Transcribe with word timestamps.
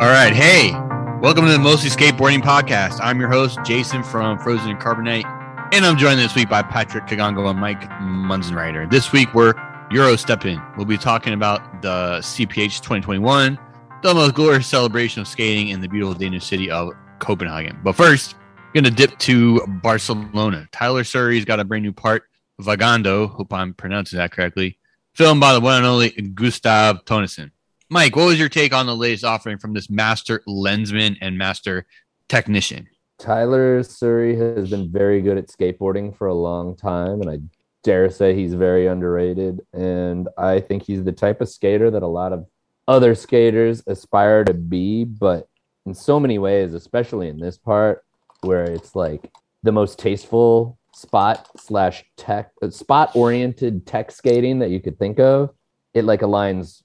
All 0.00 0.08
right. 0.08 0.32
Hey, 0.32 0.72
welcome 1.20 1.44
to 1.44 1.52
the 1.52 1.58
Mostly 1.58 1.90
Skateboarding 1.90 2.40
Podcast. 2.40 3.00
I'm 3.02 3.20
your 3.20 3.28
host, 3.28 3.58
Jason 3.66 4.02
from 4.02 4.38
Frozen 4.38 4.70
and 4.70 4.80
Carbonite, 4.80 5.26
and 5.74 5.84
I'm 5.84 5.98
joined 5.98 6.18
this 6.18 6.34
week 6.34 6.48
by 6.48 6.62
Patrick 6.62 7.04
Kigongo 7.04 7.50
and 7.50 7.58
Mike 7.58 7.82
Munzenrieder. 8.00 8.90
This 8.90 9.12
week, 9.12 9.34
we're 9.34 9.52
Euro 9.90 10.16
stepping. 10.16 10.58
We'll 10.78 10.86
be 10.86 10.96
talking 10.96 11.34
about 11.34 11.82
the 11.82 12.20
CPH 12.22 12.80
2021, 12.80 13.58
the 14.02 14.14
most 14.14 14.34
glorious 14.34 14.66
celebration 14.66 15.20
of 15.20 15.28
skating 15.28 15.68
in 15.68 15.82
the 15.82 15.88
beautiful 15.88 16.14
Danish 16.14 16.46
city 16.46 16.70
of 16.70 16.92
Copenhagen. 17.18 17.78
But 17.84 17.92
first, 17.92 18.36
going 18.72 18.84
to 18.84 18.90
dip 18.90 19.18
to 19.18 19.60
Barcelona. 19.82 20.66
Tyler 20.72 21.04
Surrey's 21.04 21.44
got 21.44 21.60
a 21.60 21.64
brand 21.64 21.84
new 21.84 21.92
part, 21.92 22.22
Vagando, 22.58 23.28
hope 23.28 23.52
I'm 23.52 23.74
pronouncing 23.74 24.16
that 24.16 24.32
correctly, 24.32 24.78
filmed 25.14 25.42
by 25.42 25.52
the 25.52 25.60
one 25.60 25.76
and 25.76 25.84
only 25.84 26.08
Gustav 26.08 27.04
Tønnesen. 27.04 27.50
Mike, 27.92 28.14
what 28.14 28.26
was 28.26 28.38
your 28.38 28.48
take 28.48 28.72
on 28.72 28.86
the 28.86 28.94
latest 28.94 29.24
offering 29.24 29.58
from 29.58 29.74
this 29.74 29.90
master 29.90 30.42
lensman 30.46 31.16
and 31.20 31.36
master 31.36 31.86
technician? 32.28 32.88
Tyler 33.18 33.82
Surrey 33.82 34.36
has 34.36 34.70
been 34.70 34.92
very 34.92 35.20
good 35.20 35.36
at 35.36 35.48
skateboarding 35.48 36.16
for 36.16 36.28
a 36.28 36.34
long 36.34 36.76
time, 36.76 37.20
and 37.20 37.28
I 37.28 37.38
dare 37.82 38.08
say 38.08 38.32
he's 38.32 38.54
very 38.54 38.86
underrated. 38.86 39.60
And 39.72 40.28
I 40.38 40.60
think 40.60 40.84
he's 40.84 41.02
the 41.02 41.10
type 41.10 41.40
of 41.40 41.48
skater 41.48 41.90
that 41.90 42.04
a 42.04 42.06
lot 42.06 42.32
of 42.32 42.46
other 42.86 43.16
skaters 43.16 43.82
aspire 43.88 44.44
to 44.44 44.54
be, 44.54 45.02
but 45.02 45.48
in 45.84 45.92
so 45.92 46.20
many 46.20 46.38
ways, 46.38 46.74
especially 46.74 47.28
in 47.28 47.38
this 47.38 47.58
part 47.58 48.04
where 48.42 48.64
it's 48.64 48.94
like 48.94 49.32
the 49.64 49.72
most 49.72 49.98
tasteful 49.98 50.78
spot 50.94 51.48
slash 51.58 52.04
tech 52.16 52.52
spot 52.70 53.16
oriented 53.16 53.84
tech 53.84 54.12
skating 54.12 54.60
that 54.60 54.70
you 54.70 54.80
could 54.80 54.96
think 54.96 55.18
of, 55.18 55.50
it 55.92 56.04
like 56.04 56.20
aligns 56.20 56.82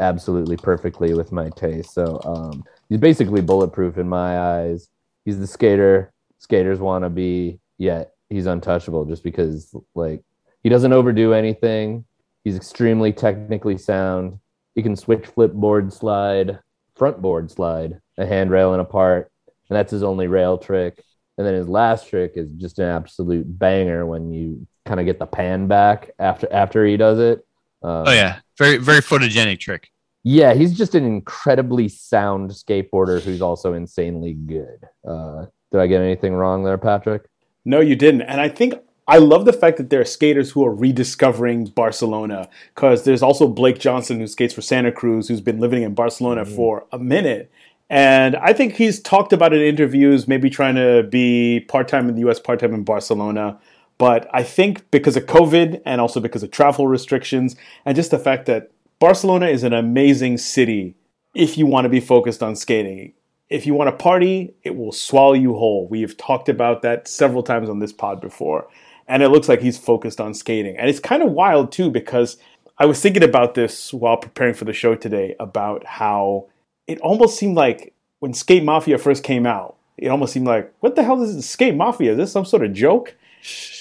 absolutely 0.00 0.56
perfectly 0.56 1.14
with 1.14 1.30
my 1.30 1.50
taste. 1.50 1.94
So 1.94 2.20
um, 2.24 2.64
he's 2.88 2.98
basically 2.98 3.40
bulletproof 3.40 3.98
in 3.98 4.08
my 4.08 4.38
eyes. 4.38 4.88
He's 5.24 5.38
the 5.38 5.46
skater 5.46 6.12
skaters 6.38 6.80
want 6.80 7.04
to 7.04 7.10
be, 7.10 7.60
yet 7.78 8.14
he's 8.28 8.46
untouchable 8.46 9.04
just 9.04 9.22
because 9.22 9.74
like 9.94 10.22
he 10.62 10.68
doesn't 10.68 10.92
overdo 10.92 11.32
anything. 11.32 12.04
He's 12.44 12.56
extremely 12.56 13.12
technically 13.12 13.76
sound. 13.76 14.40
He 14.74 14.82
can 14.82 14.96
switch 14.96 15.26
flip 15.26 15.52
board 15.52 15.92
slide, 15.92 16.58
front 16.96 17.20
board 17.20 17.50
slide, 17.50 18.00
a 18.18 18.26
handrail 18.26 18.72
and 18.72 18.80
a 18.80 18.84
part, 18.84 19.30
and 19.68 19.76
that's 19.76 19.90
his 19.90 20.02
only 20.02 20.26
rail 20.26 20.58
trick. 20.58 21.04
And 21.36 21.46
then 21.46 21.54
his 21.54 21.68
last 21.68 22.08
trick 22.08 22.32
is 22.36 22.50
just 22.56 22.78
an 22.78 22.86
absolute 22.86 23.58
banger 23.58 24.04
when 24.06 24.32
you 24.32 24.66
kind 24.84 25.00
of 25.00 25.06
get 25.06 25.18
the 25.18 25.26
pan 25.26 25.66
back 25.66 26.10
after 26.18 26.48
after 26.52 26.84
he 26.84 26.96
does 26.96 27.18
it. 27.18 27.46
Um, 27.82 28.04
oh 28.06 28.12
yeah, 28.12 28.40
very 28.60 28.76
very 28.76 29.00
photogenic 29.00 29.58
trick. 29.58 29.90
Yeah, 30.22 30.52
he's 30.52 30.76
just 30.76 30.94
an 30.94 31.04
incredibly 31.04 31.88
sound 31.88 32.50
skateboarder 32.50 33.22
who's 33.22 33.40
also 33.40 33.72
insanely 33.72 34.34
good. 34.34 34.86
Uh, 35.06 35.46
did 35.72 35.80
I 35.80 35.86
get 35.86 36.02
anything 36.02 36.34
wrong 36.34 36.62
there, 36.62 36.76
Patrick? 36.76 37.22
No, 37.64 37.80
you 37.80 37.96
didn't. 37.96 38.22
And 38.22 38.40
I 38.40 38.50
think 38.50 38.74
I 39.08 39.16
love 39.16 39.46
the 39.46 39.52
fact 39.52 39.78
that 39.78 39.88
there 39.88 40.00
are 40.00 40.04
skaters 40.04 40.50
who 40.50 40.64
are 40.66 40.74
rediscovering 40.74 41.66
Barcelona 41.66 42.50
because 42.74 43.04
there's 43.04 43.22
also 43.22 43.48
Blake 43.48 43.78
Johnson 43.78 44.20
who 44.20 44.26
skates 44.26 44.52
for 44.52 44.60
Santa 44.60 44.92
Cruz 44.92 45.28
who's 45.28 45.40
been 45.40 45.58
living 45.58 45.82
in 45.82 45.94
Barcelona 45.94 46.44
mm-hmm. 46.44 46.54
for 46.54 46.86
a 46.92 46.98
minute. 46.98 47.50
And 47.88 48.36
I 48.36 48.52
think 48.52 48.74
he's 48.74 49.00
talked 49.00 49.32
about 49.32 49.52
it 49.52 49.62
in 49.62 49.66
interviews, 49.66 50.28
maybe 50.28 50.48
trying 50.48 50.76
to 50.76 51.02
be 51.02 51.60
part 51.60 51.88
time 51.88 52.08
in 52.08 52.14
the 52.14 52.28
US, 52.28 52.38
part 52.38 52.60
time 52.60 52.74
in 52.74 52.84
Barcelona. 52.84 53.58
But 54.00 54.30
I 54.32 54.44
think 54.44 54.90
because 54.90 55.18
of 55.18 55.26
COVID 55.26 55.82
and 55.84 56.00
also 56.00 56.20
because 56.20 56.42
of 56.42 56.50
travel 56.50 56.86
restrictions 56.86 57.54
and 57.84 57.94
just 57.94 58.10
the 58.10 58.18
fact 58.18 58.46
that 58.46 58.70
Barcelona 58.98 59.48
is 59.48 59.62
an 59.62 59.74
amazing 59.74 60.38
city 60.38 60.94
if 61.34 61.58
you 61.58 61.66
want 61.66 61.84
to 61.84 61.90
be 61.90 62.00
focused 62.00 62.42
on 62.42 62.56
skating. 62.56 63.12
If 63.50 63.66
you 63.66 63.74
want 63.74 63.88
to 63.88 64.02
party, 64.02 64.54
it 64.62 64.74
will 64.74 64.90
swallow 64.90 65.34
you 65.34 65.52
whole. 65.52 65.86
We've 65.86 66.16
talked 66.16 66.48
about 66.48 66.80
that 66.80 67.08
several 67.08 67.42
times 67.42 67.68
on 67.68 67.80
this 67.80 67.92
pod 67.92 68.22
before. 68.22 68.68
And 69.06 69.22
it 69.22 69.28
looks 69.28 69.50
like 69.50 69.60
he's 69.60 69.76
focused 69.76 70.18
on 70.18 70.32
skating. 70.32 70.78
And 70.78 70.88
it's 70.88 70.98
kind 70.98 71.22
of 71.22 71.32
wild 71.32 71.70
too 71.70 71.90
because 71.90 72.38
I 72.78 72.86
was 72.86 73.02
thinking 73.02 73.22
about 73.22 73.52
this 73.52 73.92
while 73.92 74.16
preparing 74.16 74.54
for 74.54 74.64
the 74.64 74.72
show 74.72 74.94
today 74.94 75.36
about 75.38 75.84
how 75.84 76.46
it 76.86 76.98
almost 77.00 77.38
seemed 77.38 77.54
like 77.54 77.92
when 78.20 78.32
Skate 78.32 78.64
Mafia 78.64 78.96
first 78.96 79.24
came 79.24 79.44
out, 79.44 79.76
it 79.98 80.08
almost 80.08 80.32
seemed 80.32 80.46
like, 80.46 80.72
what 80.80 80.96
the 80.96 81.02
hell 81.02 81.22
is 81.22 81.36
this 81.36 81.50
Skate 81.50 81.74
Mafia? 81.74 82.12
Is 82.12 82.16
this 82.16 82.32
some 82.32 82.46
sort 82.46 82.64
of 82.64 82.72
joke? 82.72 83.14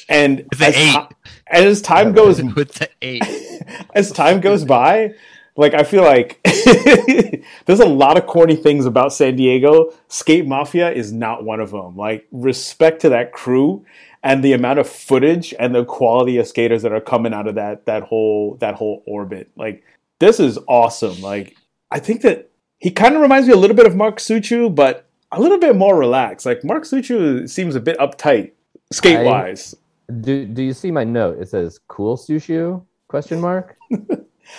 And 0.08 0.48
as, 0.60 0.76
ti- 0.76 1.16
as 1.48 1.82
time 1.82 2.14
goes 2.14 2.42
with 2.56 2.74
the 2.74 2.90
eight. 3.02 3.24
as 3.96 4.12
time 4.12 4.42
goes 4.42 4.66
by, 4.66 5.14
like 5.56 5.74
I 5.74 5.84
feel 5.84 6.04
like 6.04 6.40
there's 7.66 7.80
a 7.80 7.86
lot 7.86 8.18
of 8.18 8.26
corny 8.26 8.56
things 8.56 8.86
about 8.86 9.14
San 9.14 9.36
Diego. 9.36 9.94
Skate 10.08 10.48
Mafia 10.48 10.92
is 10.92 11.12
not 11.12 11.44
one 11.44 11.60
of 11.60 11.72
them. 11.72 11.98
Like 11.98 12.28
respect 12.32 13.02
to 13.02 13.10
that 13.10 13.34
crew 13.34 13.86
and 14.24 14.44
the 14.44 14.54
amount 14.54 14.80
of 14.80 14.88
footage 14.88 15.54
and 15.60 15.74
the 15.74 15.86
quality 15.86 16.38
of 16.38 16.48
skaters 16.48 16.82
that 16.84 16.92
are 16.92 17.02
coming 17.02 17.34
out 17.34 17.48
of 17.48 17.56
that 17.56 17.86
that 17.86 18.04
whole 18.04 18.56
that 18.62 18.76
whole 18.76 19.04
orbit. 19.06 19.50
Like 19.56 19.84
this 20.20 20.40
is 20.40 20.58
awesome. 20.68 21.22
Like 21.22 21.58
I 21.92 22.00
think 22.00 22.22
that 22.22 22.50
he 22.78 22.92
kind 22.92 23.16
of 23.16 23.22
reminds 23.22 23.48
me 23.48 23.54
a 23.54 23.58
little 23.58 23.76
bit 23.76 23.86
of 23.86 23.96
Mark 23.96 24.18
Suciu, 24.18 24.74
but 24.74 25.10
a 25.32 25.42
little 25.42 25.60
bit 25.60 25.76
more 25.76 25.98
relaxed. 25.98 26.46
Like 26.46 26.64
Mark 26.64 26.84
Suciu 26.84 27.50
seems 27.50 27.76
a 27.76 27.82
bit 27.82 27.98
uptight 27.98 28.52
skate 28.92 29.26
wise. 29.26 29.76
Do 30.22 30.46
Do 30.46 30.64
you 30.64 30.74
see 30.74 30.92
my 30.92 31.04
note? 31.04 31.40
It 31.40 31.50
says 31.50 31.80
"cool 31.88 32.18
Suciu?" 32.18 32.84
Question 33.08 33.42
mark. 33.42 33.78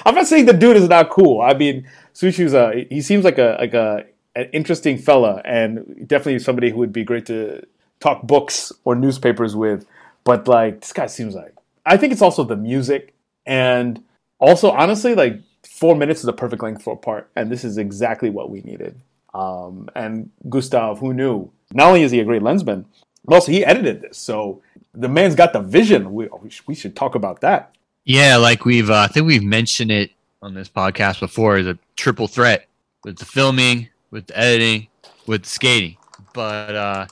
I'm 0.05 0.15
not 0.15 0.27
saying 0.27 0.47
the 0.47 0.53
dude 0.53 0.77
is 0.77 0.89
not 0.89 1.11
cool. 1.11 1.41
I 1.41 1.55
mean, 1.55 1.89
Suciu's 2.15 2.55
a 2.55 2.87
he 2.89 3.01
seems 3.01 3.25
like 3.25 3.39
a 3.39 3.57
like 3.59 3.75
a 3.75 4.05
an 4.37 4.49
interesting 4.53 4.97
fella, 4.99 5.43
and 5.45 6.07
definitely 6.07 6.39
somebody 6.39 6.71
who 6.71 6.79
would 6.79 6.93
be 6.93 7.05
great 7.05 7.27
to 7.27 7.67
talk 7.99 8.23
books 8.23 8.73
or 8.85 8.95
newspapers 8.95 9.57
with. 9.57 9.87
But 10.25 10.47
like 10.47 10.81
this 10.81 10.93
guy 10.93 11.07
seems 11.07 11.35
like 11.35 11.55
I 11.85 11.97
think 11.97 12.13
it's 12.13 12.23
also 12.23 12.45
the 12.45 12.57
music 12.57 13.15
and 13.47 14.03
also 14.39 14.71
honestly 14.71 15.15
like 15.15 15.41
four 15.69 15.97
minutes 15.97 16.21
is 16.21 16.29
a 16.29 16.33
perfect 16.33 16.63
length 16.63 16.83
for 16.83 16.95
a 16.95 16.97
part, 16.97 17.31
and 17.35 17.51
this 17.51 17.65
is 17.65 17.79
exactly 17.79 18.31
what 18.31 18.51
we 18.51 18.61
needed. 18.63 19.01
Um, 19.35 19.89
and 19.95 20.31
Gustav, 20.49 20.99
who 20.99 21.15
knew? 21.15 21.51
Not 21.73 21.89
only 21.89 22.03
is 22.03 22.11
he 22.11 22.21
a 22.21 22.25
great 22.25 22.43
lensman, 22.43 22.85
also 23.31 23.53
he 23.53 23.65
edited 23.65 24.01
this, 24.01 24.19
so 24.19 24.63
the 24.95 25.09
man's 25.09 25.35
got 25.35 25.53
the 25.53 25.61
vision. 25.61 26.13
We 26.13 26.29
we 26.67 26.75
should 26.75 26.97
talk 26.97 27.15
about 27.15 27.41
that. 27.43 27.75
Yeah, 28.05 28.37
like 28.37 28.65
we've 28.65 28.91
uh, 28.91 28.95
I 28.95 29.07
think 29.09 29.27
we've 29.27 29.45
mentioned 29.45 29.91
it 29.91 30.11
on 30.43 30.55
this 30.55 30.69
podcast 30.69 31.21
before 31.21 31.63
The 31.63 31.79
triple 31.97 32.27
threat 32.27 32.67
with 33.05 33.19
the 33.19 33.25
filming, 33.25 33.89
with 34.11 34.27
the 34.27 34.39
editing, 34.39 34.89
with 35.27 35.43
the 35.43 35.49
skating. 35.49 35.97
But 36.33 36.75
uh, 36.75 37.07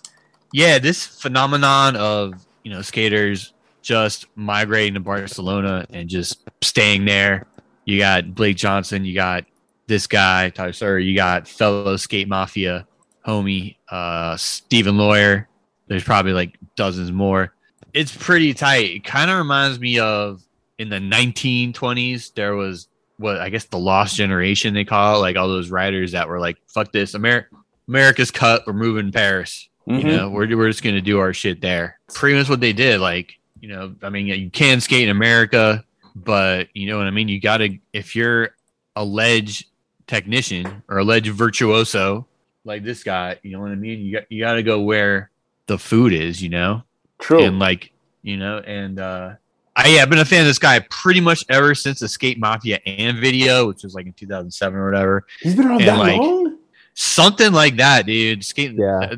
yeah, 0.53 0.79
this 0.79 1.07
phenomenon 1.07 1.97
of 1.97 2.47
you 2.63 2.73
know 2.73 2.83
skaters 2.83 3.53
just 3.83 4.27
migrating 4.35 4.95
to 4.95 5.01
Barcelona 5.01 5.87
and 5.91 6.09
just 6.09 6.49
staying 6.63 7.05
there. 7.05 7.47
You 7.85 7.99
got 7.99 8.35
Blake 8.35 8.57
Johnson, 8.57 9.05
you 9.05 9.15
got 9.15 9.45
this 9.87 10.07
guy 10.07 10.51
Tyler 10.51 10.73
Surrey, 10.73 11.05
you 11.05 11.17
got 11.17 11.49
fellow 11.49 11.97
skate 11.97 12.29
mafia 12.29 12.87
homie 13.27 13.77
uh, 13.91 14.37
Stephen 14.37 14.99
Lawyer. 14.99 15.49
There's 15.89 16.05
probably 16.05 16.33
like 16.33 16.59
dozens 16.77 17.11
more. 17.13 17.53
It's 17.95 18.15
pretty 18.17 18.55
tight. 18.55 18.91
It 18.91 19.05
kind 19.05 19.31
of 19.31 19.39
reminds 19.39 19.81
me 19.81 19.99
of 19.99 20.43
in 20.79 20.89
the 20.91 20.99
1920s. 20.99 22.35
There 22.35 22.55
was 22.55 22.89
what 23.17 23.41
I 23.41 23.49
guess 23.49 23.65
the 23.65 23.79
lost 23.79 24.17
generation 24.17 24.75
they 24.75 24.85
call 24.85 25.17
it, 25.17 25.21
like 25.21 25.37
all 25.37 25.49
those 25.49 25.71
writers 25.71 26.13
that 26.13 26.29
were 26.29 26.39
like, 26.39 26.59
"Fuck 26.69 26.93
this, 26.93 27.15
America, 27.15 27.49
America's 27.89 28.31
cut. 28.31 28.67
We're 28.67 28.75
moving 28.75 29.07
to 29.07 29.13
Paris." 29.13 29.69
Mm-hmm. 29.89 30.07
You 30.07 30.17
know, 30.17 30.29
we're 30.31 30.57
we're 30.57 30.69
just 30.69 30.83
gonna 30.83 31.01
do 31.01 31.19
our 31.19 31.33
shit 31.33 31.61
there. 31.61 31.99
Pretty 32.13 32.37
much 32.37 32.49
what 32.49 32.61
they 32.61 32.73
did. 32.73 33.01
Like, 33.01 33.39
you 33.61 33.69
know, 33.69 33.95
I 34.03 34.11
mean, 34.11 34.27
you 34.27 34.51
can 34.51 34.81
skate 34.81 35.05
in 35.05 35.11
America, 35.11 35.85
but 36.15 36.69
you 36.75 36.87
know 36.87 36.99
what 36.99 37.07
I 37.07 37.11
mean. 37.11 37.29
You 37.29 37.41
gotta 37.41 37.79
if 37.93 38.15
you're 38.15 38.51
a 38.95 39.05
ledge 39.05 39.67
technician 40.07 40.83
or 40.89 40.99
a 40.99 41.05
ledge 41.05 41.29
virtuoso 41.29 42.27
like 42.69 42.85
this 42.85 43.03
guy, 43.03 43.39
you 43.43 43.51
know 43.51 43.61
what 43.61 43.73
I 43.73 43.75
mean. 43.75 44.01
You 44.01 44.13
got 44.13 44.31
you 44.31 44.41
got 44.45 44.55
to 44.55 44.63
go 44.63 44.81
where 44.81 45.31
the 45.69 45.79
food 45.79 46.13
is, 46.13 46.43
you 46.43 46.49
know. 46.49 46.83
True. 47.21 47.45
And 47.45 47.59
like 47.59 47.93
you 48.23 48.37
know, 48.37 48.59
and 48.59 48.99
uh, 48.99 49.35
I 49.77 49.89
yeah, 49.89 50.03
I've 50.03 50.11
been 50.11 50.19
a 50.19 50.25
fan 50.25 50.41
of 50.41 50.47
this 50.47 50.59
guy 50.59 50.81
pretty 50.91 51.21
much 51.21 51.45
ever 51.49 51.75
since 51.75 52.03
Escape 52.03 52.39
Mafia 52.39 52.81
and 52.85 53.17
video, 53.19 53.69
which 53.69 53.85
was 53.85 53.95
like 53.95 54.07
in 54.07 54.13
2007 54.13 54.79
or 54.79 54.85
whatever. 54.85 55.27
He's 55.41 55.55
been 55.55 55.67
around 55.67 55.83
and 55.83 55.89
that 55.89 55.99
like, 55.99 56.21
long. 56.21 56.59
Something 56.95 57.53
like 57.53 57.77
that, 57.77 58.07
dude. 58.07 58.45
Skate. 58.45 58.73
Yeah 58.73 59.15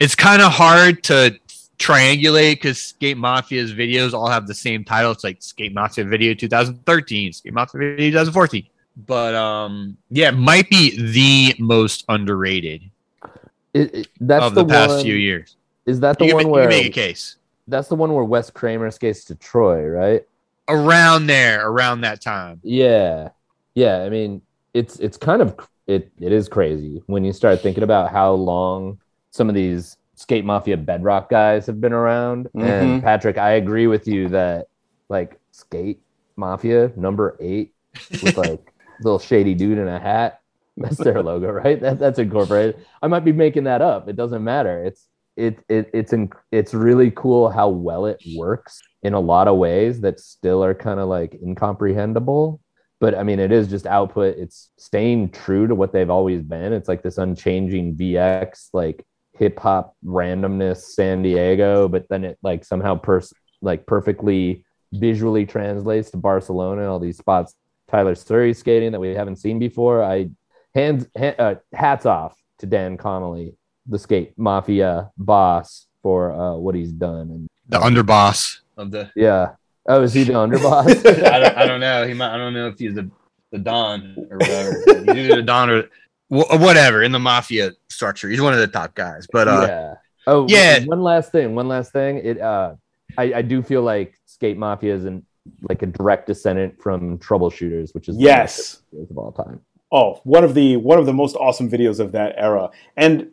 it's 0.00 0.14
kind 0.14 0.42
of 0.42 0.52
hard 0.52 1.02
to 1.04 1.38
triangulate 1.78 2.54
because 2.54 2.80
Skate 2.80 3.16
Mafia's 3.16 3.72
videos 3.72 4.12
all 4.12 4.28
have 4.28 4.46
the 4.46 4.54
same 4.54 4.84
title. 4.84 5.12
It's 5.12 5.24
like 5.24 5.42
Skate 5.42 5.72
Mafia 5.72 6.04
Video 6.04 6.34
2013, 6.34 7.32
Skate 7.32 7.52
Mafia 7.52 7.78
Video 7.78 8.10
2014. 8.10 8.66
But 9.06 9.34
um, 9.34 9.96
yeah, 10.10 10.28
it 10.28 10.36
might 10.36 10.68
be 10.70 11.12
the 11.12 11.54
most 11.58 12.04
underrated 12.08 12.90
it, 13.72 13.94
it, 13.94 14.08
that's 14.20 14.44
of 14.44 14.54
the, 14.54 14.64
the 14.64 14.72
past 14.72 14.90
one, 14.90 15.04
few 15.04 15.14
years. 15.14 15.56
Is 15.86 16.00
that 16.00 16.18
the 16.18 16.26
you 16.26 16.34
one 16.34 16.44
can, 16.44 16.50
where 16.50 16.68
make 16.68 16.86
a 16.86 16.90
case? 16.90 17.36
That's 17.68 17.88
the 17.88 17.94
one 17.94 18.12
where 18.12 18.24
Wes 18.24 18.50
Kramer 18.50 18.90
skates 18.90 19.24
to 19.24 19.34
Troy, 19.34 19.86
right? 19.86 20.26
Around 20.68 21.26
there, 21.26 21.68
around 21.68 22.02
that 22.02 22.20
time. 22.20 22.60
Yeah, 22.62 23.30
yeah. 23.74 24.02
I 24.02 24.08
mean, 24.08 24.42
it's 24.72 24.98
it's 24.98 25.16
kind 25.16 25.42
of 25.42 25.56
it 25.86 26.10
it 26.20 26.32
is 26.32 26.48
crazy 26.48 27.02
when 27.06 27.24
you 27.24 27.32
start 27.32 27.60
thinking 27.60 27.82
about 27.82 28.10
how 28.10 28.32
long 28.32 28.98
some 29.30 29.48
of 29.48 29.54
these 29.54 29.96
skate 30.14 30.44
mafia 30.44 30.76
bedrock 30.76 31.28
guys 31.28 31.66
have 31.66 31.80
been 31.80 31.92
around. 31.92 32.48
Mhm. 32.54 32.62
And 32.62 33.02
Patrick, 33.02 33.36
I 33.36 33.52
agree 33.52 33.86
with 33.86 34.06
you 34.06 34.28
that 34.28 34.68
like 35.08 35.38
skate 35.52 36.00
mafia 36.36 36.92
number 36.96 37.36
eight 37.40 37.74
with 38.22 38.36
like 38.36 38.72
little 39.00 39.18
shady 39.18 39.54
dude 39.54 39.78
in 39.78 39.88
a 39.88 39.98
hat. 39.98 40.40
That's 40.76 40.96
their 40.98 41.22
logo, 41.22 41.52
right? 41.52 41.80
That, 41.80 42.00
that's 42.00 42.18
incorporated. 42.18 42.84
I 43.00 43.06
might 43.06 43.24
be 43.24 43.30
making 43.30 43.62
that 43.62 43.80
up. 43.80 44.08
It 44.08 44.16
doesn't 44.16 44.42
matter. 44.42 44.82
It's 44.84 45.06
it, 45.36 45.58
it 45.68 45.90
it's 45.92 46.12
in, 46.12 46.30
it's 46.52 46.74
really 46.74 47.10
cool 47.10 47.50
how 47.50 47.68
well 47.68 48.06
it 48.06 48.22
works 48.36 48.80
in 49.02 49.14
a 49.14 49.20
lot 49.20 49.48
of 49.48 49.56
ways 49.56 50.00
that 50.02 50.20
still 50.20 50.64
are 50.64 50.74
kind 50.74 51.00
of 51.00 51.08
like 51.08 51.36
incomprehensible. 51.42 52.60
But 53.00 53.14
I 53.14 53.22
mean, 53.22 53.40
it 53.40 53.52
is 53.52 53.68
just 53.68 53.86
output. 53.86 54.38
It's 54.38 54.70
staying 54.78 55.30
true 55.30 55.66
to 55.66 55.74
what 55.74 55.92
they've 55.92 56.10
always 56.10 56.42
been. 56.42 56.72
It's 56.72 56.88
like 56.88 57.02
this 57.02 57.18
unchanging 57.18 57.96
VX, 57.96 58.68
like 58.72 59.04
hip 59.32 59.58
hop 59.58 59.96
randomness, 60.04 60.78
San 60.78 61.22
Diego, 61.22 61.88
but 61.88 62.08
then 62.08 62.24
it 62.24 62.38
like 62.42 62.64
somehow 62.64 62.94
pers- 62.94 63.34
like 63.60 63.86
perfectly 63.86 64.64
visually 64.92 65.44
translates 65.44 66.10
to 66.12 66.16
Barcelona. 66.16 66.90
All 66.90 67.00
these 67.00 67.18
spots 67.18 67.54
Tyler 67.88 68.14
Surrey 68.14 68.54
skating 68.54 68.92
that 68.92 69.00
we 69.00 69.14
haven't 69.14 69.36
seen 69.36 69.58
before. 69.58 70.02
I 70.02 70.30
hands 70.74 71.06
ha- 71.16 71.34
uh, 71.38 71.54
hats 71.72 72.06
off 72.06 72.36
to 72.60 72.66
Dan 72.66 72.96
Connolly, 72.96 73.54
the 73.86 73.98
skate 73.98 74.32
mafia 74.38 75.10
boss, 75.18 75.86
for 76.02 76.32
uh, 76.32 76.56
what 76.56 76.74
he's 76.74 76.92
done. 76.92 77.30
And 77.30 77.48
The 77.68 77.78
underboss 77.78 78.58
of 78.76 78.90
the. 78.90 79.10
yeah, 79.16 79.52
oh, 79.88 80.02
is 80.02 80.12
he 80.14 80.24
the 80.24 80.32
underboss? 80.34 80.86
I 81.32 81.38
don't, 81.38 81.56
I 81.56 81.66
don't 81.66 81.80
know. 81.80 82.06
He 82.06 82.14
might. 82.14 82.34
I 82.34 82.36
don't 82.36 82.54
know 82.54 82.68
if 82.68 82.78
he's 82.78 82.94
the 82.94 83.10
the 83.52 83.58
don 83.58 84.16
or 84.30 84.38
whatever. 84.38 84.82
he's 85.14 85.16
either 85.26 85.36
the 85.36 85.42
don 85.42 85.70
or 85.70 85.82
wh- 86.28 86.50
whatever 86.60 87.02
in 87.02 87.12
the 87.12 87.18
mafia 87.20 87.72
structure. 87.88 88.28
He's 88.28 88.40
one 88.40 88.52
of 88.52 88.58
the 88.60 88.66
top 88.66 88.94
guys. 88.94 89.26
But 89.32 89.48
uh, 89.48 89.66
yeah. 89.68 89.94
Oh 90.26 90.46
yeah. 90.48 90.84
One 90.84 91.02
last 91.02 91.30
thing. 91.32 91.54
One 91.54 91.68
last 91.68 91.92
thing. 91.92 92.18
It. 92.18 92.40
Uh, 92.40 92.74
I, 93.16 93.34
I 93.34 93.42
do 93.42 93.62
feel 93.62 93.82
like 93.82 94.18
skate 94.26 94.56
mafia 94.58 94.94
is 94.94 95.04
an 95.04 95.24
like 95.68 95.82
a 95.82 95.86
direct 95.86 96.26
descendant 96.26 96.80
from 96.82 97.18
troubleshooters, 97.18 97.94
which 97.94 98.08
is 98.08 98.16
Yes. 98.18 98.82
of 99.10 99.16
all 99.18 99.30
time. 99.30 99.60
Oh, 99.92 100.20
one 100.24 100.42
of 100.42 100.54
the 100.54 100.76
one 100.78 100.98
of 100.98 101.06
the 101.06 101.12
most 101.12 101.36
awesome 101.36 101.70
videos 101.70 102.00
of 102.00 102.10
that 102.12 102.34
era, 102.36 102.70
and 102.96 103.20
s- 103.22 103.26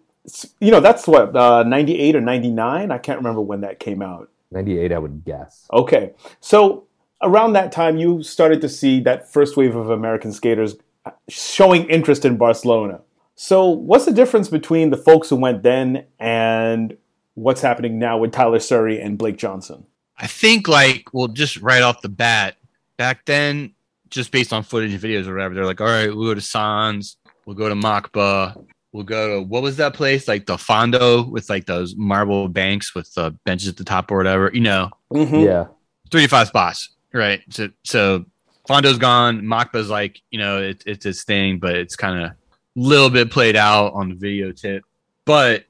you 0.59 0.71
know 0.71 0.79
that's 0.79 1.07
what 1.07 1.35
uh, 1.35 1.63
ninety 1.63 1.99
eight 1.99 2.15
or 2.15 2.21
ninety 2.21 2.49
nine. 2.49 2.91
I 2.91 2.97
can't 2.97 3.17
remember 3.17 3.41
when 3.41 3.61
that 3.61 3.79
came 3.79 4.01
out. 4.01 4.29
98, 4.53 4.91
I 4.91 4.99
would 4.99 5.23
guess. 5.23 5.65
Okay, 5.71 6.11
so 6.41 6.85
around 7.21 7.53
that 7.53 7.71
time, 7.71 7.97
you 7.97 8.21
started 8.23 8.61
to 8.61 8.69
see 8.69 8.99
that 9.01 9.31
first 9.31 9.55
wave 9.55 9.75
of 9.75 9.89
American 9.89 10.33
skaters 10.33 10.75
showing 11.29 11.89
interest 11.89 12.25
in 12.25 12.37
Barcelona. 12.37 13.01
So, 13.35 13.69
what's 13.69 14.05
the 14.05 14.11
difference 14.11 14.49
between 14.49 14.89
the 14.89 14.97
folks 14.97 15.29
who 15.29 15.35
went 15.35 15.63
then 15.63 16.05
and 16.19 16.97
what's 17.35 17.61
happening 17.61 17.97
now 17.97 18.17
with 18.17 18.31
Tyler 18.31 18.59
Surrey 18.59 19.01
and 19.01 19.17
Blake 19.17 19.37
Johnson? 19.37 19.85
I 20.17 20.27
think 20.27 20.67
like 20.67 21.05
well, 21.13 21.27
just 21.27 21.57
right 21.57 21.81
off 21.81 22.01
the 22.01 22.09
bat, 22.09 22.57
back 22.97 23.25
then, 23.25 23.73
just 24.09 24.31
based 24.31 24.53
on 24.53 24.63
footage 24.63 24.93
and 24.93 25.01
videos 25.01 25.27
or 25.27 25.33
whatever, 25.33 25.55
they're 25.55 25.65
like, 25.65 25.81
all 25.81 25.87
right, 25.87 26.13
we'll 26.15 26.27
go 26.27 26.33
to 26.35 26.41
Sants, 26.41 27.15
we'll 27.45 27.55
go 27.55 27.69
to 27.69 27.75
MACBA, 27.75 28.63
we'll 28.93 29.03
go 29.03 29.35
to 29.35 29.41
what 29.41 29.61
was 29.63 29.77
that 29.77 29.93
place 29.93 30.27
like 30.27 30.45
the 30.45 30.57
Fondo 30.57 31.29
with 31.29 31.49
like 31.49 31.65
those 31.65 31.95
marble 31.95 32.47
banks 32.47 32.93
with 32.93 33.13
the 33.13 33.31
benches 33.45 33.67
at 33.69 33.77
the 33.77 33.83
top 33.83 34.11
or 34.11 34.17
whatever, 34.17 34.51
you 34.53 34.61
know, 34.61 34.89
Mhm. 35.13 35.45
Yeah. 35.45 35.65
three 36.11 36.23
to 36.23 36.27
five 36.27 36.47
spots, 36.47 36.89
right? 37.13 37.41
So 37.49 37.69
so 37.83 38.25
Fondo's 38.69 38.97
gone, 38.97 39.41
MACBA's 39.41 39.89
like 39.89 40.21
you 40.31 40.39
know 40.39 40.61
it, 40.61 40.83
it's 40.85 41.05
his 41.05 41.23
thing, 41.23 41.59
but 41.59 41.75
it's 41.75 41.95
kind 41.95 42.23
of 42.23 42.31
a 42.31 42.35
little 42.75 43.09
bit 43.09 43.31
played 43.31 43.55
out 43.55 43.93
on 43.93 44.09
the 44.09 44.15
video 44.15 44.51
tip, 44.51 44.83
but. 45.25 45.65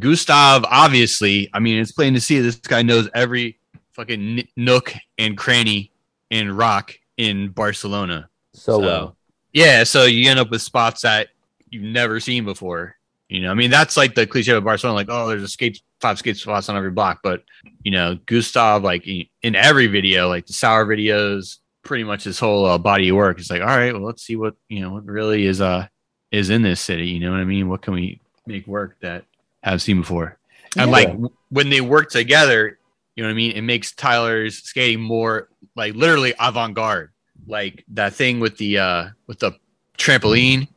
Gustav, 0.00 0.64
obviously, 0.68 1.48
I 1.54 1.60
mean, 1.60 1.78
it's 1.80 1.92
plain 1.92 2.12
to 2.14 2.20
see 2.20 2.40
this 2.40 2.56
guy 2.56 2.82
knows 2.82 3.08
every 3.14 3.60
fucking 3.92 4.42
nook 4.56 4.92
and 5.16 5.38
cranny 5.38 5.92
and 6.32 6.58
rock 6.58 6.92
in 7.18 7.50
Barcelona. 7.50 8.28
So, 8.52 8.72
So, 8.72 8.78
well. 8.80 9.16
yeah, 9.52 9.84
so 9.84 10.02
you 10.06 10.28
end 10.28 10.40
up 10.40 10.50
with 10.50 10.60
spots 10.60 11.02
that 11.02 11.28
you've 11.70 11.82
never 11.82 12.20
seen 12.20 12.44
before. 12.44 12.96
You 13.28 13.42
know, 13.42 13.50
I 13.50 13.54
mean, 13.54 13.70
that's 13.70 13.96
like 13.96 14.14
the 14.14 14.26
cliche 14.26 14.52
of 14.52 14.62
Barcelona, 14.62 14.94
like, 14.94 15.08
oh, 15.10 15.26
there's 15.26 15.42
a 15.42 15.48
skate, 15.48 15.80
five 16.00 16.18
skate 16.18 16.36
spots 16.36 16.68
on 16.68 16.76
every 16.76 16.92
block. 16.92 17.20
But, 17.22 17.42
you 17.82 17.90
know, 17.90 18.18
Gustav, 18.26 18.84
like 18.84 19.04
in 19.06 19.54
every 19.54 19.88
video, 19.88 20.28
like 20.28 20.46
the 20.46 20.52
sour 20.52 20.86
videos, 20.86 21.56
pretty 21.82 22.04
much 22.04 22.24
his 22.24 22.38
whole 22.38 22.66
uh, 22.66 22.78
body 22.78 23.08
of 23.08 23.16
work 23.16 23.40
is 23.40 23.50
like, 23.50 23.62
all 23.62 23.66
right, 23.66 23.92
well, 23.92 24.04
let's 24.04 24.22
see 24.22 24.36
what, 24.36 24.54
you 24.68 24.80
know, 24.80 24.90
what 24.90 25.04
really 25.06 25.44
is, 25.46 25.60
uh, 25.60 25.88
is 26.30 26.50
in 26.50 26.62
this 26.62 26.80
city. 26.80 27.08
You 27.08 27.20
know 27.20 27.32
what 27.32 27.40
I 27.40 27.44
mean? 27.44 27.68
What 27.68 27.82
can 27.82 27.94
we 27.94 28.20
make 28.46 28.66
work 28.66 28.96
that 29.00 29.24
have 29.62 29.82
seen 29.82 30.00
before? 30.00 30.38
And 30.76 30.90
like 30.90 31.16
when 31.48 31.70
they 31.70 31.80
work 31.80 32.10
together, 32.10 32.78
you 33.16 33.22
know 33.22 33.28
what 33.28 33.34
I 33.34 33.36
mean? 33.36 33.52
It 33.52 33.62
makes 33.62 33.92
Tyler's 33.92 34.62
skating 34.62 35.00
more 35.00 35.48
like 35.74 35.94
literally 35.94 36.34
avant-garde. 36.38 37.10
Like 37.46 37.84
that 37.94 38.12
thing 38.12 38.40
with 38.40 38.58
the 38.58 38.78
uh 38.78 39.08
with 39.26 39.38
the 39.38 39.52
trampoline. 39.96 40.68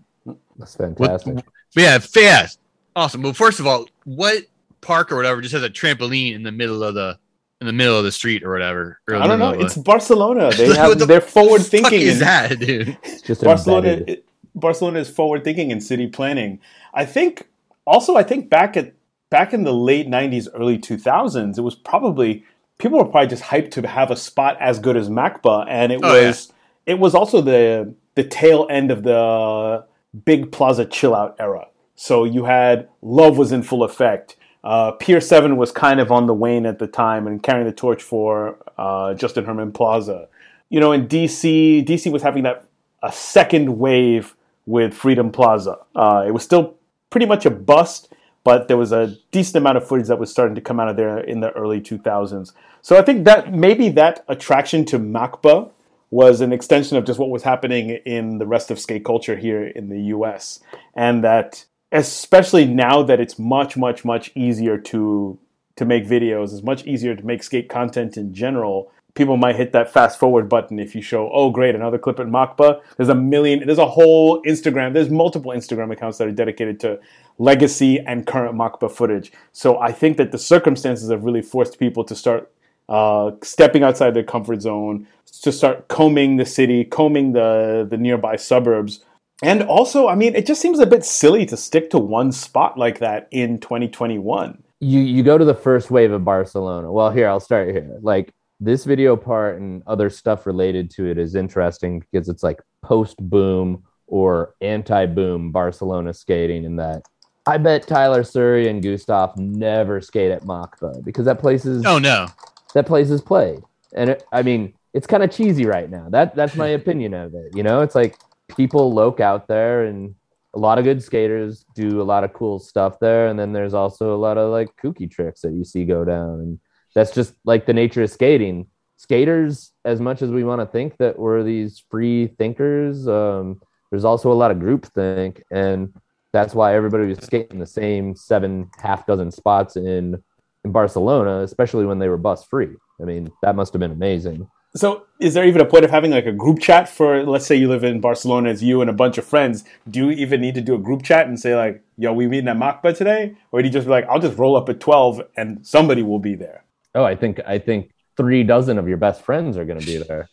That's 0.59 0.77
With, 0.77 0.97
fantastic. 0.97 1.45
yeah, 1.75 1.97
fast. 2.00 2.59
Awesome. 2.95 3.21
Well, 3.23 3.33
first 3.33 3.59
of 3.59 3.65
all, 3.67 3.88
what 4.03 4.44
park 4.81 5.11
or 5.11 5.15
whatever 5.15 5.41
just 5.41 5.53
has 5.53 5.63
a 5.63 5.69
trampoline 5.69 6.35
in 6.35 6.44
the 6.44 6.51
middle 6.51 6.83
of 6.83 6.94
the 6.95 7.17
in 7.61 7.67
the 7.67 7.73
middle 7.73 7.97
of 7.97 8.03
the 8.03 8.11
street 8.11 8.44
or 8.44 8.51
whatever? 8.51 9.00
Or 9.07 9.15
I 9.15 9.27
don't 9.27 9.39
know. 9.39 9.51
It's 9.51 9.75
the- 9.75 9.81
Barcelona. 9.81 10.51
They 10.56 10.67
have 10.75 11.00
the 11.00 11.06
they're 11.06 11.21
forward 11.21 11.61
fuck 11.61 11.71
thinking. 11.71 12.01
is 12.01 12.19
that, 12.19 12.59
dude? 12.59 12.97
It's 13.03 13.21
just 13.21 13.41
Barcelona, 13.44 13.89
embedded. 13.89 14.23
Barcelona 14.56 15.00
is 15.00 15.09
forward 15.09 15.44
thinking 15.44 15.71
in 15.71 15.79
city 15.81 16.07
planning. 16.07 16.59
I 16.94 17.06
think 17.06 17.47
also 17.88 18.15
I 18.17 18.23
think 18.23 18.50
back 18.50 18.75
at 18.77 18.94
back 19.29 19.53
in 19.53 19.63
the 19.63 19.73
late 19.73 20.07
'90s, 20.07 20.47
early 20.53 20.77
2000s, 20.77 21.57
it 21.57 21.61
was 21.61 21.75
probably 21.75 22.44
people 22.79 22.97
were 22.97 23.06
probably 23.06 23.27
just 23.27 23.44
hyped 23.44 23.71
to 23.71 23.88
have 23.88 24.09
a 24.11 24.15
spot 24.15 24.57
as 24.59 24.79
good 24.79 24.97
as 24.97 25.07
Macba, 25.09 25.65
and 25.69 25.91
it 25.91 26.00
Oh, 26.03 26.13
yeah. 26.15 26.27
was 26.27 26.51
it 26.85 27.00
was 27.00 27.13
also 27.15 27.39
the 27.41 27.94
the 28.15 28.23
tail 28.23 28.67
end 28.69 28.89
of 28.91 29.03
the 29.03 29.85
big 30.25 30.51
plaza 30.51 30.85
chill 30.85 31.15
out 31.15 31.35
era. 31.39 31.67
So 31.95 32.23
you 32.23 32.45
had 32.45 32.89
Love 33.01 33.38
was 33.38 33.51
in 33.51 33.63
full 33.63 33.83
effect. 33.83 34.38
Uh, 34.63 34.91
Pier 34.91 35.21
Seven 35.21 35.57
was 35.57 35.71
kind 35.71 36.00
of 36.00 36.11
on 36.11 36.27
the 36.27 36.33
wane 36.33 36.65
at 36.65 36.79
the 36.79 36.88
time 36.88 37.27
and 37.27 37.41
carrying 37.41 37.65
the 37.65 37.73
torch 37.73 38.03
for 38.03 38.57
uh, 38.77 39.13
Justin 39.13 39.45
Herman 39.45 39.71
Plaza. 39.71 40.27
You 40.69 40.79
know, 40.79 40.91
in 40.91 41.07
DC, 41.07 41.85
DC 41.85 42.11
was 42.11 42.21
having 42.21 42.44
that 42.44 42.65
a 43.01 43.11
second 43.11 43.79
wave 43.79 44.35
with 44.65 44.94
Freedom 44.94 45.31
Plaza. 45.31 45.79
Uh, 45.95 46.23
it 46.27 46.31
was 46.31 46.44
still 46.44 46.75
pretty 47.09 47.25
much 47.25 47.45
a 47.45 47.49
bust, 47.49 48.13
but 48.44 48.68
there 48.68 48.78
was 48.78 48.92
a 48.92 49.16
decent 49.31 49.56
amount 49.56 49.78
of 49.78 49.87
footage 49.87 50.07
that 50.07 50.19
was 50.19 50.30
starting 50.30 50.56
to 50.56 50.61
come 50.61 50.80
out 50.80 50.89
of 50.89 50.97
there 50.97 51.19
in 51.19 51.39
the 51.39 51.51
early 51.51 51.80
2000s. 51.81 52.54
So 52.81 52.97
I 52.97 53.01
think 53.01 53.25
that 53.25 53.54
maybe 53.54 53.89
that 53.89 54.23
attraction 54.28 54.85
to 54.85 54.99
Macba 54.99 55.71
was 56.11 56.42
an 56.42 56.51
extension 56.51 56.97
of 56.97 57.06
just 57.06 57.19
what 57.19 57.30
was 57.30 57.44
happening 57.44 57.89
in 58.06 58.39
the 58.39 58.47
rest 58.47 58.71
of 58.71 58.80
skate 58.80 59.06
culture 59.06 59.35
here 59.35 59.68
in 59.68 59.89
the 59.89 60.01
US. 60.16 60.59
And 60.95 61.23
that 61.23 61.66
especially 61.92 62.66
now 62.66 63.04
that 63.04 63.19
it's 63.19 63.39
much, 63.39 63.78
much, 63.78 64.06
much 64.06 64.31
easier 64.35 64.78
to 64.78 65.39
to 65.75 65.85
make 65.85 66.06
videos, 66.06 66.51
it's 66.51 66.61
much 66.61 66.85
easier 66.85 67.16
to 67.16 67.25
make 67.25 67.42
skate 67.42 67.69
content 67.69 68.18
in 68.18 68.33
general. 68.33 68.92
People 69.13 69.37
might 69.37 69.56
hit 69.56 69.71
that 69.71 69.92
fast 69.92 70.19
forward 70.19 70.49
button 70.49 70.78
if 70.78 70.94
you 70.94 71.01
show, 71.01 71.31
oh 71.31 71.51
great, 71.51 71.73
another 71.73 71.97
clip 71.97 72.19
at 72.19 72.28
MACBA. 72.28 72.81
There's 72.97 73.07
a 73.07 73.16
million 73.16 73.66
there's 73.66 73.78
a 73.78 73.85
whole 73.85 74.42
Instagram, 74.44 74.94
there's 74.94 75.09
multiple 75.09 75.54
Instagram 75.54 75.92
accounts 75.94 76.18
that 76.18 76.28
are 76.28 76.33
dedicated 76.33 76.81
to 76.81 76.99
legacy 77.37 77.99
and 77.99 78.28
current 78.28 78.56
MACBA 78.56 78.92
footage. 78.92 79.31
So 79.54 79.80
I 79.80 79.94
think 79.94 80.18
that 80.18 80.33
the 80.33 80.37
circumstances 80.37 81.09
have 81.11 81.23
really 81.23 81.42
forced 81.42 81.80
people 81.80 82.04
to 82.04 82.16
start 82.16 82.51
uh, 82.89 83.31
stepping 83.43 83.83
outside 83.83 84.13
their 84.13 84.23
comfort 84.23 84.61
zone, 84.61 85.07
to 85.41 85.51
start 85.51 85.87
combing 85.87 86.37
the 86.37 86.45
city, 86.45 86.83
combing 86.83 87.33
the 87.33 87.87
the 87.89 87.97
nearby 87.97 88.35
suburbs. 88.35 89.03
And 89.41 89.63
also, 89.63 90.09
I 90.09 90.15
mean, 90.15 90.35
it 90.35 90.45
just 90.45 90.61
seems 90.61 90.79
a 90.79 90.85
bit 90.85 91.05
silly 91.05 91.45
to 91.45 91.55
stick 91.55 91.89
to 91.91 91.97
one 91.97 92.33
spot 92.33 92.77
like 92.77 92.99
that 92.99 93.29
in 93.31 93.59
2021. 93.59 94.61
you 94.81 94.99
you 94.99 95.23
go 95.23 95.37
to 95.37 95.45
the 95.45 95.53
first 95.53 95.91
wave 95.91 96.11
of 96.11 96.25
Barcelona. 96.25 96.91
Well, 96.91 97.11
here 97.11 97.27
I'll 97.29 97.39
start 97.39 97.69
here. 97.69 97.97
Like 98.01 98.33
this 98.59 98.83
video 98.83 99.15
part 99.15 99.59
and 99.59 99.81
other 99.87 100.09
stuff 100.09 100.45
related 100.45 100.91
to 100.91 101.09
it 101.09 101.17
is 101.17 101.35
interesting 101.35 101.99
because 101.99 102.27
it's 102.27 102.43
like 102.43 102.59
post 102.81 103.15
boom 103.17 103.83
or 104.07 104.55
anti 104.61 105.05
boom 105.05 105.51
Barcelona 105.51 106.13
skating. 106.13 106.65
In 106.65 106.75
that, 106.77 107.03
I 107.45 107.57
bet 107.57 107.87
Tyler 107.87 108.23
Surrey 108.23 108.67
and 108.67 108.83
Gustav 108.83 109.37
never 109.37 110.01
skate 110.01 110.31
at 110.31 110.43
MACBA 110.43 111.03
because 111.05 111.25
that 111.25 111.39
place 111.39 111.65
is 111.65 111.85
Oh 111.85 111.99
no. 111.99 112.27
That 112.73 112.85
place 112.85 113.09
is 113.09 113.21
played, 113.21 113.61
and 113.94 114.11
it, 114.11 114.23
I 114.31 114.44
mean 114.44 114.73
it's 114.94 115.07
kind 115.07 115.23
of 115.23 115.31
cheesy 115.31 115.66
right 115.66 115.90
now. 115.90 116.07
That 116.09 116.35
that's 116.35 116.56
my 116.56 116.68
opinion 116.80 117.14
of 117.14 117.33
it. 117.35 117.56
You 117.56 117.64
know, 117.64 117.81
it's 117.81 117.95
like 117.95 118.18
people 118.56 118.94
loke 118.94 119.19
out 119.19 119.47
there 119.47 119.85
and 119.85 120.16
a 120.56 120.59
lot 120.59 120.80
of 120.80 120.83
good 120.83 121.04
skaters 121.04 121.64
do 121.76 122.02
a 122.02 122.04
lot 122.04 122.23
of 122.23 122.33
cool 122.33 122.57
stuff 122.57 122.99
there. 122.99 123.28
And 123.28 123.40
then 123.40 123.54
there's 123.54 123.76
also 123.76 124.16
a 124.16 124.18
lot 124.18 124.40
of 124.40 124.52
like 124.52 124.69
kooky 124.83 125.09
tricks 125.09 125.42
that 125.42 125.54
you 125.54 125.64
see 125.64 125.85
go 125.85 126.04
down. 126.04 126.40
And 126.40 126.59
that's 126.95 127.14
just 127.14 127.35
like 127.45 127.68
the 127.68 127.73
nature 127.73 128.02
of 128.02 128.09
skating. 128.09 128.66
Skaters 128.97 129.71
as 129.85 130.02
much 130.02 130.23
as 130.23 130.31
we 130.31 130.44
want 130.44 130.59
to 130.59 130.66
think 130.66 130.97
that 130.97 131.19
we're 131.19 131.44
these 131.44 131.83
free 131.92 132.28
thinkers 132.40 133.07
um, 133.07 133.61
there's 133.92 134.06
also 134.06 134.31
a 134.31 134.33
lot 134.33 134.52
of 134.52 134.57
groupthink, 134.57 135.42
and 135.52 135.94
that's 136.31 136.54
why 136.54 136.76
everybody 136.76 137.07
was 137.07 137.18
skating 137.19 137.59
the 137.59 137.66
same 137.66 138.16
seven 138.16 138.69
half 138.78 139.06
dozen 139.06 139.31
spots 139.31 139.76
in 139.76 140.21
in 140.63 140.71
Barcelona, 140.71 141.39
especially 141.39 141.85
when 141.85 141.99
they 141.99 142.09
were 142.09 142.18
bus 142.18 142.44
free. 142.44 142.75
I 143.01 143.06
mean, 143.06 143.31
that 143.42 143.56
must 143.56 143.73
have 143.73 143.80
been 143.80 143.92
amazing. 143.92 144.47
So, 144.75 145.06
is 145.19 145.33
there 145.33 145.47
even 145.47 145.61
a 145.61 145.66
point 145.66 145.83
of 145.83 145.89
having 145.89 146.11
like 146.11 146.28
a 146.28 146.31
group 146.31 146.59
chat 146.59 146.87
for, 146.87 147.25
let's 147.25 147.45
say 147.45 147.56
you 147.56 147.68
live 147.68 147.83
in 147.83 148.01
Barcelona, 148.01 148.49
it's 148.51 148.61
you 148.61 148.81
and 148.81 148.89
a 148.89 148.94
bunch 148.94 149.18
of 149.18 149.25
friends? 149.25 149.63
Do 149.89 149.99
you 149.99 150.11
even 150.11 150.42
need 150.42 150.54
to 150.56 150.61
do 150.61 150.75
a 150.75 150.78
group 150.78 151.01
chat 151.01 151.28
and 151.28 151.39
say 151.39 151.56
like, 151.56 151.81
"Yo, 151.97 152.13
we 152.13 152.28
meeting 152.28 152.47
at 152.47 152.57
MACBA 152.57 152.95
today," 152.95 153.35
or 153.51 153.61
do 153.61 153.68
you 153.68 153.73
just 153.73 153.87
be 153.87 153.92
like, 153.92 154.06
"I'll 154.07 154.19
just 154.19 154.37
roll 154.37 154.56
up 154.56 154.69
at 154.69 154.80
twelve 154.80 155.21
and 155.35 155.66
somebody 155.66 156.04
will 156.04 156.19
be 156.19 156.35
there"? 156.35 156.66
Oh, 156.94 157.04
I 157.04 157.16
think 157.16 157.39
I 157.47 157.57
think 157.57 157.89
three 158.16 158.44
dozen 158.44 158.78
of 158.78 158.87
your 158.87 158.97
best 158.97 159.23
friends 159.23 159.57
are 159.57 159.66
going 159.66 159.80
to 159.80 159.85
be 159.85 159.97
there. 159.97 160.30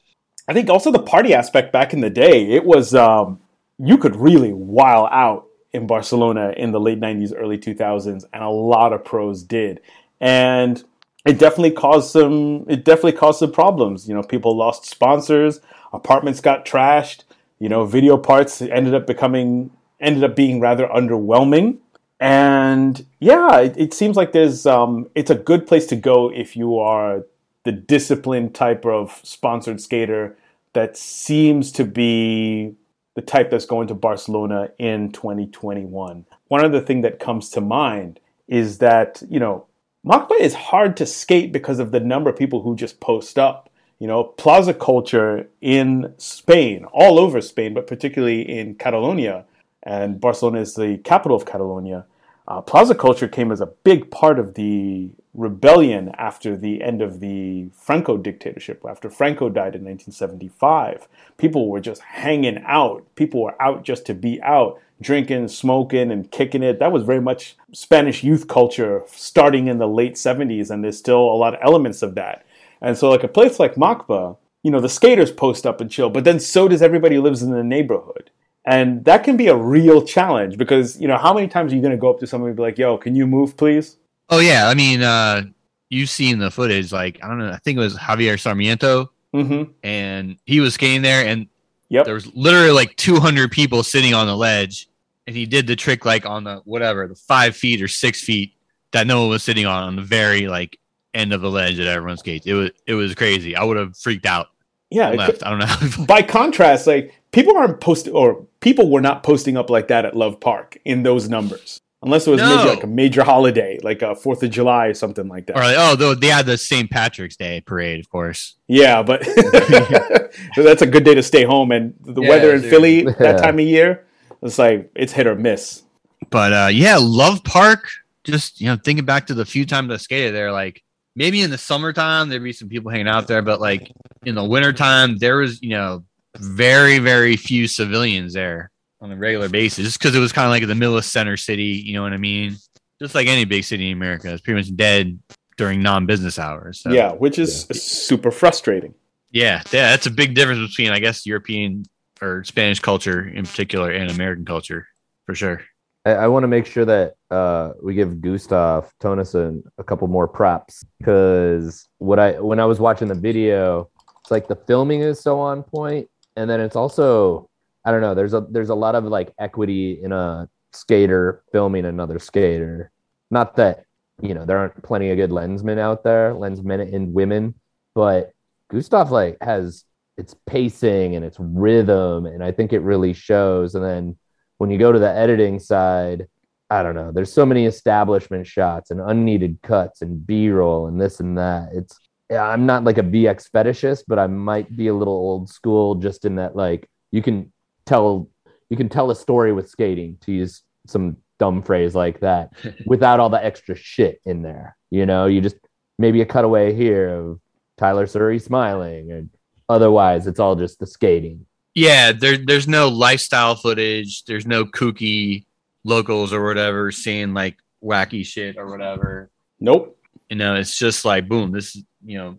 I 0.49 0.52
think 0.52 0.68
also 0.68 0.90
the 0.90 1.02
party 1.02 1.33
aspect 1.33 1.73
back 1.73 1.95
in 1.95 2.00
the 2.00 2.11
day, 2.11 2.50
it 2.50 2.66
was 2.66 2.95
um, 2.95 3.40
you 3.78 3.97
could 3.97 4.16
really 4.16 4.52
while 4.52 5.09
out 5.11 5.47
in 5.73 5.87
Barcelona 5.87 6.52
in 6.56 6.73
the 6.73 6.80
late 6.80 7.00
'90s, 7.00 7.33
early 7.35 7.56
2000s, 7.56 8.25
and 8.35 8.42
a 8.42 8.50
lot 8.50 8.92
of 8.92 9.02
pros 9.02 9.42
did, 9.42 9.80
and 10.20 10.85
it 11.25 11.38
definitely 11.38 11.73
caused 11.73 12.11
some 12.11 12.64
it 12.68 12.85
definitely 12.85 13.12
caused 13.12 13.40
some 13.40 13.52
problems. 13.52 14.08
You 14.08 14.14
know 14.14 14.23
people 14.23 14.56
lost 14.56 14.87
sponsors 14.87 15.61
apartments 15.92 16.40
got 16.40 16.66
trashed 16.66 17.25
you 17.58 17.68
know 17.68 17.85
video 17.85 18.16
parts 18.16 18.61
ended 18.62 18.94
up 18.94 19.06
becoming 19.06 19.70
ended 20.00 20.25
up 20.25 20.37
being 20.37 20.61
rather 20.61 20.87
underwhelming. 20.87 21.78
And 22.20 23.04
yeah 23.20 23.58
it, 23.58 23.76
it 23.76 23.94
seems 23.94 24.16
like 24.16 24.32
there's 24.32 24.66
um, 24.66 25.11
it's 25.14 25.30
a 25.30 25.35
good 25.35 25.66
place 25.66 25.87
to 25.87 25.96
go 25.96 26.30
if 26.32 26.56
you 26.56 26.78
are 26.78 27.25
the 27.64 27.73
disciplined 27.73 28.54
type 28.54 28.87
of 28.87 29.20
sponsored 29.25 29.80
skater 29.80 30.37
that 30.73 30.96
seems 30.96 31.73
to 31.73 31.85
be 31.85 32.75
the 33.14 33.23
type 33.23 33.50
that's 33.50 33.66
going 33.66 33.88
to 33.88 33.94
barcelona 33.94 34.70
in 34.78 35.11
2021 35.11 36.25
one 36.49 36.64
other 36.64 36.80
thing 36.80 37.00
that 37.00 37.18
comes 37.18 37.50
to 37.50 37.61
mind 37.61 38.20
is 38.46 38.78
that 38.78 39.20
you 39.28 39.40
know 39.40 39.66
MACBA 40.06 40.38
is 40.38 40.54
hard 40.54 40.96
to 40.98 41.04
skate 41.04 41.52
because 41.52 41.80
of 41.80 41.90
the 41.90 41.98
number 41.98 42.30
of 42.30 42.36
people 42.36 42.62
who 42.62 42.76
just 42.76 43.00
post 43.00 43.40
up. 43.40 43.70
You 43.98 44.06
know, 44.06 44.22
plaza 44.22 44.72
culture 44.72 45.48
in 45.60 46.14
Spain, 46.16 46.84
all 46.92 47.18
over 47.18 47.40
Spain, 47.40 47.75
but 47.75 47.88
particularly 47.88 48.42
in 48.42 48.76
Catalonia, 48.76 49.46
and 49.82 50.20
Barcelona 50.20 50.60
is 50.60 50.75
the 50.75 50.98
capital 50.98 51.36
of 51.36 51.44
Catalonia. 51.44 52.04
Uh, 52.49 52.61
plaza 52.61 52.95
culture 52.95 53.26
came 53.26 53.50
as 53.50 53.61
a 53.61 53.67
big 53.67 54.11
part 54.11 54.38
of 54.38 54.55
the 54.55 55.11
rebellion 55.35 56.12
after 56.17 56.57
the 56.57 56.83
end 56.83 57.03
of 57.03 57.21
the 57.21 57.69
Franco 57.73 58.17
dictatorship, 58.17 58.83
after 58.88 59.11
Franco 59.11 59.49
died 59.49 59.75
in 59.75 59.85
1975. 59.85 61.09
People 61.37 61.69
were 61.69 61.81
just 61.81 62.00
hanging 62.03 62.62
out. 62.65 63.05
People 63.17 63.43
were 63.43 63.61
out 63.61 63.83
just 63.83 64.07
to 64.07 64.15
be 64.15 64.41
out 64.43 64.81
drinking, 65.00 65.49
smoking, 65.49 66.11
and 66.11 66.31
kicking 66.31 66.62
it. 66.62 66.79
That 66.79 66.93
was 66.93 67.03
very 67.03 67.21
much 67.21 67.57
Spanish 67.73 68.23
youth 68.23 68.49
culture 68.49 69.03
starting 69.09 69.67
in 69.67 69.79
the 69.79 69.88
late 69.88 70.15
70s, 70.15 70.71
and 70.71 70.83
there's 70.83 70.99
still 70.99 71.21
a 71.21 71.37
lot 71.37 71.55
of 71.55 71.61
elements 71.62 72.03
of 72.03 72.15
that. 72.15 72.47
And 72.81 72.97
so, 72.97 73.11
like 73.11 73.25
a 73.25 73.29
place 73.29 73.59
like 73.59 73.75
MACBA, 73.75 74.37
you 74.62 74.71
know, 74.71 74.81
the 74.81 74.88
skaters 74.88 75.31
post 75.31 75.67
up 75.67 75.81
and 75.81 75.91
chill, 75.91 76.11
but 76.11 76.25
then 76.25 76.41
so 76.41 76.69
does 76.69 76.83
everybody 76.83 77.17
who 77.17 77.23
lives 77.23 77.43
in 77.43 77.50
the 77.50 77.62
neighborhood. 77.62 78.31
And 78.66 79.04
that 79.04 79.23
can 79.25 79.37
be 79.37 79.46
a 79.46 79.56
real 79.56 80.02
challenge 80.02 80.58
because, 80.58 81.00
you 81.00 81.06
know, 81.06 81.16
how 81.16 81.32
many 81.32 81.46
times 81.46 81.73
are 81.73 81.76
you 81.76 81.82
going 81.82 81.92
to 81.92 81.96
go 81.96 82.11
up 82.11 82.18
to 82.20 82.26
somebody 82.26 82.50
and 82.50 82.56
be 82.56 82.62
like, 82.62 82.78
yo, 82.78 82.99
can 82.99 83.14
you 83.14 83.26
move, 83.26 83.56
please? 83.56 83.96
Oh, 84.28 84.40
yeah. 84.40 84.68
I 84.68 84.75
mean, 84.75 85.02
uh, 85.02 85.44
you've 85.88 86.11
seen 86.11 86.40
the 86.40 86.50
footage. 86.50 86.92
Like, 86.92 87.20
I 87.23 87.28
don't 87.28 87.38
know, 87.38 87.50
I 87.52 87.58
think 87.58 87.76
it 87.76 87.80
was 87.80 87.96
Javier 87.96 88.38
Sarmiento, 88.40 89.11
Mm-hmm. 89.35 89.70
and 89.82 90.38
he 90.46 90.61
was 90.61 90.75
skating 90.75 91.02
there, 91.02 91.26
and 91.26 91.46
Yep. 91.90 92.04
there 92.06 92.14
was 92.14 92.26
literally 92.35 92.70
like 92.70 92.96
200 92.96 93.50
people 93.52 93.82
sitting 93.85 94.14
on 94.14 94.26
the 94.26 94.37
ledge 94.37 94.88
and 95.28 95.37
he 95.37 95.46
did 95.46 95.66
the 95.68 95.76
trick 95.76 96.04
like 96.04 96.26
on 96.26 96.42
the 96.42 96.56
whatever 96.64 97.06
the 97.06 97.14
five 97.14 97.54
feet 97.56 97.80
or 97.80 97.87
six 97.87 98.20
feet 98.20 98.54
that 98.92 99.06
no 99.06 99.20
one 99.20 99.28
was 99.30 99.42
sitting 99.44 99.66
on 99.66 99.85
on 99.85 99.94
the 99.96 100.02
very 100.02 100.49
like 100.49 100.78
end 101.14 101.32
of 101.32 101.42
the 101.42 101.50
ledge 101.50 101.76
that 101.76 101.87
everyone 101.87 102.16
skates 102.16 102.44
it 102.46 102.54
was 102.54 102.70
it 102.87 102.94
was 102.94 103.14
crazy 103.14 103.54
i 103.54 103.62
would 103.62 103.76
have 103.76 103.96
freaked 103.96 104.26
out 104.26 104.49
Yeah. 104.90 105.11
left 105.11 105.44
i 105.46 105.50
don't 105.50 105.61
know 105.61 106.04
by 106.06 106.23
contrast, 106.23 106.88
like 106.88 107.14
people 107.30 107.56
aren't 107.56 107.80
posting 107.80 108.12
or 108.14 108.44
people 108.66 108.90
were 108.90 109.00
not 109.00 109.23
posting 109.23 109.56
up 109.56 109.70
like 109.70 109.87
that 109.88 110.04
at 110.04 110.16
Love 110.16 110.40
Park 110.40 110.76
in 110.85 111.04
those 111.04 111.28
numbers, 111.28 111.80
unless 112.02 112.26
it 112.26 112.30
was 112.30 112.40
No. 112.40 112.49
maybe 112.56 112.68
like 112.68 112.82
a 112.82 112.87
major 112.88 113.23
holiday, 113.23 113.78
like 113.85 114.02
a 114.02 114.16
Fourth 114.16 114.42
of 114.42 114.50
July 114.50 114.87
or 114.88 114.94
something 114.94 115.28
like 115.28 115.46
that. 115.46 115.56
or 115.56 115.61
like 115.61 115.76
oh 115.78 116.14
they 116.14 116.26
had 116.26 116.46
the 116.46 116.58
st 116.58 116.90
patrick's 116.90 117.37
day 117.37 117.61
parade 117.61 118.00
of 118.00 118.08
course 118.11 118.56
Yeah, 118.66 119.02
but 119.04 119.20
that's 120.56 120.82
a 120.82 120.87
good 120.87 121.04
day 121.04 121.14
to 121.14 121.23
stay 121.23 121.44
home. 121.44 121.70
And 121.70 121.94
the 122.00 122.23
Yeah, 122.23 122.28
weather 122.28 122.54
in 122.54 122.62
dude. 122.62 122.70
Philly 122.70 123.02
that 123.04 123.38
time 123.38 123.58
of 123.61 123.64
year, 123.66 124.04
it's 124.42 124.58
like 124.58 124.90
it's 124.96 125.12
hit 125.12 125.26
or 125.28 125.37
miss. 125.37 125.82
but 126.30 126.52
uh 126.52 126.68
yeah 126.73 126.96
love 127.00 127.44
park 127.44 127.82
just 128.25 128.61
you 128.61 128.66
know 128.66 128.76
thinking 128.85 129.04
back 129.04 129.26
to 129.28 129.35
the 129.35 129.44
few 129.44 129.64
times 129.64 129.92
i 129.92 129.96
skated 129.96 130.35
there 130.35 130.50
like 130.50 130.82
maybe 131.14 131.40
in 131.40 131.50
the 131.50 131.58
summertime 131.58 132.28
there'd 132.28 132.42
be 132.42 132.52
some 132.52 132.68
people 132.68 132.90
hanging 132.90 133.06
out 133.06 133.28
there 133.28 133.42
but 133.42 133.61
like 133.61 133.92
in 134.25 134.35
the 134.35 134.42
wintertime 134.44 135.16
there 135.18 135.37
was 135.38 135.62
you 135.62 135.70
know 135.70 136.02
very 136.40 136.99
very 136.99 137.37
few 137.37 137.66
civilians 137.66 138.35
there 138.35 138.71
on 139.00 139.12
a 139.12 139.16
regular 139.16 139.49
basis 139.49 139.85
just 139.85 139.99
because 139.99 140.14
it 140.14 140.21
was 140.21 140.33
kind 140.33 140.47
of 140.47 140.50
like 140.50 140.62
in 140.62 140.69
the 140.69 140.75
middle 140.75 140.97
of 140.97 141.05
center 141.05 141.37
city 141.37 141.83
you 141.85 141.95
know 141.95 142.02
what 142.02 142.12
i 142.12 142.16
mean? 142.16 142.57
Just 143.00 143.14
like 143.14 143.26
any 143.26 143.45
big 143.45 143.64
city 143.64 143.90
in 143.90 143.97
america 143.97 144.33
it's 144.33 144.40
pretty 144.40 144.59
much 144.59 144.75
dead 144.75 145.19
during 145.57 145.83
non-business 145.83 146.38
hours 146.38 146.81
so. 146.81 146.90
Yeah, 146.90 147.12
which 147.12 147.38
is 147.38 147.66
super 147.66 148.31
frustrating. 148.31 148.95
yeah 149.31 149.62
yeah 149.73 149.90
that's 149.90 150.07
a 150.07 150.11
big 150.11 150.35
difference 150.35 150.66
between 150.69 150.93
i 150.93 150.99
guess 150.99 151.26
european 151.26 151.85
or 152.23 152.45
spanish 152.45 152.81
culture 152.81 153.28
in 153.28 153.45
particular 153.45 153.90
and 153.90 154.11
american 154.11 154.45
culture 154.45 154.87
for 155.26 155.35
sure. 155.35 155.61
I, 156.07 156.12
I 156.12 156.28
want 156.28 156.45
to 156.45 156.49
make 156.49 156.66
sure 156.66 156.85
that 156.85 157.14
uh, 157.31 157.73
we 157.83 157.95
give 157.95 158.21
Gustav 158.21 158.90
Tønnesen 159.02 159.62
a 159.76 159.85
couple 159.85 160.07
more 160.09 160.28
props 160.28 160.85
because 160.99 161.88
what 161.99 162.19
I 162.19 162.40
when 162.40 162.61
I 162.61 162.64
was 162.64 162.78
watching 162.78 163.09
the 163.09 163.14
video, 163.14 163.90
it's 164.21 164.31
like 164.31 164.47
the 164.47 164.57
filming 164.57 165.00
is 165.00 165.21
so 165.21 165.38
on 165.40 165.64
point, 165.64 166.09
and 166.37 166.49
then 166.49 166.61
it's 166.61 166.76
also 166.76 167.49
I 167.85 167.93
don't 167.93 168.00
know. 168.00 168.14
There's 168.14 168.35
a 168.35 168.47
there's 168.50 168.71
a 168.71 168.75
lot 168.75 168.95
of 168.95 169.05
like 169.05 169.33
equity 169.38 170.00
in 170.02 170.12
a 170.12 170.49
skater 170.73 171.43
filming 171.52 171.85
another 171.85 172.19
skater. 172.19 172.90
Not 173.31 173.57
that 173.57 173.85
you 174.21 174.35
know 174.35 174.45
there 174.45 174.59
aren't 174.59 174.83
plenty 174.83 175.11
of 175.11 175.16
good 175.16 175.31
lensmen 175.31 175.78
out 175.78 176.05
there, 176.05 176.35
lensmen 176.35 176.95
and 176.95 177.14
women, 177.14 177.55
but 177.95 178.33
Gustav 178.71 179.11
like 179.11 179.38
has 179.40 179.85
its 180.16 180.35
pacing 180.47 181.14
and 181.14 181.25
its 181.25 181.37
rhythm, 181.38 182.26
and 182.26 182.43
I 182.43 182.52
think 182.52 182.73
it 182.73 182.81
really 182.81 183.12
shows. 183.12 183.75
And 183.75 183.85
then 183.85 184.19
when 184.59 184.71
you 184.71 184.78
go 184.78 184.90
to 184.90 184.99
the 184.99 185.11
editing 185.11 185.59
side, 185.59 186.26
I 186.71 186.83
don't 186.83 186.95
know. 186.95 187.12
There's 187.12 187.33
so 187.33 187.47
many 187.47 187.66
establishment 187.66 188.47
shots 188.47 188.90
and 188.90 189.00
unneeded 189.00 189.59
cuts 189.62 190.02
and 190.02 190.26
B-roll 190.26 190.88
and 190.88 191.00
this 191.00 191.21
and 191.21 191.38
that. 191.38 191.69
It's 191.73 191.97
I'm 192.30 192.66
not 192.66 192.85
like 192.85 192.99
a 192.99 193.02
VX 193.02 193.50
fetishist, 193.50 194.04
but 194.09 194.18
I 194.18 194.26
might 194.26 194.76
be 194.76 194.88
a 194.88 194.95
little 194.95 195.14
old 195.14 195.49
school 195.49 195.95
just 195.95 196.25
in 196.25 196.37
that 196.37 196.56
like 196.56 196.88
you 197.12 197.23
can 197.23 197.52
tell 197.85 198.28
you 198.68 198.76
can 198.76 198.88
tell 198.88 199.11
a 199.11 199.16
story 199.16 199.52
with 199.52 199.71
skating 199.71 200.18
to 200.23 200.33
use 200.33 200.62
some 200.87 201.16
dumb 201.38 201.62
phrase 201.62 201.95
like 201.95 202.21
that 202.21 202.52
without 202.87 203.21
all 203.21 203.30
the 203.30 203.45
extra 203.45 203.76
shit 203.76 204.21
in 204.25 204.42
there. 204.42 204.76
You 204.90 205.06
know, 205.06 205.26
you 205.26 205.40
just 205.40 205.56
maybe 205.99 206.21
a 206.21 206.26
cutaway 206.26 206.75
here 206.75 207.09
of 207.09 207.40
Tyler 207.78 208.06
Surrey 208.06 208.38
smiling 208.38 209.12
and 209.12 209.30
otherwise 209.68 210.26
it's 210.26 210.40
all 210.40 210.56
just 210.56 210.78
the 210.78 210.87
skating. 210.87 211.47
Yeah, 211.75 212.12
there, 212.12 212.38
there's 212.38 212.66
no 212.66 212.88
lifestyle 212.88 213.54
footage. 213.54 214.25
There's 214.25 214.47
no 214.47 214.64
kooky 214.64 215.45
locals 215.85 216.33
or 216.33 216.45
whatever 216.45 216.90
saying 216.90 217.35
like 217.35 217.59
wacky 217.85 218.25
shit 218.25 218.56
or 218.56 218.71
whatever. 218.71 219.30
Nope. 219.61 219.99
You 220.30 220.37
know, 220.37 220.56
it's 220.56 220.76
just 220.76 221.04
like 221.04 221.28
boom, 221.28 221.52
this 221.52 221.76
is 221.76 221.85
you 222.06 222.18
know 222.18 222.38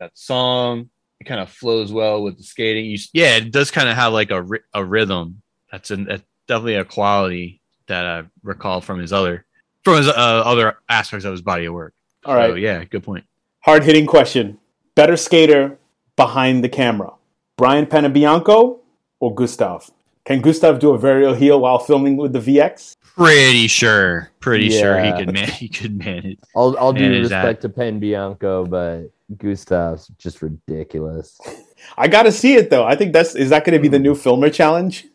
that 0.00 0.12
song. 0.14 0.90
It 1.20 1.24
kind 1.24 1.40
of 1.40 1.50
flows 1.50 1.92
well 1.92 2.22
with 2.22 2.36
the 2.36 2.42
skating. 2.42 2.86
You, 2.86 2.98
yeah, 3.12 3.36
it 3.36 3.52
does 3.52 3.70
kind 3.70 3.88
of 3.88 3.96
have 3.96 4.12
like 4.12 4.30
a 4.30 4.44
a 4.72 4.84
rhythm. 4.84 5.42
That's 5.70 5.90
an 5.90 6.04
that's 6.04 6.22
definitely 6.48 6.74
a 6.74 6.84
quality 6.84 7.60
that 7.86 8.06
I 8.06 8.24
recall 8.42 8.80
from 8.80 8.98
his 8.98 9.12
other 9.12 9.44
from 9.84 9.98
his 9.98 10.08
uh, 10.08 10.12
other 10.12 10.78
aspects 10.88 11.24
of 11.24 11.32
his 11.32 11.42
body 11.42 11.66
of 11.66 11.74
work. 11.74 11.94
All 12.24 12.34
right. 12.34 12.50
So, 12.50 12.54
yeah, 12.54 12.84
good 12.84 13.02
point. 13.02 13.24
Hard 13.60 13.84
hitting 13.84 14.06
question. 14.06 14.58
Better 14.94 15.16
skater 15.16 15.78
behind 16.16 16.64
the 16.64 16.68
camera. 16.68 17.12
Brian 17.56 17.86
Panebianco 17.86 18.80
or 19.20 19.34
Gustav? 19.34 19.90
Can 20.24 20.40
Gustav 20.40 20.78
do 20.78 20.94
a 20.94 20.98
varial 20.98 21.36
heel 21.36 21.60
while 21.60 21.78
filming 21.78 22.16
with 22.16 22.32
the 22.32 22.40
VX? 22.40 22.96
Pretty 23.16 23.68
sure, 23.68 24.30
pretty 24.40 24.70
sure 24.70 25.00
he 25.00 25.12
could 25.12 25.32
man 25.32 25.48
he 25.50 25.68
could 25.68 25.96
manage. 25.98 26.38
All, 26.54 26.76
all 26.76 26.92
due 26.92 27.02
Manage 27.08 27.28
that. 27.28 27.44
respect 27.44 27.62
to 27.62 27.68
Panebianco, 27.68 28.68
but 28.68 29.10
Gustav's 29.36 30.08
just 30.18 30.42
ridiculous. 30.42 31.38
I 31.96 32.08
gotta 32.08 32.32
see 32.32 32.54
it 32.54 32.70
though. 32.70 32.84
I 32.84 32.96
think 32.96 33.12
that's 33.12 33.34
is 33.36 33.50
that 33.50 33.64
gonna 33.64 33.78
be 33.78 33.88
the 33.88 33.98
new 34.00 34.14
filmer 34.16 34.50
challenge? 34.50 35.06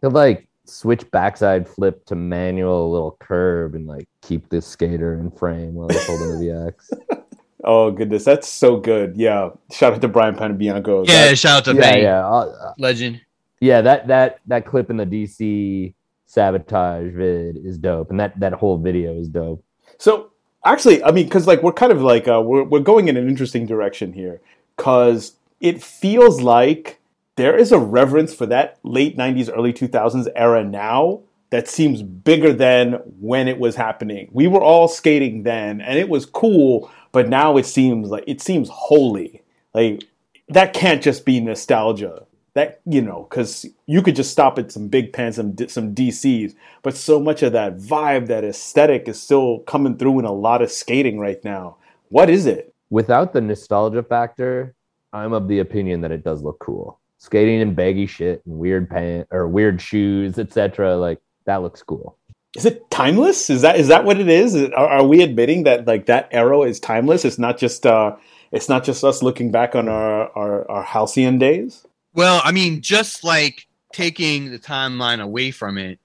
He'll 0.00 0.10
like 0.10 0.48
switch 0.64 1.10
backside 1.10 1.68
flip 1.68 2.06
to 2.06 2.14
manual 2.14 2.90
little 2.90 3.16
curb 3.20 3.74
and 3.74 3.86
like 3.86 4.08
keep 4.22 4.48
this 4.48 4.66
skater 4.66 5.14
in 5.14 5.30
frame 5.32 5.74
while 5.74 5.88
he's 5.88 6.06
holding 6.06 6.38
the 6.38 6.44
VX. 6.46 7.22
Oh 7.62 7.90
goodness, 7.90 8.24
that's 8.24 8.48
so 8.48 8.78
good. 8.78 9.18
Yeah. 9.18 9.50
Shout 9.70 9.92
out 9.92 10.00
to 10.00 10.08
Brian 10.08 10.34
Panebianco. 10.34 11.06
Yeah, 11.06 11.26
That- 11.26 11.38
shout 11.38 11.58
out 11.58 11.64
to 11.66 11.74
yeah, 11.74 11.90
Penny, 11.90 12.02
yeah. 12.04 12.26
I'll- 12.26 12.74
legend. 12.78 13.20
Yeah, 13.60 13.82
that 13.82 14.08
that 14.08 14.40
that 14.46 14.64
clip 14.64 14.88
in 14.88 14.96
the 14.96 15.04
DC 15.04 15.92
sabotage 16.30 17.12
vid 17.12 17.56
is 17.56 17.76
dope, 17.76 18.10
and 18.10 18.20
that 18.20 18.38
that 18.38 18.52
whole 18.52 18.78
video 18.78 19.18
is 19.18 19.28
dope. 19.28 19.64
So 19.98 20.30
actually, 20.64 21.02
I 21.02 21.10
mean, 21.10 21.24
because 21.24 21.48
like 21.48 21.62
we're 21.62 21.72
kind 21.72 21.90
of 21.90 22.02
like 22.02 22.28
uh, 22.28 22.40
we're 22.44 22.62
we're 22.62 22.80
going 22.80 23.08
in 23.08 23.16
an 23.16 23.28
interesting 23.28 23.66
direction 23.66 24.12
here, 24.12 24.40
because 24.76 25.34
it 25.60 25.82
feels 25.82 26.40
like 26.40 27.00
there 27.34 27.56
is 27.56 27.72
a 27.72 27.78
reverence 27.78 28.32
for 28.32 28.46
that 28.46 28.78
late 28.84 29.18
'90s, 29.18 29.50
early 29.52 29.72
2000s 29.72 30.28
era 30.36 30.62
now 30.62 31.20
that 31.50 31.66
seems 31.66 32.00
bigger 32.00 32.52
than 32.52 32.92
when 33.20 33.48
it 33.48 33.58
was 33.58 33.74
happening. 33.74 34.28
We 34.32 34.46
were 34.46 34.62
all 34.62 34.86
skating 34.86 35.42
then, 35.42 35.80
and 35.80 35.98
it 35.98 36.08
was 36.08 36.26
cool, 36.26 36.88
but 37.10 37.28
now 37.28 37.56
it 37.56 37.66
seems 37.66 38.08
like 38.08 38.24
it 38.28 38.40
seems 38.40 38.68
holy. 38.68 39.42
Like 39.74 40.04
that 40.48 40.74
can't 40.74 41.02
just 41.02 41.24
be 41.24 41.40
nostalgia. 41.40 42.24
That 42.60 42.82
you 42.84 43.00
know, 43.00 43.26
because 43.30 43.64
you 43.86 44.02
could 44.02 44.14
just 44.14 44.30
stop 44.30 44.58
at 44.58 44.70
some 44.70 44.88
big 44.88 45.14
pants, 45.14 45.36
some 45.36 45.56
some 45.68 45.94
DCs, 45.94 46.54
but 46.82 46.94
so 46.94 47.18
much 47.18 47.42
of 47.42 47.52
that 47.54 47.78
vibe, 47.78 48.26
that 48.26 48.44
aesthetic, 48.44 49.08
is 49.08 49.18
still 49.18 49.60
coming 49.60 49.96
through 49.96 50.18
in 50.18 50.26
a 50.26 50.32
lot 50.32 50.60
of 50.60 50.70
skating 50.70 51.18
right 51.18 51.42
now. 51.42 51.78
What 52.10 52.28
is 52.28 52.44
it? 52.44 52.74
Without 52.90 53.32
the 53.32 53.40
nostalgia 53.40 54.02
factor, 54.02 54.74
I'm 55.14 55.32
of 55.32 55.48
the 55.48 55.60
opinion 55.60 56.02
that 56.02 56.10
it 56.10 56.22
does 56.22 56.42
look 56.42 56.58
cool. 56.58 57.00
Skating 57.16 57.60
in 57.60 57.74
baggy 57.74 58.06
shit 58.06 58.42
and 58.44 58.58
weird 58.58 58.90
pants 58.90 59.28
or 59.32 59.48
weird 59.48 59.80
shoes, 59.80 60.38
etc. 60.38 60.98
Like 60.98 61.22
that 61.46 61.62
looks 61.62 61.82
cool. 61.82 62.18
Is 62.58 62.66
it 62.66 62.90
timeless? 62.90 63.48
Is 63.48 63.62
that 63.62 63.80
is 63.80 63.88
that 63.88 64.04
what 64.04 64.20
it 64.20 64.28
is? 64.28 64.54
Are, 64.54 64.88
are 64.88 65.06
we 65.06 65.22
admitting 65.22 65.62
that 65.62 65.86
like 65.86 66.04
that 66.06 66.28
era 66.30 66.60
is 66.60 66.78
timeless? 66.78 67.24
It's 67.24 67.38
not 67.38 67.56
just 67.56 67.86
uh, 67.86 68.16
it's 68.52 68.68
not 68.68 68.84
just 68.84 69.02
us 69.02 69.22
looking 69.22 69.50
back 69.50 69.74
on 69.74 69.88
our 69.88 70.28
our, 70.36 70.70
our 70.70 70.82
halcyon 70.82 71.38
days. 71.38 71.86
Well, 72.14 72.40
I 72.44 72.52
mean, 72.52 72.82
just 72.82 73.24
like 73.24 73.66
taking 73.92 74.50
the 74.50 74.58
timeline 74.58 75.20
away 75.20 75.50
from 75.50 75.78
it, 75.78 75.98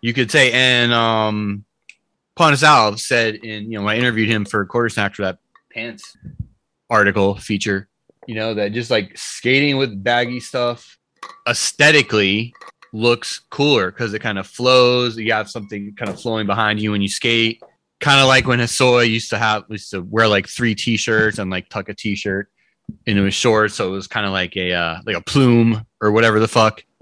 you 0.00 0.12
could 0.12 0.30
say, 0.30 0.52
and 0.52 0.92
um, 0.92 1.64
Ponzal 2.38 2.98
said 2.98 3.36
in 3.36 3.70
you 3.70 3.80
know 3.80 3.86
I 3.86 3.96
interviewed 3.96 4.28
him 4.28 4.44
for 4.44 4.64
Quarter 4.66 4.90
Snack 4.90 5.14
for 5.14 5.22
that 5.22 5.38
pants 5.72 6.16
article 6.90 7.36
feature, 7.36 7.88
you 8.26 8.34
know 8.34 8.54
that 8.54 8.72
just 8.72 8.90
like 8.90 9.16
skating 9.16 9.76
with 9.76 10.02
baggy 10.02 10.40
stuff 10.40 10.98
aesthetically 11.48 12.52
looks 12.92 13.40
cooler 13.50 13.90
because 13.90 14.14
it 14.14 14.20
kind 14.20 14.38
of 14.38 14.46
flows. 14.46 15.16
You 15.16 15.32
have 15.32 15.50
something 15.50 15.94
kind 15.94 16.10
of 16.10 16.20
flowing 16.20 16.46
behind 16.46 16.80
you 16.80 16.92
when 16.92 17.02
you 17.02 17.08
skate. 17.08 17.62
Kind 18.00 18.20
of 18.20 18.26
like 18.26 18.46
when 18.46 18.58
Hosoi 18.58 19.08
used 19.08 19.30
to 19.30 19.38
have 19.38 19.64
used 19.68 19.90
to 19.92 20.02
wear 20.02 20.26
like 20.26 20.48
three 20.48 20.74
t-shirts 20.74 21.38
and 21.38 21.50
like 21.50 21.68
tuck 21.68 21.88
a 21.88 21.94
t-shirt 21.94 22.48
into 23.06 23.22
was 23.22 23.34
short, 23.34 23.72
so 23.72 23.88
it 23.88 23.92
was 23.92 24.06
kind 24.06 24.26
of 24.26 24.32
like 24.32 24.56
a 24.56 24.72
uh, 24.72 24.98
like 25.04 25.16
a 25.16 25.20
plume 25.20 25.84
or 26.00 26.12
whatever 26.12 26.40
the 26.40 26.48
fuck. 26.48 26.84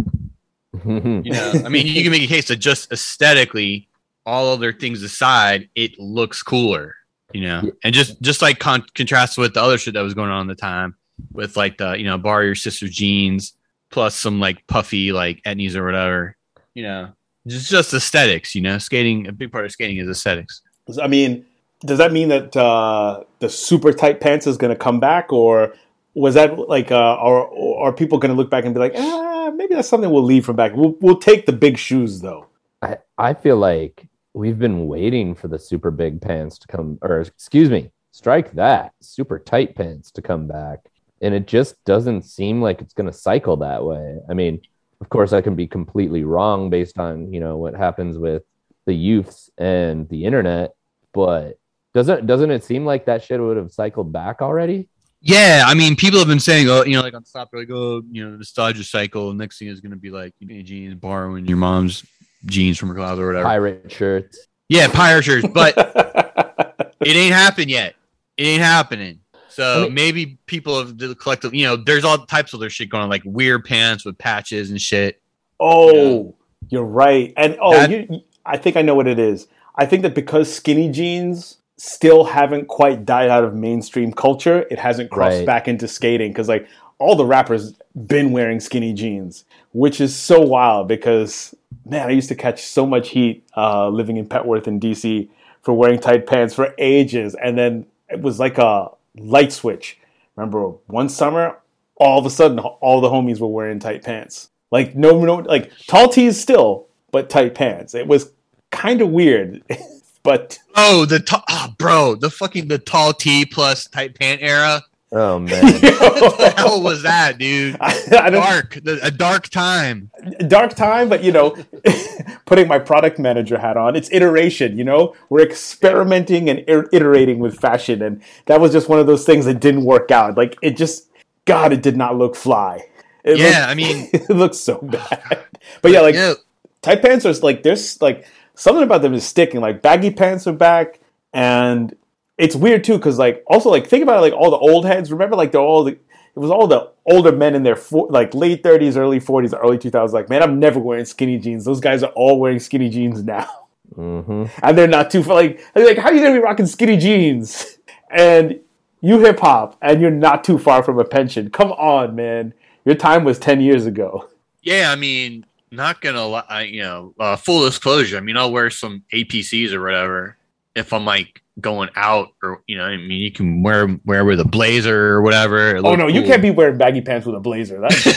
You 0.84 1.22
know, 1.24 1.52
I 1.64 1.68
mean, 1.68 1.86
you 1.86 2.02
can 2.02 2.12
make 2.12 2.22
a 2.22 2.26
case 2.26 2.48
that 2.48 2.56
just 2.56 2.92
aesthetically, 2.92 3.88
all 4.24 4.52
other 4.52 4.72
things 4.72 5.02
aside, 5.02 5.68
it 5.74 5.98
looks 5.98 6.42
cooler. 6.42 6.94
You 7.32 7.42
know, 7.42 7.72
and 7.84 7.92
just 7.92 8.20
just 8.22 8.40
like 8.40 8.60
con- 8.60 8.86
contrast 8.94 9.36
with 9.36 9.54
the 9.54 9.62
other 9.62 9.78
shit 9.78 9.94
that 9.94 10.00
was 10.00 10.14
going 10.14 10.30
on 10.30 10.48
at 10.48 10.56
the 10.56 10.60
time, 10.60 10.96
with 11.32 11.56
like 11.56 11.76
the 11.78 11.98
you 11.98 12.04
know 12.04 12.18
borrow 12.18 12.44
your 12.44 12.54
sister's 12.54 12.90
jeans 12.90 13.54
plus 13.90 14.14
some 14.14 14.40
like 14.40 14.66
puffy 14.68 15.12
like 15.12 15.42
etnies 15.42 15.74
or 15.74 15.84
whatever. 15.84 16.36
You 16.74 16.84
know, 16.84 17.12
just 17.46 17.70
just 17.70 17.92
aesthetics. 17.92 18.54
You 18.54 18.62
know, 18.62 18.78
skating 18.78 19.26
a 19.26 19.32
big 19.32 19.52
part 19.52 19.64
of 19.64 19.72
skating 19.72 19.98
is 19.98 20.08
aesthetics. 20.08 20.62
I 21.00 21.06
mean, 21.06 21.44
does 21.80 21.98
that 21.98 22.12
mean 22.12 22.28
that 22.28 22.56
uh, 22.56 23.24
the 23.38 23.48
super 23.48 23.92
tight 23.92 24.20
pants 24.20 24.46
is 24.46 24.56
going 24.56 24.72
to 24.72 24.78
come 24.78 25.00
back, 25.00 25.32
or 25.32 25.74
was 26.14 26.34
that 26.34 26.58
like, 26.58 26.90
uh, 26.90 26.96
are 26.96 27.48
are 27.78 27.92
people 27.92 28.18
going 28.18 28.30
to 28.30 28.36
look 28.36 28.50
back 28.50 28.64
and 28.64 28.74
be 28.74 28.80
like, 28.80 28.94
ah, 28.96 29.50
maybe 29.54 29.74
that's 29.74 29.88
something 29.88 30.10
we'll 30.10 30.22
leave 30.22 30.44
from 30.44 30.56
back? 30.56 30.74
We'll 30.74 30.96
we'll 31.00 31.18
take 31.18 31.46
the 31.46 31.52
big 31.52 31.78
shoes 31.78 32.20
though. 32.20 32.46
I, 32.82 32.98
I 33.18 33.34
feel 33.34 33.56
like 33.56 34.06
we've 34.34 34.58
been 34.58 34.86
waiting 34.86 35.34
for 35.34 35.48
the 35.48 35.58
super 35.58 35.90
big 35.90 36.20
pants 36.20 36.58
to 36.58 36.66
come, 36.66 36.98
or 37.02 37.20
excuse 37.20 37.70
me, 37.70 37.90
strike 38.12 38.52
that 38.52 38.92
super 39.00 39.38
tight 39.38 39.74
pants 39.74 40.10
to 40.12 40.22
come 40.22 40.46
back. 40.46 40.80
And 41.22 41.34
it 41.34 41.46
just 41.46 41.82
doesn't 41.84 42.22
seem 42.22 42.62
like 42.62 42.80
it's 42.80 42.94
going 42.94 43.10
to 43.10 43.12
cycle 43.12 43.58
that 43.58 43.84
way. 43.84 44.18
I 44.30 44.34
mean, 44.34 44.62
of 45.02 45.10
course, 45.10 45.34
I 45.34 45.42
can 45.42 45.54
be 45.54 45.66
completely 45.66 46.24
wrong 46.24 46.70
based 46.70 46.98
on, 46.98 47.32
you 47.32 47.40
know, 47.40 47.58
what 47.58 47.74
happens 47.74 48.16
with 48.16 48.42
the 48.86 48.94
youths 48.94 49.50
and 49.58 50.08
the 50.08 50.24
internet, 50.24 50.72
but 51.12 51.58
doesn't 51.94 52.26
doesn't 52.26 52.50
it 52.50 52.64
seem 52.64 52.84
like 52.84 53.06
that 53.06 53.24
shit 53.24 53.40
would 53.40 53.56
have 53.56 53.72
cycled 53.72 54.12
back 54.12 54.42
already? 54.42 54.88
Yeah, 55.22 55.64
I 55.66 55.74
mean, 55.74 55.96
people 55.96 56.18
have 56.18 56.28
been 56.28 56.40
saying, 56.40 56.68
oh, 56.70 56.82
you 56.84 56.96
know, 56.96 57.02
like 57.02 57.12
on 57.12 57.26
stop, 57.26 57.50
like, 57.52 57.68
oh, 57.70 58.02
you 58.10 58.24
know, 58.24 58.36
nostalgia 58.36 58.82
cycle. 58.84 59.34
Next 59.34 59.58
thing 59.58 59.68
is 59.68 59.80
going 59.80 59.90
to 59.90 59.96
be 59.98 60.10
like 60.10 60.32
you 60.38 60.46
know, 60.46 60.62
jeans, 60.62 60.94
borrowing 60.94 61.44
your 61.46 61.58
mom's 61.58 62.04
jeans 62.46 62.78
from 62.78 62.88
her 62.88 62.94
closet 62.94 63.20
or 63.22 63.26
whatever. 63.26 63.44
Pirate 63.44 63.92
shirts. 63.92 64.46
Yeah, 64.70 64.88
pirate 64.88 65.24
shirts, 65.24 65.46
but 65.52 65.74
it 67.00 67.16
ain't 67.16 67.34
happened 67.34 67.70
yet. 67.70 67.96
It 68.38 68.44
ain't 68.44 68.62
happening. 68.62 69.20
So 69.50 69.80
I 69.80 69.84
mean- 69.84 69.94
maybe 69.94 70.38
people 70.46 70.78
have 70.78 70.96
the 70.96 71.14
collective, 71.14 71.52
you 71.52 71.66
know, 71.66 71.76
there's 71.76 72.04
all 72.04 72.18
types 72.18 72.54
of 72.54 72.60
other 72.60 72.70
shit 72.70 72.88
going 72.88 73.02
on, 73.02 73.10
like 73.10 73.22
weird 73.26 73.64
pants 73.64 74.06
with 74.06 74.16
patches 74.16 74.70
and 74.70 74.80
shit. 74.80 75.20
Oh, 75.58 76.34
you're 76.70 76.84
right. 76.84 77.34
And 77.36 77.58
oh, 77.60 77.72
That- 77.72 77.90
you, 77.90 78.06
you- 78.08 78.20
I 78.46 78.56
think 78.56 78.76
I 78.76 78.82
know 78.82 78.94
what 78.94 79.06
it 79.06 79.18
is. 79.18 79.48
I 79.76 79.84
think 79.84 80.02
that 80.02 80.14
because 80.14 80.52
skinny 80.52 80.90
jeans 80.90 81.58
still 81.80 82.24
haven't 82.24 82.68
quite 82.68 83.06
died 83.06 83.30
out 83.30 83.42
of 83.42 83.54
mainstream 83.54 84.12
culture, 84.12 84.66
it 84.70 84.78
hasn't 84.78 85.10
crossed 85.10 85.38
Right. 85.38 85.46
back 85.46 85.66
into 85.68 85.88
skating 85.88 86.30
because 86.30 86.48
like 86.48 86.66
all 86.98 87.16
the 87.16 87.24
rappers 87.24 87.74
been 88.06 88.32
wearing 88.32 88.60
skinny 88.60 88.92
jeans, 88.92 89.44
which 89.72 90.00
is 90.00 90.14
so 90.14 90.40
wild 90.40 90.88
because 90.88 91.54
man, 91.86 92.06
I 92.08 92.10
used 92.10 92.28
to 92.28 92.34
catch 92.34 92.62
so 92.62 92.84
much 92.84 93.08
heat 93.10 93.44
uh, 93.56 93.88
living 93.88 94.18
in 94.18 94.26
Petworth 94.26 94.66
in 94.68 94.78
DC 94.78 95.28
for 95.62 95.72
wearing 95.72 95.98
tight 95.98 96.26
pants 96.26 96.54
for 96.54 96.74
ages, 96.78 97.34
and 97.42 97.56
then 97.56 97.86
it 98.10 98.20
was 98.20 98.38
like 98.38 98.58
a 98.58 98.88
light 99.16 99.52
switch. 99.52 99.98
Remember 100.36 100.68
one 100.86 101.08
summer, 101.08 101.56
all 101.96 102.18
of 102.18 102.26
a 102.26 102.30
sudden, 102.30 102.58
all 102.58 103.00
the 103.00 103.08
homies 103.08 103.40
were 103.40 103.46
wearing 103.48 103.78
tight 103.78 104.02
pants. 104.02 104.50
Like 104.70 104.94
no, 104.94 105.24
no, 105.24 105.36
like 105.36 105.72
tall 105.86 106.08
tees 106.10 106.38
still, 106.38 106.86
but 107.10 107.30
tight 107.30 107.54
pants. 107.54 107.94
It 107.94 108.06
was 108.06 108.32
kind 108.70 109.00
of 109.00 109.08
weird, 109.08 109.62
but 110.22 110.58
Oh, 110.76 111.04
the 111.04 111.20
ta- 111.20 111.44
oh, 111.48 111.74
bro, 111.78 112.14
the 112.14 112.30
fucking 112.30 112.68
the 112.68 112.78
tall 112.78 113.12
T 113.12 113.44
plus 113.46 113.86
tight 113.86 114.18
pant 114.18 114.40
era. 114.42 114.82
Oh 115.12 115.38
man. 115.40 115.60
what 115.64 116.38
the 116.38 116.54
hell 116.56 116.80
was 116.82 117.02
that, 117.02 117.36
dude? 117.38 117.76
I, 117.80 118.00
I 118.12 118.30
Dark, 118.30 118.78
the, 118.84 119.00
a 119.02 119.10
dark 119.10 119.48
time. 119.48 120.08
dark 120.46 120.74
time, 120.74 121.08
but 121.08 121.24
you 121.24 121.32
know, 121.32 121.56
putting 122.46 122.68
my 122.68 122.78
product 122.78 123.18
manager 123.18 123.58
hat 123.58 123.76
on, 123.76 123.96
it's 123.96 124.08
iteration. 124.12 124.78
You 124.78 124.84
know, 124.84 125.16
we're 125.28 125.42
experimenting 125.42 126.48
and 126.48 126.62
ir- 126.68 126.88
iterating 126.92 127.40
with 127.40 127.58
fashion, 127.58 128.02
and 128.02 128.22
that 128.46 128.60
was 128.60 128.70
just 128.70 128.88
one 128.88 129.00
of 129.00 129.06
those 129.08 129.24
things 129.24 129.46
that 129.46 129.58
didn't 129.60 129.84
work 129.84 130.12
out. 130.12 130.36
Like 130.36 130.56
it 130.62 130.76
just, 130.76 131.08
God, 131.44 131.72
it 131.72 131.82
did 131.82 131.96
not 131.96 132.16
look 132.16 132.36
fly. 132.36 132.86
It 133.24 133.38
Yeah, 133.38 133.46
looked- 133.46 133.68
I 133.68 133.74
mean- 133.74 134.08
it 134.12 134.30
looks 134.30 134.58
so 134.58 134.78
bad. 134.80 135.44
But 135.82 135.90
yeah, 135.90 136.02
like 136.02 136.14
yeah, 136.14 136.34
tight 136.82 137.02
pants 137.02 137.26
are 137.26 137.32
like 137.42 137.64
there's 137.64 138.00
like 138.00 138.26
something 138.60 138.82
about 138.84 139.00
them 139.02 139.14
is 139.14 139.24
sticking. 139.26 139.60
Like 139.60 139.80
baggy 139.82 140.10
pants 140.10 140.46
are 140.46 140.52
back, 140.52 141.00
and 141.32 141.94
it's 142.38 142.54
weird 142.54 142.84
too 142.84 142.96
because 142.96 143.18
like 143.18 143.42
also 143.46 143.70
like 143.70 143.86
think 143.86 144.02
about 144.02 144.18
it, 144.18 144.20
like 144.20 144.32
all 144.32 144.50
the 144.50 144.58
old 144.58 144.84
heads. 144.84 145.10
Remember 145.10 145.36
like 145.36 145.52
they're 145.52 145.60
all 145.60 145.84
the 145.84 145.92
it 145.92 146.38
was 146.38 146.50
all 146.50 146.66
the 146.66 146.90
older 147.06 147.32
men 147.32 147.54
in 147.54 147.62
their 147.64 147.76
four, 147.76 148.06
like 148.10 148.34
late 148.34 148.62
thirties, 148.62 148.96
early 148.96 149.18
forties, 149.20 149.52
early 149.54 149.78
two 149.78 149.90
thousands. 149.90 150.14
Like 150.14 150.28
man, 150.28 150.42
I'm 150.42 150.58
never 150.60 150.78
wearing 150.78 151.04
skinny 151.04 151.38
jeans. 151.38 151.64
Those 151.64 151.80
guys 151.80 152.02
are 152.02 152.12
all 152.12 152.38
wearing 152.38 152.58
skinny 152.60 152.88
jeans 152.88 153.22
now, 153.34 153.48
hmm 153.94 154.44
and 154.62 154.78
they're 154.78 154.86
not 154.88 155.10
too 155.10 155.22
far. 155.22 155.34
Like 155.36 155.60
like 155.74 155.98
how 155.98 156.10
are 156.10 156.14
you 156.14 156.22
gonna 156.22 156.34
be 156.34 156.40
rocking 156.40 156.66
skinny 156.66 156.96
jeans 156.96 157.78
and 158.10 158.60
you 159.00 159.18
hip 159.20 159.40
hop 159.40 159.76
and 159.80 160.00
you're 160.00 160.10
not 160.10 160.44
too 160.44 160.58
far 160.58 160.82
from 160.82 160.98
a 160.98 161.04
pension? 161.04 161.50
Come 161.50 161.72
on, 161.72 162.14
man. 162.14 162.52
Your 162.84 162.94
time 162.94 163.24
was 163.24 163.38
ten 163.38 163.60
years 163.60 163.86
ago. 163.86 164.28
yeah. 164.62 164.90
I 164.92 164.96
mean, 164.96 165.44
not 165.70 166.00
gonna 166.00 166.24
lie. 166.26 166.68
You 166.70 166.82
know, 166.82 167.14
uh, 167.18 167.36
full 167.36 167.64
disclosure. 167.64 168.16
I 168.16 168.20
mean, 168.20 168.36
I'll 168.36 168.52
wear 168.52 168.70
some 168.70 169.04
APCs 169.12 169.72
or 169.72 169.82
whatever 169.82 170.36
if 170.74 170.92
I'm 170.92 171.04
like 171.04 171.42
going 171.60 171.90
out 171.96 172.28
or 172.42 172.62
you 172.66 172.76
know. 172.78 172.84
I 172.84 172.96
mean, 172.96 173.20
you 173.20 173.30
can 173.32 173.62
wear 173.62 173.88
wear 174.04 174.24
with 174.24 174.40
a 174.40 174.44
blazer 174.44 175.14
or 175.14 175.22
whatever. 175.22 175.76
Oh 175.84 175.90
look 175.90 175.94
no, 175.94 176.06
you 176.08 176.22
can't 176.22 176.42
be 176.42 176.50
wearing 176.50 176.78
baggy 176.78 177.00
pants 177.02 177.26
with 177.26 177.36
a 177.36 177.40
blazer. 177.40 177.80
That's 177.80 178.04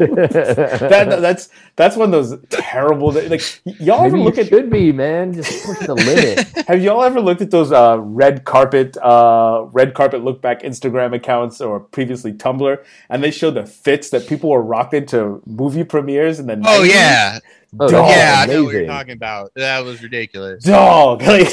that, 0.00 1.18
that's 1.20 1.48
that's 1.76 1.96
one 1.96 2.12
of 2.12 2.14
those 2.30 2.38
terrible. 2.50 3.12
Like 3.12 3.42
y'all 3.64 4.04
ever 4.04 4.18
look 4.18 4.36
you 4.36 4.38
at? 4.38 4.48
should 4.48 4.70
be, 4.70 4.92
man. 4.92 5.32
Just 5.34 5.64
push 5.64 5.78
the 5.86 5.94
limit. 5.94 6.46
Have 6.68 6.82
y'all 6.82 7.02
ever 7.04 7.20
looked 7.20 7.42
at 7.42 7.50
those 7.50 7.72
uh, 7.72 7.98
red 8.00 8.44
carpet, 8.44 8.96
uh, 8.98 9.66
red 9.72 9.94
carpet 9.94 10.24
look 10.24 10.42
back 10.42 10.62
Instagram 10.62 11.14
accounts 11.14 11.60
or 11.60 11.80
previously 11.80 12.32
Tumblr, 12.32 12.82
and 13.08 13.22
they 13.22 13.30
show 13.30 13.50
the 13.50 13.66
fits 13.66 14.10
that 14.10 14.26
people 14.26 14.50
were 14.50 14.62
rocking 14.62 15.06
to 15.06 15.42
movie 15.46 15.84
premieres 15.84 16.38
and 16.38 16.48
then 16.48 16.62
Oh 16.64 16.82
90s? 16.82 16.84
yeah, 16.84 17.38
Oh, 17.78 17.88
Dog, 17.88 18.06
that's 18.08 18.16
yeah. 18.16 18.34
I 18.42 18.46
know 18.46 18.64
what 18.64 18.74
you're 18.74 18.86
talking 18.86 19.12
about. 19.12 19.52
That 19.54 19.84
was 19.84 20.02
ridiculous. 20.02 20.64
dog. 20.64 21.22
Like, 21.26 21.48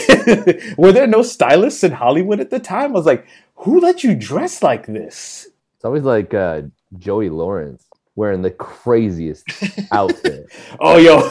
were 0.77 0.91
there 0.91 1.05
no 1.07 1.21
stylists 1.21 1.83
in 1.83 1.91
Hollywood 1.91 2.39
at 2.39 2.49
the 2.49 2.59
time? 2.59 2.91
I 2.91 2.93
was 2.93 3.05
like, 3.05 3.27
who 3.55 3.79
let 3.79 4.03
you 4.03 4.15
dress 4.15 4.63
like 4.63 4.87
this? 4.87 5.47
It's 5.75 5.85
always 5.85 6.03
like 6.03 6.33
uh, 6.33 6.63
Joey 6.97 7.29
Lawrence. 7.29 7.85
wearing 8.15 8.41
the 8.41 8.49
craziest 8.51 9.45
outfit. 9.91 10.51
Oh, 10.79 10.97
yo, 10.97 11.29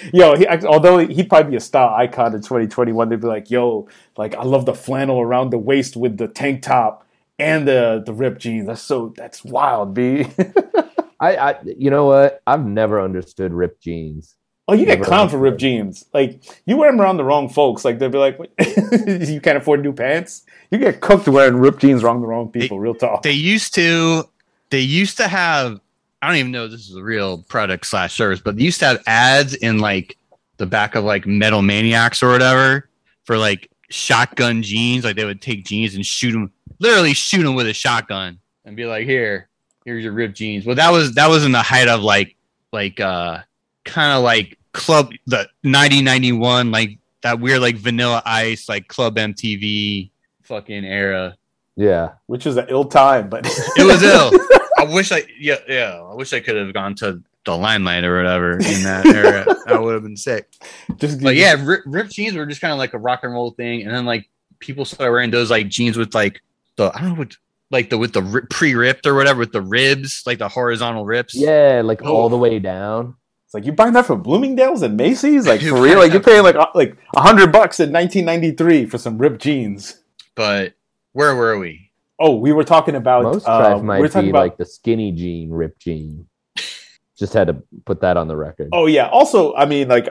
yo. 0.12 0.36
He, 0.36 0.46
although 0.48 0.98
he'd 0.98 1.28
probably 1.28 1.52
be 1.52 1.56
a 1.56 1.60
style 1.60 1.94
icon 1.94 2.34
in 2.34 2.40
2021, 2.40 3.08
they'd 3.08 3.20
be 3.20 3.26
like, 3.28 3.48
"Yo, 3.50 3.88
like 4.16 4.34
I 4.34 4.42
love 4.42 4.66
the 4.66 4.74
flannel 4.74 5.20
around 5.20 5.50
the 5.50 5.58
waist 5.58 5.96
with 5.96 6.16
the 6.18 6.26
tank 6.26 6.62
top 6.62 7.06
and 7.38 7.66
the 7.68 8.02
the 8.04 8.12
ripped 8.12 8.40
jeans. 8.40 8.66
That's 8.66 8.82
so 8.82 9.14
that's 9.16 9.44
wild, 9.44 9.94
b." 9.94 10.26
I, 11.20 11.36
I, 11.36 11.62
you 11.64 11.90
know 11.90 12.06
what? 12.06 12.42
I've 12.46 12.64
never 12.64 13.00
understood 13.00 13.52
ripped 13.52 13.82
jeans. 13.82 14.36
Oh, 14.68 14.74
you 14.74 14.84
get 14.84 14.98
Never 14.98 15.10
clowned 15.10 15.30
for 15.30 15.38
ripped 15.38 15.60
jeans. 15.60 16.06
Like 16.12 16.42
you 16.66 16.76
wear 16.76 16.90
them 16.90 17.00
around 17.00 17.18
the 17.18 17.24
wrong 17.24 17.48
folks. 17.48 17.84
Like 17.84 17.98
they'll 17.98 18.08
be 18.08 18.18
like, 18.18 18.36
"You 19.28 19.40
can't 19.40 19.58
afford 19.58 19.82
new 19.82 19.92
pants." 19.92 20.42
You 20.72 20.78
get 20.78 21.00
cooked 21.00 21.28
wearing 21.28 21.56
ripped 21.56 21.80
jeans 21.80 22.02
around 22.02 22.20
the 22.20 22.26
wrong 22.26 22.50
people. 22.50 22.80
real 22.80 22.94
talk. 22.94 23.22
They 23.22 23.30
used 23.30 23.74
to, 23.74 24.24
they 24.70 24.80
used 24.80 25.18
to 25.18 25.28
have. 25.28 25.80
I 26.20 26.28
don't 26.28 26.36
even 26.38 26.50
know 26.50 26.64
if 26.64 26.72
this 26.72 26.90
is 26.90 26.96
a 26.96 27.02
real 27.02 27.42
product 27.44 27.86
slash 27.86 28.14
service, 28.16 28.40
but 28.40 28.56
they 28.56 28.64
used 28.64 28.80
to 28.80 28.86
have 28.86 29.02
ads 29.06 29.54
in 29.54 29.78
like 29.78 30.16
the 30.56 30.66
back 30.66 30.96
of 30.96 31.04
like 31.04 31.26
Metal 31.26 31.62
Maniacs 31.62 32.22
or 32.22 32.30
whatever 32.32 32.88
for 33.22 33.38
like 33.38 33.70
shotgun 33.90 34.62
jeans. 34.62 35.04
Like 35.04 35.14
they 35.14 35.24
would 35.24 35.42
take 35.42 35.64
jeans 35.64 35.94
and 35.94 36.04
shoot 36.04 36.32
them, 36.32 36.50
literally 36.80 37.14
shoot 37.14 37.44
them 37.44 37.54
with 37.54 37.68
a 37.68 37.74
shotgun, 37.74 38.40
and 38.64 38.74
be 38.74 38.84
like, 38.86 39.06
"Here, 39.06 39.48
here's 39.86 40.04
your 40.04 40.12
ripped 40.12 40.36
jeans." 40.36 40.66
Well, 40.66 40.76
that 40.76 40.90
was 40.90 41.14
that 41.14 41.28
was 41.28 41.46
in 41.46 41.52
the 41.52 41.62
height 41.62 41.88
of 41.88 42.02
like 42.02 42.36
like 42.72 43.00
uh 43.00 43.38
kind 43.84 44.12
of 44.12 44.22
like 44.22 44.58
club 44.72 45.10
the 45.26 45.48
9091 45.62 46.70
like 46.70 46.98
that 47.22 47.40
weird 47.40 47.62
like 47.62 47.76
vanilla 47.76 48.22
ice 48.26 48.68
like 48.68 48.88
club 48.88 49.16
mtv 49.16 50.10
fucking 50.42 50.84
era. 50.84 51.36
Yeah. 51.76 52.12
which 52.26 52.46
is 52.46 52.56
an 52.56 52.66
ill 52.68 52.86
time, 52.86 53.28
but 53.28 53.46
it 53.46 53.84
was 53.84 54.02
ill. 54.02 54.30
I 54.78 54.84
wish 54.84 55.12
i 55.12 55.22
yeah 55.38 55.56
yeah. 55.68 56.00
I 56.00 56.14
wish 56.14 56.32
i 56.32 56.40
could 56.40 56.56
have 56.56 56.72
gone 56.74 56.94
to 56.96 57.22
the 57.44 57.56
limelight 57.56 58.04
or 58.04 58.16
whatever 58.16 58.52
in 58.52 58.82
that 58.82 59.06
era. 59.06 59.44
That 59.66 59.82
would 59.82 59.94
have 59.94 60.02
been 60.02 60.16
sick. 60.16 60.52
Just 60.96 61.22
but 61.22 61.34
yeah 61.36 61.56
rip, 61.58 61.82
ripped 61.86 62.12
jeans 62.12 62.36
were 62.36 62.46
just 62.46 62.60
kind 62.60 62.72
of 62.72 62.78
like 62.78 62.92
a 62.92 62.98
rock 62.98 63.20
and 63.22 63.32
roll 63.32 63.50
thing. 63.52 63.82
And 63.82 63.94
then 63.94 64.04
like 64.04 64.28
people 64.58 64.84
started 64.84 65.10
wearing 65.10 65.30
those 65.30 65.50
like 65.50 65.68
jeans 65.68 65.96
with 65.96 66.14
like 66.14 66.42
the 66.76 66.90
i 66.94 67.00
don't 67.00 67.10
know 67.10 67.14
what 67.16 67.36
like 67.70 67.90
the 67.90 67.98
with 67.98 68.12
the 68.12 68.46
pre-ripped 68.50 69.06
or 69.06 69.14
whatever 69.14 69.40
with 69.40 69.52
the 69.52 69.60
ribs 69.62 70.22
like 70.26 70.38
the 70.38 70.48
horizontal 70.48 71.04
rips 71.04 71.34
Yeah, 71.34 71.82
like 71.84 72.00
Oh. 72.02 72.14
all 72.14 72.28
the 72.28 72.38
way 72.38 72.58
down. 72.58 73.16
It's 73.44 73.54
like 73.54 73.64
you 73.64 73.72
buying 73.72 73.92
that 73.94 74.06
from 74.06 74.22
Bloomingdale's 74.22 74.82
and 74.82 74.96
Macy's, 74.96 75.46
like 75.46 75.60
for 75.62 75.80
real. 75.80 75.98
Like 75.98 76.12
you're 76.12 76.22
paying 76.22 76.42
like 76.42 76.56
like 76.74 76.96
a 77.14 77.20
hundred 77.20 77.52
bucks 77.52 77.78
in 77.80 77.92
1993 77.92 78.86
for 78.86 78.98
some 78.98 79.18
ripped 79.18 79.40
jeans. 79.42 80.00
but 80.34 80.74
where 81.12 81.34
were 81.34 81.58
we 81.58 81.90
Oh, 82.18 82.34
we 82.36 82.52
were 82.52 82.64
talking 82.64 82.94
about. 82.94 83.24
Most 83.24 83.46
uh, 83.46 83.58
trash 83.58 83.80
we 83.80 83.86
might 83.86 84.12
be 84.14 84.30
about. 84.30 84.38
like 84.38 84.56
the 84.56 84.64
skinny 84.64 85.12
jean, 85.12 85.50
ripped 85.50 85.80
jean. 85.82 86.26
Just 87.18 87.32
had 87.34 87.46
to 87.48 87.62
put 87.84 88.00
that 88.00 88.16
on 88.16 88.26
the 88.28 88.36
record. 88.36 88.70
oh 88.72 88.86
yeah. 88.86 89.08
Also, 89.08 89.54
I 89.54 89.66
mean, 89.66 89.88
like 89.88 90.08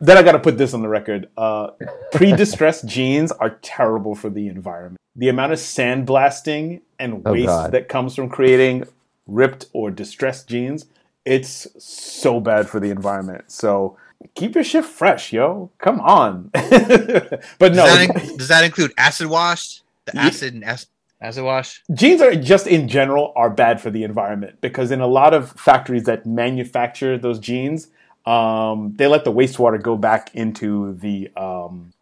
then 0.00 0.16
I 0.16 0.22
got 0.22 0.32
to 0.32 0.38
put 0.38 0.56
this 0.58 0.74
on 0.74 0.82
the 0.82 0.88
record. 0.88 1.28
Uh, 1.36 1.70
pre-distressed 2.12 2.86
jeans 2.88 3.32
are 3.32 3.50
terrible 3.62 4.14
for 4.14 4.30
the 4.30 4.46
environment. 4.48 4.98
The 5.16 5.28
amount 5.28 5.52
of 5.52 5.58
sandblasting 5.58 6.80
and 6.98 7.22
Oh, 7.24 7.32
waste 7.32 7.46
God. 7.46 7.72
that 7.72 7.88
comes 7.88 8.14
from 8.14 8.28
creating 8.28 8.86
ripped 9.26 9.66
or 9.72 9.90
distressed 9.90 10.48
jeans, 10.48 10.86
it's 11.24 11.66
so 11.78 12.40
bad 12.40 12.68
for 12.68 12.80
the 12.80 12.90
environment. 12.90 13.44
So 13.50 13.96
keep 14.34 14.54
your 14.54 14.64
shit 14.64 14.84
fresh, 14.84 15.32
yo. 15.32 15.70
Come 15.78 16.00
on. 16.00 16.50
but 16.52 16.70
does, 16.70 17.76
no, 17.76 17.86
that, 17.86 18.10
in- 18.30 18.36
does 18.36 18.48
that 18.48 18.64
include 18.64 18.92
acid 18.98 19.28
wash 19.28 19.82
the 20.06 20.12
Ye- 20.14 20.20
acid 20.20 20.54
and 20.54 20.64
acid, 20.64 20.88
acid 21.20 21.44
wash 21.44 21.82
jeans 21.94 22.20
are 22.20 22.34
just 22.34 22.66
in 22.66 22.86
general 22.88 23.32
are 23.36 23.48
bad 23.48 23.80
for 23.80 23.90
the 23.90 24.02
environment 24.04 24.60
because 24.60 24.90
in 24.90 25.00
a 25.00 25.06
lot 25.06 25.32
of 25.32 25.52
factories 25.52 26.04
that 26.04 26.26
manufacture 26.26 27.16
those 27.16 27.38
jeans 27.38 27.88
um, 28.26 28.92
they 28.96 29.06
let 29.06 29.24
the 29.24 29.32
wastewater 29.32 29.80
go 29.82 29.96
back 29.96 30.30
into 30.34 30.92
the 30.94 31.30
um, 31.36 31.92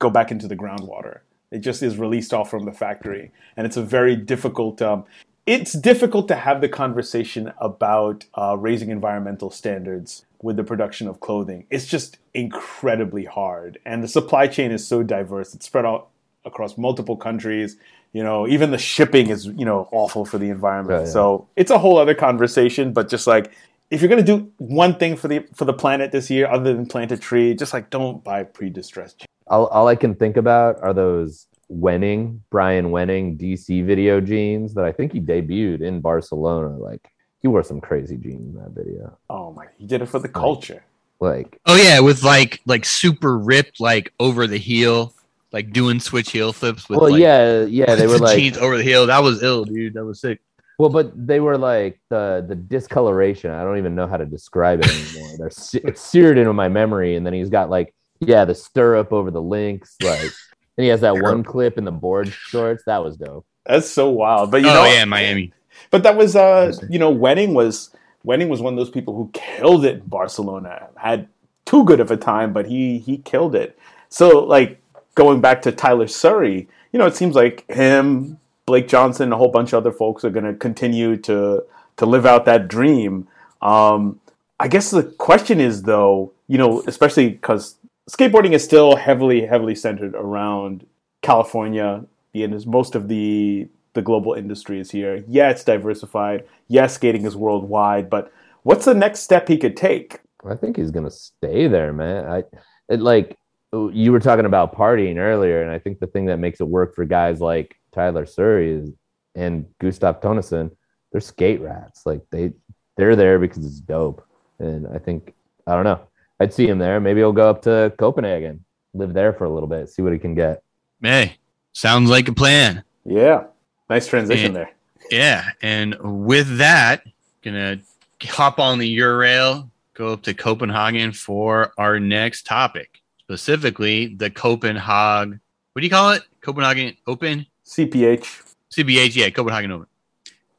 go 0.00 0.10
back 0.10 0.32
into 0.32 0.48
the 0.48 0.56
groundwater 0.56 1.18
it 1.50 1.58
just 1.58 1.82
is 1.82 1.98
released 1.98 2.34
off 2.34 2.50
from 2.50 2.64
the 2.64 2.72
factory. 2.72 3.30
And 3.56 3.66
it's 3.66 3.76
a 3.76 3.82
very 3.82 4.16
difficult 4.16 4.82
um, 4.82 5.04
it's 5.46 5.72
difficult 5.72 6.28
to 6.28 6.34
have 6.34 6.60
the 6.60 6.68
conversation 6.68 7.52
about 7.58 8.26
uh, 8.34 8.56
raising 8.58 8.90
environmental 8.90 9.50
standards 9.50 10.26
with 10.42 10.56
the 10.56 10.64
production 10.64 11.08
of 11.08 11.20
clothing. 11.20 11.66
It's 11.70 11.86
just 11.86 12.18
incredibly 12.34 13.24
hard. 13.24 13.78
And 13.86 14.04
the 14.04 14.08
supply 14.08 14.46
chain 14.46 14.70
is 14.70 14.86
so 14.86 15.02
diverse. 15.02 15.54
It's 15.54 15.64
spread 15.64 15.86
out 15.86 16.08
across 16.44 16.76
multiple 16.76 17.16
countries. 17.16 17.76
You 18.12 18.22
know 18.22 18.48
even 18.48 18.70
the 18.70 18.78
shipping 18.78 19.28
is 19.28 19.46
you 19.46 19.64
know 19.64 19.88
awful 19.92 20.24
for 20.24 20.38
the 20.38 20.48
environment. 20.48 20.98
Right, 21.00 21.06
yeah. 21.06 21.12
so 21.12 21.48
it's 21.56 21.70
a 21.70 21.78
whole 21.78 21.98
other 21.98 22.14
conversation 22.14 22.92
but 22.92 23.08
just 23.08 23.26
like 23.26 23.52
if 23.90 24.00
you're 24.00 24.08
going 24.08 24.24
to 24.24 24.38
do 24.38 24.50
one 24.56 24.98
thing 24.98 25.14
for 25.14 25.28
the 25.28 25.46
for 25.54 25.66
the 25.66 25.74
planet 25.74 26.10
this 26.10 26.30
year 26.30 26.46
other 26.46 26.74
than 26.74 26.86
plant 26.86 27.12
a 27.12 27.18
tree 27.18 27.54
just 27.54 27.74
like 27.74 27.90
don't 27.90 28.24
buy 28.24 28.44
pre-distressed 28.44 29.27
all, 29.50 29.66
all 29.68 29.88
I 29.88 29.96
can 29.96 30.14
think 30.14 30.36
about 30.36 30.80
are 30.82 30.92
those 30.94 31.46
Wenning, 31.70 32.40
Brian 32.50 32.86
Wenning 32.86 33.38
DC 33.38 33.84
video 33.84 34.20
jeans 34.20 34.74
that 34.74 34.84
I 34.84 34.92
think 34.92 35.12
he 35.12 35.20
debuted 35.20 35.82
in 35.82 36.00
Barcelona. 36.00 36.76
Like 36.76 37.06
he 37.40 37.48
wore 37.48 37.62
some 37.62 37.80
crazy 37.80 38.16
jeans 38.16 38.54
in 38.54 38.62
that 38.62 38.70
video. 38.70 39.16
oh 39.30 39.52
my 39.52 39.66
he 39.76 39.86
did 39.86 40.02
it 40.02 40.06
for 40.06 40.18
the 40.18 40.28
culture 40.28 40.82
Like 41.20 41.60
Oh 41.66 41.76
yeah, 41.76 42.00
with 42.00 42.22
like 42.22 42.60
like 42.66 42.84
super 42.84 43.38
ripped, 43.38 43.80
like 43.80 44.12
over 44.18 44.46
the 44.46 44.58
heel, 44.58 45.12
like 45.52 45.72
doing 45.72 46.00
switch 46.00 46.30
heel 46.30 46.52
flips 46.52 46.88
with 46.88 47.00
well, 47.00 47.10
like, 47.10 47.20
yeah, 47.20 47.64
yeah, 47.64 47.94
they 47.94 48.06
were 48.12 48.18
the 48.18 48.24
like 48.24 48.38
jeans 48.38 48.58
over 48.58 48.76
the 48.76 48.82
heel. 48.82 49.06
That 49.06 49.22
was 49.22 49.42
ill, 49.42 49.64
dude. 49.64 49.94
That 49.94 50.04
was 50.04 50.20
sick. 50.20 50.40
Well, 50.78 50.90
but 50.90 51.26
they 51.26 51.40
were 51.40 51.58
like 51.58 52.00
the 52.08 52.44
the 52.48 52.54
discoloration. 52.54 53.50
I 53.50 53.62
don't 53.64 53.78
even 53.78 53.94
know 53.94 54.06
how 54.06 54.16
to 54.16 54.24
describe 54.24 54.80
it 54.80 54.88
anymore. 54.88 55.36
They're 55.36 55.50
se- 55.50 55.80
it's 55.84 56.00
seared 56.00 56.38
into 56.38 56.52
my 56.52 56.68
memory. 56.68 57.16
And 57.16 57.26
then 57.26 57.34
he's 57.34 57.50
got 57.50 57.68
like 57.68 57.92
yeah, 58.20 58.44
the 58.44 58.54
stirrup 58.54 59.12
over 59.12 59.30
the 59.30 59.42
links, 59.42 59.96
like, 60.02 60.20
and 60.76 60.84
he 60.84 60.88
has 60.88 61.00
that 61.02 61.20
one 61.20 61.42
clip 61.42 61.78
in 61.78 61.84
the 61.84 61.92
board 61.92 62.28
shorts. 62.28 62.84
That 62.86 63.04
was 63.04 63.16
dope. 63.16 63.46
that's 63.66 63.90
so 63.90 64.08
wild 64.10 64.50
but 64.50 64.62
you 64.62 64.68
oh 64.68 64.74
know 64.74 64.84
yeah, 64.84 65.04
Miami. 65.04 65.52
But 65.90 66.02
that 66.02 66.16
was 66.16 66.36
uh 66.36 66.72
you 66.88 66.98
know, 66.98 67.14
Wenning 67.14 67.52
was 67.52 67.90
Wenning 68.26 68.48
was 68.48 68.60
one 68.60 68.72
of 68.72 68.78
those 68.78 68.90
people 68.90 69.14
who 69.14 69.30
killed 69.32 69.84
it 69.84 69.96
in 69.96 70.06
Barcelona. 70.06 70.88
Had 70.96 71.28
too 71.64 71.84
good 71.84 72.00
of 72.00 72.10
a 72.10 72.16
time, 72.16 72.52
but 72.52 72.66
he 72.66 72.98
he 72.98 73.18
killed 73.18 73.54
it. 73.54 73.78
So 74.08 74.44
like 74.44 74.80
going 75.14 75.40
back 75.40 75.62
to 75.62 75.72
Tyler 75.72 76.06
Surrey, 76.06 76.68
you 76.92 76.98
know, 76.98 77.06
it 77.06 77.16
seems 77.16 77.34
like 77.34 77.68
him, 77.70 78.38
Blake 78.66 78.88
Johnson, 78.88 79.24
and 79.24 79.32
a 79.32 79.36
whole 79.36 79.50
bunch 79.50 79.72
of 79.72 79.78
other 79.78 79.92
folks 79.92 80.24
are 80.24 80.30
gonna 80.30 80.54
continue 80.54 81.16
to 81.18 81.64
to 81.96 82.06
live 82.06 82.26
out 82.26 82.44
that 82.44 82.68
dream. 82.68 83.28
Um 83.62 84.20
I 84.60 84.68
guess 84.68 84.90
the 84.90 85.04
question 85.04 85.60
is 85.60 85.82
though, 85.82 86.32
you 86.48 86.58
know, 86.58 86.82
especially 86.86 87.30
because 87.30 87.76
skateboarding 88.08 88.52
is 88.52 88.64
still 88.64 88.96
heavily, 88.96 89.46
heavily 89.46 89.74
centered 89.74 90.14
around 90.14 90.86
California. 91.22 92.04
The 92.32 92.46
most 92.66 92.94
of 92.94 93.08
the 93.08 93.68
the 93.94 94.02
global 94.02 94.34
industry 94.34 94.78
is 94.80 94.90
here. 94.90 95.24
Yeah, 95.26 95.50
it's 95.50 95.64
diversified. 95.64 96.44
Yeah, 96.68 96.86
skating 96.86 97.24
is 97.24 97.36
worldwide. 97.36 98.08
But 98.08 98.32
what's 98.62 98.84
the 98.84 98.94
next 98.94 99.20
step 99.20 99.48
he 99.48 99.56
could 99.56 99.76
take? 99.76 100.20
I 100.48 100.54
think 100.54 100.76
he's 100.76 100.90
gonna 100.90 101.10
stay 101.10 101.66
there, 101.68 101.92
man. 101.92 102.26
I 102.26 102.44
it, 102.88 103.00
like 103.00 103.36
oh, 103.72 103.90
you 103.90 104.12
were 104.12 104.20
talking 104.20 104.46
about 104.46 104.74
partying 104.74 105.16
earlier, 105.16 105.62
and 105.62 105.70
I 105.70 105.78
think 105.78 105.98
the 105.98 106.06
thing 106.06 106.26
that 106.26 106.38
makes 106.38 106.60
it 106.60 106.68
work 106.68 106.94
for 106.94 107.04
guys 107.04 107.40
like 107.40 107.76
Tyler 107.92 108.26
Surrey 108.26 108.70
is 108.72 108.92
and 109.34 109.66
Gustav 109.80 110.20
Tønnesen, 110.20 110.70
they're 111.12 111.20
skate 111.20 111.60
rats. 111.60 112.02
Like 112.06 112.22
they 112.30 112.52
they're 112.96 113.16
there 113.16 113.38
because 113.38 113.64
it's 113.64 113.80
dope. 113.80 114.24
And 114.58 114.86
I 114.88 114.98
think 114.98 115.34
I 115.66 115.74
don't 115.74 115.84
know. 115.84 116.00
I'd 116.40 116.52
see 116.54 116.66
him 116.68 116.78
there. 116.78 117.00
Maybe 117.00 117.20
he'll 117.20 117.32
go 117.32 117.48
up 117.50 117.62
to 117.62 117.92
Copenhagen, 117.98 118.64
live 118.94 119.12
there 119.12 119.32
for 119.32 119.44
a 119.44 119.50
little 119.50 119.68
bit, 119.68 119.88
see 119.90 120.02
what 120.02 120.12
he 120.12 120.18
can 120.18 120.34
get. 120.34 120.62
Hey, 121.02 121.36
sounds 121.72 122.10
like 122.10 122.28
a 122.28 122.32
plan. 122.32 122.84
Yeah, 123.04 123.44
nice 123.90 124.06
transition 124.06 124.52
Yeah. 124.52 124.58
there. 124.58 124.70
Yeah, 125.10 125.44
and 125.62 125.96
with 126.26 126.58
that, 126.58 127.02
gonna 127.42 127.78
hop 128.24 128.58
on 128.58 128.78
the 128.78 128.98
Eurail, 128.98 129.70
go 129.94 130.12
up 130.12 130.22
to 130.22 130.34
Copenhagen 130.34 131.12
for 131.12 131.72
our 131.78 131.98
next 131.98 132.44
topic, 132.46 133.00
specifically 133.18 134.14
the 134.14 134.30
Copenhagen. 134.30 135.40
What 135.72 135.80
do 135.80 135.86
you 135.86 135.90
call 135.90 136.12
it? 136.12 136.22
Copenhagen 136.40 136.96
Open. 137.06 137.46
CPH. 137.64 138.42
CPH, 138.70 139.16
yeah, 139.16 139.30
Copenhagen 139.30 139.72
Open. 139.72 139.86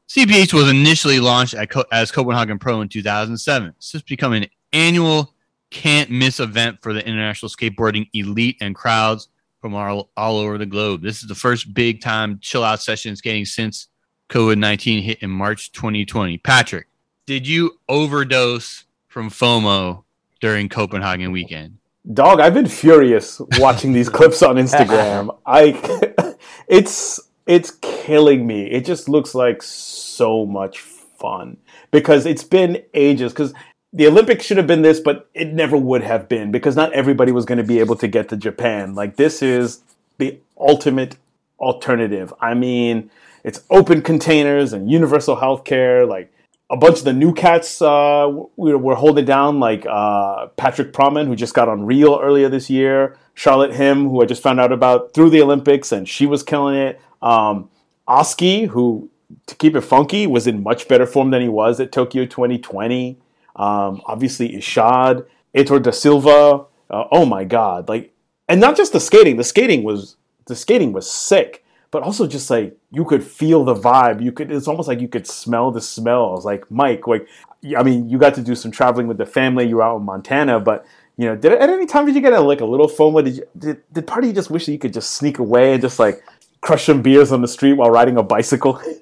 CPH 0.08 0.52
was 0.52 0.68
initially 0.68 1.20
launched 1.20 1.54
at 1.54 1.70
Co- 1.70 1.84
as 1.92 2.10
Copenhagen 2.10 2.58
Pro 2.58 2.80
in 2.80 2.88
2007. 2.88 3.68
It's 3.76 3.92
just 3.92 4.06
become 4.06 4.32
an 4.32 4.46
annual 4.72 5.32
can't 5.70 6.10
miss 6.10 6.40
event 6.40 6.78
for 6.82 6.92
the 6.92 7.06
international 7.06 7.48
skateboarding 7.48 8.08
elite 8.12 8.56
and 8.60 8.74
crowds 8.74 9.28
from 9.60 9.74
all, 9.74 10.10
all 10.16 10.38
over 10.38 10.58
the 10.58 10.66
globe. 10.66 11.02
This 11.02 11.22
is 11.22 11.28
the 11.28 11.34
first 11.34 11.72
big 11.74 12.00
time 12.00 12.38
chill 12.40 12.64
out 12.64 12.80
session 12.80 13.16
skating 13.16 13.44
since 13.44 13.88
COVID 14.28 14.58
19 14.58 15.02
hit 15.02 15.18
in 15.22 15.30
March 15.30 15.72
2020. 15.72 16.38
Patrick, 16.38 16.86
did 17.26 17.46
you 17.46 17.78
overdose 17.88 18.84
from 19.08 19.30
FOMO 19.30 20.04
during 20.40 20.68
Copenhagen 20.68 21.32
weekend? 21.32 21.78
Dog, 22.12 22.40
I've 22.40 22.54
been 22.54 22.66
furious 22.66 23.40
watching 23.58 23.92
these 23.92 24.08
clips 24.10 24.42
on 24.42 24.56
Instagram. 24.56 25.36
I 25.44 26.34
it's 26.68 27.20
it's 27.46 27.72
killing 27.82 28.46
me. 28.46 28.70
It 28.70 28.84
just 28.84 29.08
looks 29.08 29.34
like 29.34 29.62
so 29.62 30.46
much 30.46 30.80
fun 30.80 31.58
because 31.90 32.24
it's 32.24 32.44
been 32.44 32.82
ages. 32.94 33.32
Because 33.32 33.52
the 33.92 34.06
Olympics 34.06 34.44
should 34.44 34.56
have 34.56 34.66
been 34.66 34.82
this, 34.82 35.00
but 35.00 35.28
it 35.34 35.52
never 35.52 35.76
would 35.76 36.02
have 36.02 36.28
been 36.28 36.50
because 36.50 36.76
not 36.76 36.92
everybody 36.92 37.32
was 37.32 37.44
going 37.44 37.58
to 37.58 37.64
be 37.64 37.80
able 37.80 37.96
to 37.96 38.08
get 38.08 38.28
to 38.28 38.36
Japan. 38.36 38.94
Like 38.94 39.16
this 39.16 39.42
is 39.42 39.82
the 40.18 40.38
ultimate 40.58 41.16
alternative. 41.58 42.32
I 42.40 42.54
mean, 42.54 43.10
it's 43.42 43.62
open 43.70 44.02
containers 44.02 44.72
and 44.72 44.90
universal 44.90 45.36
healthcare. 45.36 46.06
Like 46.08 46.32
a 46.70 46.76
bunch 46.76 46.98
of 46.98 47.04
the 47.04 47.12
new 47.12 47.34
cats 47.34 47.82
uh, 47.82 48.30
we 48.56 48.74
were 48.74 48.94
holding 48.94 49.24
down, 49.24 49.58
like 49.58 49.84
uh, 49.86 50.46
Patrick 50.56 50.92
Praman, 50.92 51.26
who 51.26 51.34
just 51.34 51.54
got 51.54 51.68
on 51.68 51.84
Real 51.84 52.20
earlier 52.22 52.48
this 52.48 52.70
year. 52.70 53.16
Charlotte 53.34 53.72
Hym, 53.72 54.08
who 54.08 54.22
I 54.22 54.26
just 54.26 54.42
found 54.42 54.60
out 54.60 54.70
about 54.70 55.14
through 55.14 55.30
the 55.30 55.42
Olympics, 55.42 55.92
and 55.92 56.08
she 56.08 56.26
was 56.26 56.42
killing 56.42 56.76
it. 56.76 57.00
Um, 57.22 57.70
Oski, 58.06 58.66
who 58.66 59.10
to 59.46 59.54
keep 59.56 59.74
it 59.74 59.80
funky, 59.80 60.26
was 60.26 60.46
in 60.46 60.62
much 60.62 60.86
better 60.86 61.06
form 61.06 61.30
than 61.30 61.42
he 61.42 61.48
was 61.48 61.80
at 61.80 61.90
Tokyo 61.90 62.24
2020. 62.24 63.18
Um, 63.56 64.02
obviously, 64.06 64.50
Ishod, 64.50 65.26
Heitor 65.54 65.82
da 65.82 65.90
Silva. 65.90 66.66
Uh, 66.88 67.04
oh 67.12 67.24
my 67.24 67.44
God! 67.44 67.88
Like, 67.88 68.12
and 68.48 68.60
not 68.60 68.76
just 68.76 68.92
the 68.92 69.00
skating. 69.00 69.36
The 69.36 69.44
skating 69.44 69.82
was 69.82 70.16
the 70.46 70.56
skating 70.56 70.92
was 70.92 71.10
sick, 71.10 71.64
but 71.90 72.02
also 72.02 72.26
just 72.26 72.50
like 72.50 72.76
you 72.90 73.04
could 73.04 73.22
feel 73.22 73.64
the 73.64 73.74
vibe. 73.74 74.22
You 74.22 74.32
could. 74.32 74.50
It's 74.50 74.68
almost 74.68 74.88
like 74.88 75.00
you 75.00 75.08
could 75.08 75.26
smell 75.26 75.70
the 75.70 75.80
smells. 75.80 76.44
Like 76.44 76.70
Mike, 76.70 77.06
like 77.06 77.28
I 77.76 77.82
mean, 77.82 78.08
you 78.08 78.18
got 78.18 78.34
to 78.34 78.42
do 78.42 78.54
some 78.54 78.70
traveling 78.70 79.06
with 79.06 79.18
the 79.18 79.26
family. 79.26 79.66
You 79.66 79.76
were 79.76 79.82
out 79.82 79.98
in 79.98 80.04
Montana, 80.04 80.60
but 80.60 80.84
you 81.16 81.26
know, 81.26 81.36
did 81.36 81.52
at 81.52 81.68
any 81.68 81.86
time 81.86 82.06
did 82.06 82.14
you 82.14 82.22
get 82.22 82.32
a, 82.32 82.40
like 82.40 82.62
a 82.62 82.64
little 82.64 82.88
FOMO? 82.88 83.22
Did 83.22 83.36
you, 83.36 83.44
did, 83.58 83.82
did 83.92 84.06
part 84.06 84.24
of 84.24 84.28
you 84.28 84.34
just 84.34 84.50
wish 84.50 84.66
that 84.66 84.72
you 84.72 84.78
could 84.78 84.94
just 84.94 85.12
sneak 85.12 85.38
away 85.38 85.74
and 85.74 85.82
just 85.82 85.98
like 85.98 86.24
crush 86.62 86.86
some 86.86 87.02
beers 87.02 87.30
on 87.30 87.42
the 87.42 87.48
street 87.48 87.74
while 87.74 87.90
riding 87.90 88.16
a 88.16 88.22
bicycle? 88.22 88.80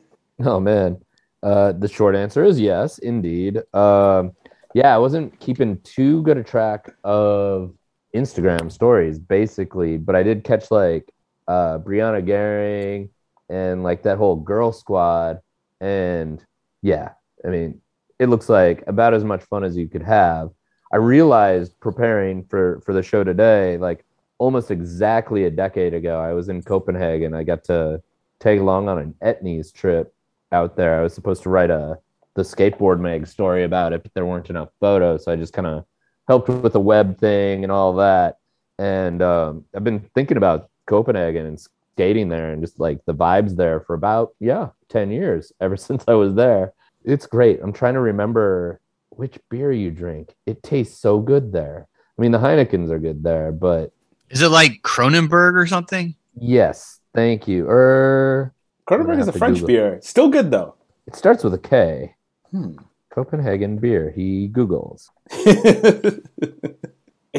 Oh 0.41 0.61
man, 0.61 1.03
uh, 1.43 1.73
the 1.73 1.89
short 1.89 2.17
answer 2.17 2.45
is 2.45 2.61
yes, 2.61 2.99
indeed. 2.99 3.59
Um, 3.75 4.33
yeah, 4.75 4.95
I 4.95 4.99
wasn't 4.99 5.39
keeping 5.41 5.81
too 5.81 6.23
good 6.23 6.37
a 6.37 6.43
track 6.43 6.95
of 7.05 7.75
Instagram 8.15 8.71
stories, 8.71 9.19
basically, 9.19 9.99
but 9.99 10.17
I 10.17 10.23
did 10.23 10.45
catch 10.45 10.71
like 10.71 11.13
uh, 11.47 11.79
Breana 11.79 12.27
Geering 12.27 13.11
and 13.49 13.83
like 13.83 14.03
that 14.03 14.19
whole 14.19 14.37
girl 14.37 14.73
squad, 14.73 15.41
and 15.81 16.45
yeah, 16.83 17.11
I 17.45 17.49
mean, 17.49 17.81
it 18.19 18.29
looks 18.29 18.49
like 18.49 18.85
about 18.87 19.15
as 19.15 19.25
much 19.25 19.45
fun 19.45 19.65
as 19.65 19.77
you 19.77 19.89
could 19.89 20.03
have. 20.03 20.51
I 20.93 20.97
realized 20.97 21.79
preparing 21.81 22.45
for 22.45 22.81
for 22.85 22.93
the 22.93 23.03
show 23.03 23.25
today, 23.25 23.79
like 23.79 24.05
almost 24.39 24.71
exactly 24.71 25.45
a 25.45 25.51
decade 25.51 25.95
ago, 25.95 26.21
I 26.21 26.33
was 26.33 26.49
in 26.49 26.63
Copenhagen. 26.63 27.35
I 27.35 27.45
got 27.45 27.65
to 27.65 28.03
tag 28.41 28.59
along 28.61 28.89
on 28.89 28.99
an 28.99 29.15
Etnies 29.23 29.73
trip 29.73 30.15
out 30.53 30.77
there. 30.77 30.99
I 30.99 31.03
was 31.03 31.15
supposed 31.15 31.43
to 31.45 31.51
write 31.51 31.71
a 31.71 31.99
the 32.35 32.43
skateboard 32.43 33.01
mag 33.01 33.27
story 33.27 33.65
about 33.65 33.93
it, 33.93 34.03
but 34.03 34.15
there 34.15 34.25
weren't 34.27 34.51
enough 34.51 34.69
photos, 34.81 35.25
so 35.25 35.33
I 35.33 35.37
just 35.37 35.53
kind 35.53 35.67
of 35.67 35.85
helped 36.29 36.49
with 36.49 36.73
the 36.73 36.81
web 36.81 37.19
thing 37.19 37.65
and 37.65 37.73
all 37.73 37.95
that. 37.97 38.39
And 38.79 39.21
um, 39.23 39.65
I've 39.75 39.83
been 39.85 40.09
thinking 40.15 40.37
about 40.37 40.71
Copenhagen 40.87 41.47
and 41.47 41.61
skating 41.95 42.29
there, 42.29 42.53
and 42.53 42.63
just 42.63 42.79
like 42.79 43.05
the 43.07 43.15
vibes 43.15 43.57
there 43.57 43.81
for 43.81 43.95
about 43.95 44.35
yeah 44.41 44.69
ten 44.89 45.11
years 45.11 45.53
ever 45.61 45.77
since 45.77 46.05
I 46.09 46.15
was 46.15 46.35
there. 46.35 46.73
It's 47.05 47.27
great. 47.27 47.61
I'm 47.63 47.73
trying 47.73 47.95
to 47.95 48.01
remember 48.01 48.81
which 49.11 49.39
beer 49.51 49.73
you 49.73 49.91
drink. 49.91 50.35
It 50.47 50.63
tastes 50.63 51.01
so 51.01 51.19
good 51.21 51.53
there. 51.53 51.89
I 52.17 52.23
mean, 52.23 52.33
the 52.33 52.39
Heinekens 52.39 52.91
are 52.91 52.99
good 52.99 53.23
there, 53.23 53.51
but 53.53 53.93
Is 54.31 54.43
it 54.43 54.49
like 54.49 54.83
Kronenbourg 54.83 55.55
or 55.55 55.67
something? 55.67 56.15
yes, 56.37 57.01
thank 57.15 57.49
you. 57.49 57.67
Er, 57.69 58.53
Kronenbourg 58.89 59.21
is 59.21 59.29
a 59.29 59.33
French 59.33 59.57
Google. 59.57 59.67
beer. 59.67 59.99
Still 60.03 60.29
good 60.29 60.51
though. 60.51 60.75
it 61.07 61.15
starts 61.15 61.45
with 61.45 61.55
a 61.55 61.59
K. 61.59 62.15
Hmm. 62.51 62.77
Copenhagen 63.11 63.79
beer. 63.79 64.11
He 64.11 64.49
Googles. 64.49 65.09
it 65.31 66.25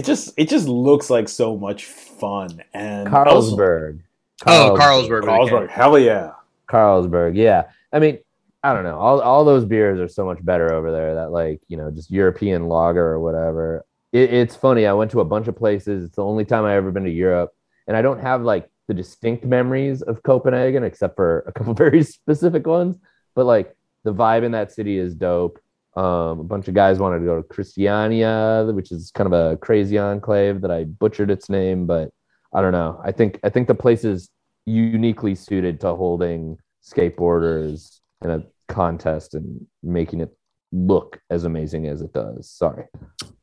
just 0.04 0.34
it 0.38 0.50
just 0.50 0.68
looks 0.68 1.10
like 1.10 1.28
so 1.28 1.58
much 1.58 1.86
fun 1.86 2.64
and 2.74 3.08
also- 3.14 3.56
Carlsberg. 3.56 4.02
Oh, 4.46 4.76
Carlsberg. 4.80 5.24
Carlsberg, 5.24 5.70
hell 5.70 6.00
yeah. 6.00 6.32
Carlsberg. 6.70 7.36
Yeah. 7.36 7.64
I 7.92 8.00
mean, 8.00 8.20
I 8.64 8.74
don't 8.74 8.84
know. 8.84 8.98
All, 8.98 9.20
all 9.20 9.44
those 9.44 9.66
beers 9.66 10.00
are 10.00 10.08
so 10.08 10.26
much 10.26 10.44
better 10.46 10.74
over 10.74 10.92
there 10.92 11.16
that 11.16 11.32
like, 11.32 11.62
you 11.68 11.76
know, 11.76 11.92
just 11.92 12.10
European 12.12 12.68
lager 12.70 13.06
or 13.06 13.20
whatever. 13.20 13.86
It, 14.14 14.34
it's 14.34 14.56
funny. 14.56 14.86
I 14.86 14.94
went 14.94 15.12
to 15.12 15.20
a 15.20 15.26
bunch 15.26 15.48
of 15.48 15.56
places. 15.58 16.06
It's 16.06 16.16
the 16.16 16.24
only 16.24 16.46
time 16.46 16.64
I 16.64 16.76
ever 16.76 16.92
been 16.92 17.04
to 17.04 17.10
Europe. 17.12 17.54
And 17.88 17.98
I 17.98 18.02
don't 18.02 18.20
have 18.20 18.44
like 18.44 18.70
the 18.90 18.94
distinct 18.96 19.46
memories 19.46 20.02
of 20.02 20.24
Copenhagen 20.24 20.84
except 20.84 21.16
for 21.16 21.46
a 21.48 21.54
couple 21.54 21.74
very 21.86 22.04
specific 22.04 22.68
ones. 22.68 22.98
But 23.36 23.46
like 23.46 23.78
the 24.04 24.14
vibe 24.14 24.44
in 24.44 24.52
that 24.52 24.74
city 24.74 24.98
is 24.98 25.16
dope. 25.16 25.60
Um, 25.96 26.40
a 26.40 26.44
bunch 26.44 26.68
of 26.68 26.74
guys 26.74 27.00
wanted 27.00 27.20
to 27.20 27.26
go 27.26 27.38
to 27.38 27.48
Christiania, 27.48 28.70
which 28.74 28.92
is 28.92 29.12
kind 29.12 29.32
of 29.32 29.34
a 29.34 29.58
crazy 29.58 29.98
enclave 29.98 30.62
that 30.62 30.72
I 30.72 30.86
butchered 30.86 31.32
its 31.32 31.50
name, 31.50 31.86
but 31.86 32.10
I 32.54 32.62
don't 32.62 32.72
know. 32.72 33.00
I 33.04 33.12
think 33.12 33.40
I 33.44 33.50
think 33.50 33.68
the 33.68 33.76
place 33.76 34.04
is 34.04 34.30
uniquely 34.66 35.36
suited 35.36 35.80
to 35.82 35.96
holding 35.96 36.58
skateboarders 36.84 38.00
in 38.24 38.32
a 38.32 38.44
contest 38.68 39.34
and 39.36 39.66
making 39.84 40.22
it 40.22 40.36
look 40.72 41.20
as 41.30 41.44
amazing 41.46 41.88
as 41.88 42.02
it 42.02 42.14
does. 42.14 42.50
Sorry. 42.50 42.86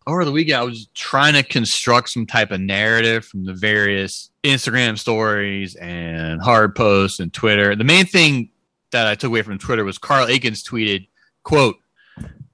over 0.06 0.24
the 0.24 0.32
weekend, 0.32 0.58
I 0.58 0.62
was 0.62 0.88
trying 0.94 1.34
to 1.34 1.42
construct 1.42 2.10
some 2.10 2.26
type 2.26 2.50
of 2.50 2.60
narrative 2.60 3.24
from 3.24 3.44
the 3.44 3.54
various 3.54 4.30
Instagram 4.44 4.98
stories 4.98 5.74
and 5.76 6.40
hard 6.40 6.74
posts 6.74 7.18
and 7.20 7.32
Twitter. 7.32 7.74
The 7.74 7.84
main 7.84 8.06
thing 8.06 8.50
that 8.92 9.06
I 9.08 9.14
took 9.16 9.28
away 9.28 9.42
from 9.42 9.58
Twitter 9.58 9.84
was 9.84 9.98
Carl 9.98 10.28
Aikens 10.28 10.62
tweeted, 10.62 11.08
"quote 11.42 11.76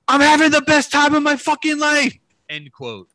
I'm 0.08 0.20
having 0.20 0.50
the 0.50 0.62
best 0.62 0.90
time 0.90 1.14
of 1.14 1.22
my 1.22 1.36
fucking 1.36 1.78
life." 1.78 2.16
End 2.48 2.72
quote. 2.72 3.08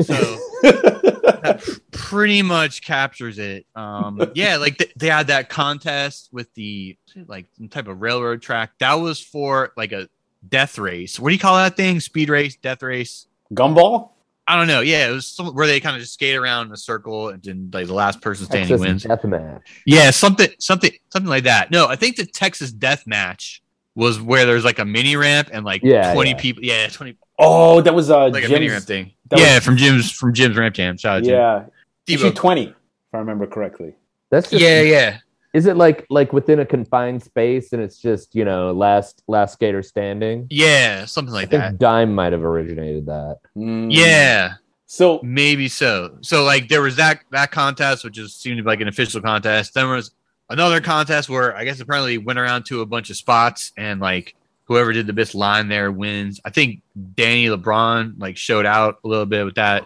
So 0.00 0.14
that 0.62 1.78
pretty 1.92 2.40
much 2.42 2.82
captures 2.82 3.38
it. 3.38 3.66
Um, 3.74 4.30
yeah, 4.34 4.56
like 4.56 4.78
th- 4.78 4.92
they 4.96 5.08
had 5.08 5.26
that 5.26 5.48
contest 5.50 6.30
with 6.32 6.52
the 6.54 6.96
like 7.26 7.46
some 7.58 7.68
type 7.68 7.86
of 7.88 8.00
railroad 8.00 8.40
track. 8.40 8.72
That 8.80 8.94
was 8.94 9.20
for 9.20 9.72
like 9.76 9.92
a 9.92 10.08
death 10.48 10.78
race. 10.78 11.18
What 11.20 11.30
do 11.30 11.34
you 11.34 11.40
call 11.40 11.56
that 11.56 11.76
thing? 11.76 12.00
Speed 12.00 12.28
race, 12.28 12.56
death 12.56 12.82
race. 12.82 13.26
Gumball? 13.52 14.10
I 14.46 14.56
don't 14.56 14.66
know. 14.66 14.80
Yeah, 14.80 15.08
it 15.08 15.12
was 15.12 15.26
some, 15.26 15.54
where 15.54 15.66
they 15.66 15.78
kind 15.78 15.94
of 15.94 16.02
just 16.02 16.14
skate 16.14 16.34
around 16.36 16.66
in 16.68 16.72
a 16.72 16.76
circle 16.76 17.28
and 17.28 17.40
then 17.42 17.70
like 17.72 17.86
the 17.86 17.94
last 17.94 18.20
person 18.20 18.46
standing 18.46 18.68
Texas 18.68 18.80
wins. 18.86 19.02
death 19.04 19.24
match. 19.24 19.62
Yeah, 19.86 20.10
something, 20.10 20.48
something, 20.58 20.90
something 21.10 21.28
like 21.30 21.44
that. 21.44 21.70
No, 21.70 21.86
I 21.86 21.94
think 21.96 22.16
the 22.16 22.26
Texas 22.26 22.72
Death 22.72 23.06
Match 23.06 23.62
was 23.94 24.20
where 24.20 24.46
there's 24.46 24.64
like 24.64 24.78
a 24.80 24.84
mini 24.84 25.14
ramp 25.14 25.50
and 25.52 25.64
like 25.64 25.82
Yeah, 25.84 26.14
twenty 26.14 26.30
yeah. 26.30 26.36
people. 26.36 26.64
Yeah, 26.64 26.88
20. 26.88 27.16
Oh, 27.38 27.80
that 27.80 27.94
was 27.94 28.10
uh 28.10 28.28
like 28.28 28.44
a 28.44 28.48
mini 28.48 28.68
ramp 28.68 28.84
thing. 28.84 29.12
Yeah, 29.36 29.56
was- 29.56 29.64
from 29.64 29.76
Jim's 29.76 30.10
from 30.10 30.34
Jim's 30.34 30.56
ramp 30.56 30.74
jam. 30.74 30.96
Shout 30.96 31.18
out 31.18 31.24
to 31.24 31.30
Yeah. 31.30 31.64
Issue 32.08 32.30
Debo. 32.30 32.34
20, 32.34 32.62
if 32.64 32.74
I 33.12 33.18
remember 33.18 33.46
correctly. 33.46 33.94
That's 34.30 34.50
just 34.50 34.60
Yeah, 34.62 34.80
yeah. 34.80 35.18
Is 35.52 35.66
it 35.66 35.76
like 35.76 36.06
like 36.10 36.32
within 36.32 36.60
a 36.60 36.66
confined 36.66 37.22
space 37.22 37.72
and 37.72 37.82
it's 37.82 37.98
just, 37.98 38.34
you 38.34 38.44
know, 38.44 38.72
last 38.72 39.22
last 39.26 39.54
skater 39.54 39.82
standing? 39.82 40.46
Yeah, 40.50 41.04
something 41.06 41.32
I 41.34 41.38
like 41.38 41.50
think 41.50 41.62
that. 41.62 41.78
Dime 41.78 42.14
might 42.14 42.32
have 42.32 42.44
originated 42.44 43.06
that. 43.06 43.38
Mm. 43.56 43.88
Yeah, 43.90 44.54
So 44.86 45.20
maybe 45.22 45.68
so. 45.68 46.18
So 46.20 46.44
like 46.44 46.68
there 46.68 46.82
was 46.82 46.96
that 46.96 47.20
that 47.32 47.50
contest, 47.50 48.04
which 48.04 48.18
is 48.18 48.34
seemed 48.34 48.58
to 48.58 48.62
be 48.62 48.68
like 48.68 48.80
an 48.80 48.88
official 48.88 49.20
contest. 49.20 49.74
Then 49.74 49.86
there 49.86 49.96
was 49.96 50.12
another 50.48 50.80
contest 50.80 51.28
where 51.28 51.56
I 51.56 51.64
guess 51.64 51.80
apparently 51.80 52.18
went 52.18 52.38
around 52.38 52.64
to 52.66 52.80
a 52.80 52.86
bunch 52.86 53.10
of 53.10 53.16
spots 53.16 53.72
and 53.76 54.00
like 54.00 54.36
whoever 54.64 54.92
did 54.92 55.08
the 55.08 55.12
best 55.12 55.34
line 55.34 55.66
there 55.66 55.90
wins. 55.90 56.40
I 56.44 56.50
think 56.50 56.82
Danny 57.14 57.46
LeBron 57.46 58.20
like 58.20 58.36
showed 58.36 58.66
out 58.66 58.98
a 59.04 59.08
little 59.08 59.26
bit 59.26 59.44
with 59.44 59.56
that. 59.56 59.84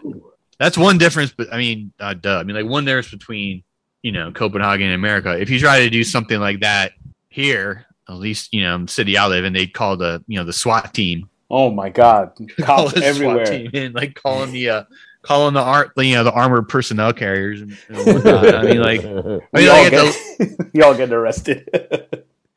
That's 0.58 0.76
one 0.76 0.98
difference, 0.98 1.32
but 1.36 1.50
I 1.52 1.56
mean, 1.56 1.92
uh, 1.98 2.12
duh. 2.14 2.38
I 2.38 2.42
mean, 2.44 2.54
like 2.54 2.66
one 2.66 2.84
difference 2.84 3.10
between 3.10 3.62
you 4.04 4.12
know 4.12 4.30
Copenhagen 4.30 4.86
and 4.86 4.94
America. 4.94 5.36
If 5.38 5.50
you 5.50 5.58
try 5.58 5.80
to 5.80 5.90
do 5.90 6.04
something 6.04 6.38
like 6.38 6.60
that 6.60 6.92
here, 7.28 7.86
at 8.08 8.14
least 8.14 8.52
you 8.52 8.62
know 8.62 8.78
the 8.78 8.88
city 8.88 9.18
I 9.18 9.26
live 9.26 9.44
in, 9.44 9.52
they 9.52 9.66
call 9.66 9.96
the 9.96 10.22
you 10.28 10.38
know 10.38 10.44
the 10.44 10.52
SWAT 10.52 10.94
team 10.94 11.28
oh 11.50 11.70
my 11.70 11.88
god. 11.88 12.32
call 12.60 12.88
Cops 12.88 12.94
the 12.94 13.04
everywhere. 13.04 13.46
SWAT 13.46 13.56
team 13.56 13.70
in, 13.72 13.92
like 13.92 14.14
calling 14.14 14.52
the 14.52 14.68
uh, 14.70 14.84
calling 15.22 15.54
the 15.54 15.62
art, 15.62 15.92
you 15.96 16.14
know, 16.14 16.24
the 16.24 16.32
armored 16.32 16.68
personnel 16.68 17.12
carriers 17.12 17.62
and, 17.62 17.76
and. 17.88 18.28
I 18.28 18.62
mean, 18.62 18.80
like, 18.80 19.00
I 19.04 19.12
mean, 19.12 19.40
We 19.52 19.68
like 19.68 19.70
all 19.70 19.84
at 19.86 19.90
get, 19.90 20.14
the, 20.38 20.70
we 20.74 20.82
all 20.82 20.94
get 20.94 21.12
arrested. 21.12 21.68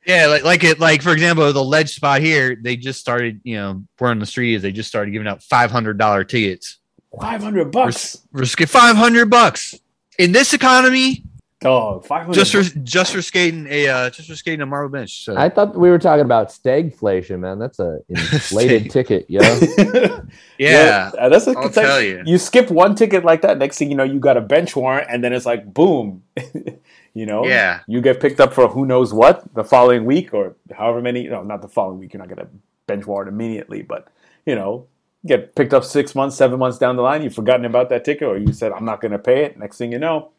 yeah, 0.06 0.28
like, 0.28 0.44
like 0.44 0.64
it, 0.64 0.80
like 0.80 1.02
for 1.02 1.14
example, 1.14 1.52
the 1.54 1.64
ledge 1.64 1.96
spot 1.96 2.22
here, 2.22 2.58
they 2.60 2.76
just 2.76 3.00
started, 3.00 3.40
you 3.44 3.56
know, 3.56 3.84
we're 4.00 4.10
on 4.10 4.20
the 4.20 4.26
street. 4.26 4.56
is 4.56 4.62
They 4.62 4.72
just 4.72 4.90
started 4.90 5.12
giving 5.12 5.28
out 5.28 5.42
five 5.44 5.72
hundred 5.72 5.98
dollar 5.98 6.24
tickets. 6.24 6.80
500 7.20 7.72
bucks. 7.72 8.22
We're 8.32 8.44
just 8.44 8.60
five 8.70 8.96
hundred 8.96 9.30
bucks 9.30 9.74
in 10.20 10.34
this 10.34 10.54
economy, 10.54 11.24
Dog, 11.60 12.06
500 12.06 12.36
just 12.36 12.52
for 12.52 12.62
just 12.82 13.14
for 13.14 13.22
skating 13.24 13.66
a 13.68 13.88
uh, 13.88 14.10
just 14.12 14.30
for 14.30 14.36
skating 14.36 14.62
a 14.62 14.66
marble 14.68 14.90
bench. 14.96 15.24
So 15.26 15.36
I 15.36 15.50
thought 15.50 15.76
we 15.76 15.90
were 15.90 15.98
talking 15.98 16.24
about 16.24 16.50
stagflation, 16.50 17.40
man. 17.40 17.58
That's 17.58 17.80
a 17.80 18.00
inflated 18.10 18.92
ticket, 18.92 19.26
yo. 19.28 19.42
yeah, 20.60 21.12
uh, 21.18 21.30
that's 21.30 21.48
a, 21.48 21.52
I'll 21.58 21.66
it's 21.68 21.76
like- 21.78 21.86
tell 21.86 22.02
you. 22.02 22.22
You 22.26 22.38
skip 22.38 22.70
one 22.70 22.94
ticket 22.96 23.26
like 23.26 23.42
that, 23.42 23.58
next 23.58 23.78
thing 23.80 23.90
you 23.90 23.98
know, 23.98 24.04
you 24.04 24.20
got 24.20 24.38
a 24.38 24.42
bench 24.42 24.76
warrant, 24.76 25.08
and 25.10 25.24
then 25.24 25.34
it's 25.34 25.46
like, 25.48 25.74
boom, 25.74 26.24
You 27.16 27.26
know, 27.26 27.48
Yeah. 27.48 27.80
you 27.88 28.00
get 28.02 28.20
picked 28.22 28.40
up 28.40 28.54
for 28.54 28.68
who 28.68 28.86
knows 28.86 29.12
what 29.12 29.52
the 29.56 29.64
following 29.64 30.06
week 30.06 30.36
or 30.36 30.56
however 30.72 31.02
many. 31.02 31.28
No, 31.28 31.42
not 31.42 31.64
the 31.64 31.68
following 31.68 31.98
week. 31.98 32.14
You're 32.14 32.20
not 32.20 32.28
going 32.30 32.46
to 32.46 32.48
bench 32.86 33.08
warrant 33.08 33.28
immediately, 33.30 33.82
but 33.82 34.10
you 34.46 34.54
know, 34.54 34.86
get 35.26 35.56
picked 35.56 35.74
up 35.74 35.84
six 35.84 36.14
months, 36.14 36.36
seven 36.36 36.60
months 36.60 36.78
down 36.78 36.96
the 36.96 37.02
line. 37.02 37.24
You've 37.24 37.34
forgotten 37.34 37.66
about 37.66 37.90
that 37.90 38.06
ticket, 38.06 38.28
or 38.28 38.38
you 38.38 38.54
said 38.54 38.72
I'm 38.72 38.86
not 38.86 39.02
going 39.02 39.14
to 39.14 39.18
pay 39.18 39.46
it. 39.46 39.58
Next 39.58 39.80
thing 39.80 39.92
you 39.92 39.98
know, 39.98 40.30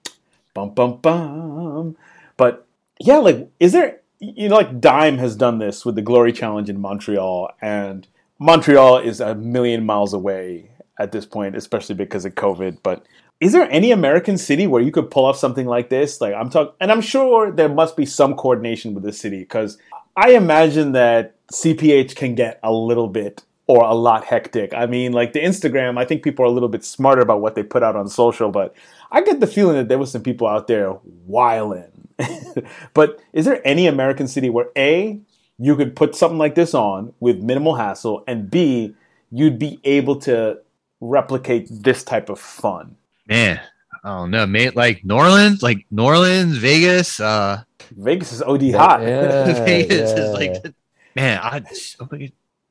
bum 0.67 0.75
bum 0.75 1.01
bum. 1.01 1.97
But 2.37 2.67
yeah, 3.01 3.19
like, 3.19 3.51
is 3.61 3.73
there? 3.73 4.01
You 4.21 4.49
know, 4.49 4.57
like 4.57 4.81
Dime 4.81 5.19
has 5.19 5.37
done 5.37 5.59
this 5.59 5.87
with 5.87 5.95
the 5.95 6.03
Glory 6.03 6.33
Challenge 6.33 6.69
in 6.69 6.81
Montreal, 6.81 7.51
and 7.63 8.07
Montreal 8.41 8.99
is 8.99 9.21
a 9.21 9.35
million 9.37 9.87
miles 9.87 10.13
away 10.13 10.71
at 10.99 11.13
this 11.13 11.25
point, 11.25 11.57
especially 11.57 11.95
because 11.95 12.25
of 12.25 12.35
COVID. 12.35 12.79
But 12.83 13.07
is 13.41 13.53
there 13.53 13.71
any 13.71 13.93
American 13.93 14.37
city 14.37 14.67
where 14.67 14.83
you 14.83 14.91
could 14.91 15.11
pull 15.11 15.25
off 15.25 15.37
something 15.37 15.67
like 15.67 15.89
this? 15.89 16.21
Like 16.21 16.35
I'm 16.35 16.51
talking, 16.51 16.75
and 16.81 16.91
I'm 16.91 17.01
sure 17.01 17.53
there 17.53 17.69
must 17.69 17.97
be 17.97 18.07
some 18.07 18.35
coordination 18.35 18.95
with 18.95 19.05
the 19.05 19.13
city 19.13 19.39
because 19.39 19.79
I 20.17 20.33
imagine 20.33 20.93
that 20.93 21.37
CPH 21.53 22.17
can 22.17 22.35
get 22.35 22.59
a 22.65 22.73
little 22.73 23.07
bit 23.07 23.45
or 23.69 23.85
a 23.85 23.95
lot 23.95 24.25
hectic. 24.25 24.75
I 24.75 24.87
mean, 24.87 25.13
like 25.13 25.35
the 25.35 25.41
Instagram, 25.41 25.99
I 25.99 26.05
think 26.05 26.23
people 26.23 26.45
are 26.45 26.49
a 26.49 26.51
little 26.51 26.69
bit 26.69 26.85
smarter 26.85 27.21
about 27.21 27.41
what 27.41 27.55
they 27.55 27.63
put 27.63 27.83
out 27.83 27.95
on 27.95 28.09
social, 28.09 28.51
but 28.51 28.75
I 29.11 29.23
get 29.23 29.41
the 29.41 29.47
feeling 29.47 29.77
that 29.77 29.89
there 29.89 29.99
was 29.99 30.11
some 30.11 30.23
people 30.23 30.47
out 30.47 30.67
there 30.67 30.97
wiling. 31.27 32.09
but 32.95 33.21
is 33.33 33.45
there 33.45 33.67
any 33.67 33.87
American 33.87 34.29
city 34.29 34.51
where 34.51 34.69
A, 34.77 35.21
you 35.59 35.77
could 35.77 35.97
put 35.97 36.15
something 36.15 36.39
like 36.39 36.55
this 36.55 36.75
on 36.75 37.15
with 37.21 37.41
minimal 37.41 37.75
hassle, 37.75 38.25
and 38.27 38.51
B, 38.51 38.95
you'd 39.31 39.59
be 39.59 39.81
able 39.85 40.17
to 40.21 40.61
replicate 41.01 41.69
this 41.71 42.05
type 42.05 42.29
of 42.29 42.39
fun? 42.39 42.97
Man, 43.27 43.61
I 44.05 44.09
don't 44.09 44.31
know, 44.31 44.47
mate. 44.47 44.77
Like 44.77 45.05
New 45.05 45.15
Orleans, 45.15 45.63
like 45.63 45.87
New 45.91 46.05
Orleans, 46.05 46.57
Vegas, 46.59 47.21
uh, 47.21 47.63
Vegas 47.93 48.33
is 48.33 48.43
OD 48.43 48.73
hot. 48.73 49.03
Yeah, 49.03 49.45
Vegas 49.65 50.11
yeah. 50.11 50.25
is 50.25 50.33
like, 50.33 50.75
man, 51.15 51.41
I, 51.43 51.63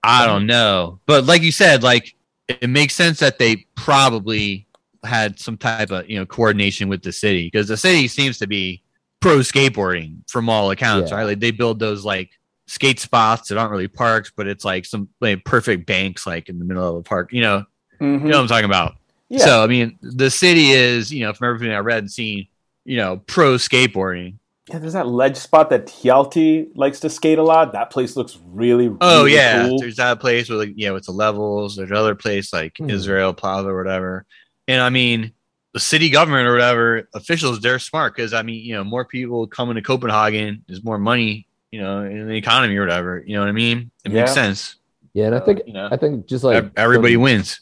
I 0.03 0.25
don't 0.25 0.45
know, 0.45 0.99
but 1.05 1.25
like 1.25 1.41
you 1.41 1.51
said, 1.51 1.83
like 1.83 2.15
it 2.47 2.69
makes 2.69 2.95
sense 2.95 3.19
that 3.19 3.39
they 3.39 3.65
probably 3.75 4.66
had 5.03 5.39
some 5.39 5.57
type 5.57 5.91
of 5.91 6.09
you 6.09 6.17
know 6.19 6.25
coordination 6.25 6.89
with 6.89 7.01
the 7.03 7.11
city 7.11 7.47
because 7.47 7.67
the 7.67 7.77
city 7.77 8.07
seems 8.07 8.37
to 8.39 8.47
be 8.47 8.81
pro 9.19 9.37
skateboarding 9.39 10.17
from 10.29 10.49
all 10.49 10.71
accounts, 10.71 11.11
Yeah. 11.11 11.17
right? 11.17 11.23
Like 11.23 11.39
they 11.39 11.51
build 11.51 11.79
those 11.79 12.05
like 12.05 12.29
skate 12.67 12.99
spots 12.99 13.49
that 13.49 13.57
aren't 13.57 13.71
really 13.71 13.87
parks, 13.87 14.31
but 14.35 14.47
it's 14.47 14.65
like 14.65 14.85
some 14.85 15.09
like 15.21 15.43
perfect 15.45 15.85
banks 15.85 16.27
like 16.27 16.49
in 16.49 16.59
the 16.59 16.65
middle 16.65 16.87
of 16.97 17.03
the 17.03 17.07
park. 17.07 17.31
You 17.31 17.41
know, 17.41 17.63
Mhm. 18.01 18.21
you 18.23 18.27
know 18.27 18.37
what 18.37 18.41
I'm 18.43 18.47
talking 18.47 18.65
about. 18.65 18.95
Yeah. 19.29 19.39
So 19.45 19.63
I 19.63 19.67
mean, 19.67 19.97
the 20.01 20.29
city 20.29 20.71
is, 20.71 21.11
you 21.11 21.25
know, 21.25 21.33
from 21.33 21.49
everything 21.49 21.73
I 21.75 21.79
read 21.79 21.99
and 21.99 22.11
seen, 22.11 22.47
you 22.85 22.97
know, 22.97 23.17
pro 23.27 23.55
skateboarding. 23.55 24.35
Yeah, 24.69 24.79
there's 24.79 24.93
that 24.93 25.07
ledge 25.07 25.37
spot 25.37 25.69
that 25.69 25.87
Hjalti 25.87 26.67
likes 26.75 26.99
to 26.99 27.09
skate 27.09 27.37
a 27.39 27.43
lot. 27.43 27.71
That 27.71 27.89
place 27.89 28.17
looks 28.17 28.37
really, 28.51 28.93
Oh 28.99 29.23
yeah, 29.23 29.65
cool. 29.67 29.79
there's 29.79 29.95
that 29.95 30.19
place 30.19 30.49
with 30.49 30.59
like, 30.59 30.73
yeah, 30.75 30.91
with 30.91 31.05
the 31.05 31.13
levels. 31.13 31.77
There's 31.77 31.89
another 31.89 32.15
place 32.15 32.51
like 32.51 32.77
Hmm. 32.77 32.89
Israel 32.89 33.33
Plaza 33.33 33.69
or 33.69 33.77
whatever. 33.81 34.25
And 34.67 34.81
I 34.81 34.89
mean, 34.89 35.31
the 35.73 35.79
city 35.79 36.09
government 36.09 36.47
or 36.47 36.53
whatever 36.53 37.07
officials, 37.13 37.59
they're 37.61 37.79
smart 37.79 38.15
because 38.15 38.33
I 38.33 38.41
mean, 38.41 38.63
you 38.65 38.73
know, 38.75 38.83
more 38.83 39.05
people 39.05 39.47
coming 39.47 39.75
to 39.75 39.81
Copenhagen, 39.81 40.63
there's 40.67 40.83
more 40.83 40.97
money, 40.97 41.47
you 41.71 41.79
know, 41.81 42.01
in 42.03 42.27
the 42.27 42.35
economy 42.35 42.75
or 42.77 42.81
whatever. 42.81 43.23
You 43.25 43.35
know 43.35 43.41
what 43.41 43.49
I 43.49 43.53
mean? 43.53 43.91
It 44.05 44.11
Yeah. 44.11 44.21
makes 44.21 44.33
sense. 44.33 44.75
Yeah, 45.13 45.27
and 45.27 45.35
I 45.35 45.39
think 45.39 45.61
you 45.65 45.73
know, 45.73 45.87
I 45.91 45.97
think 45.97 46.27
just 46.27 46.43
like 46.43 46.69
everybody 46.77 47.13
some- 47.15 47.21
wins. 47.23 47.61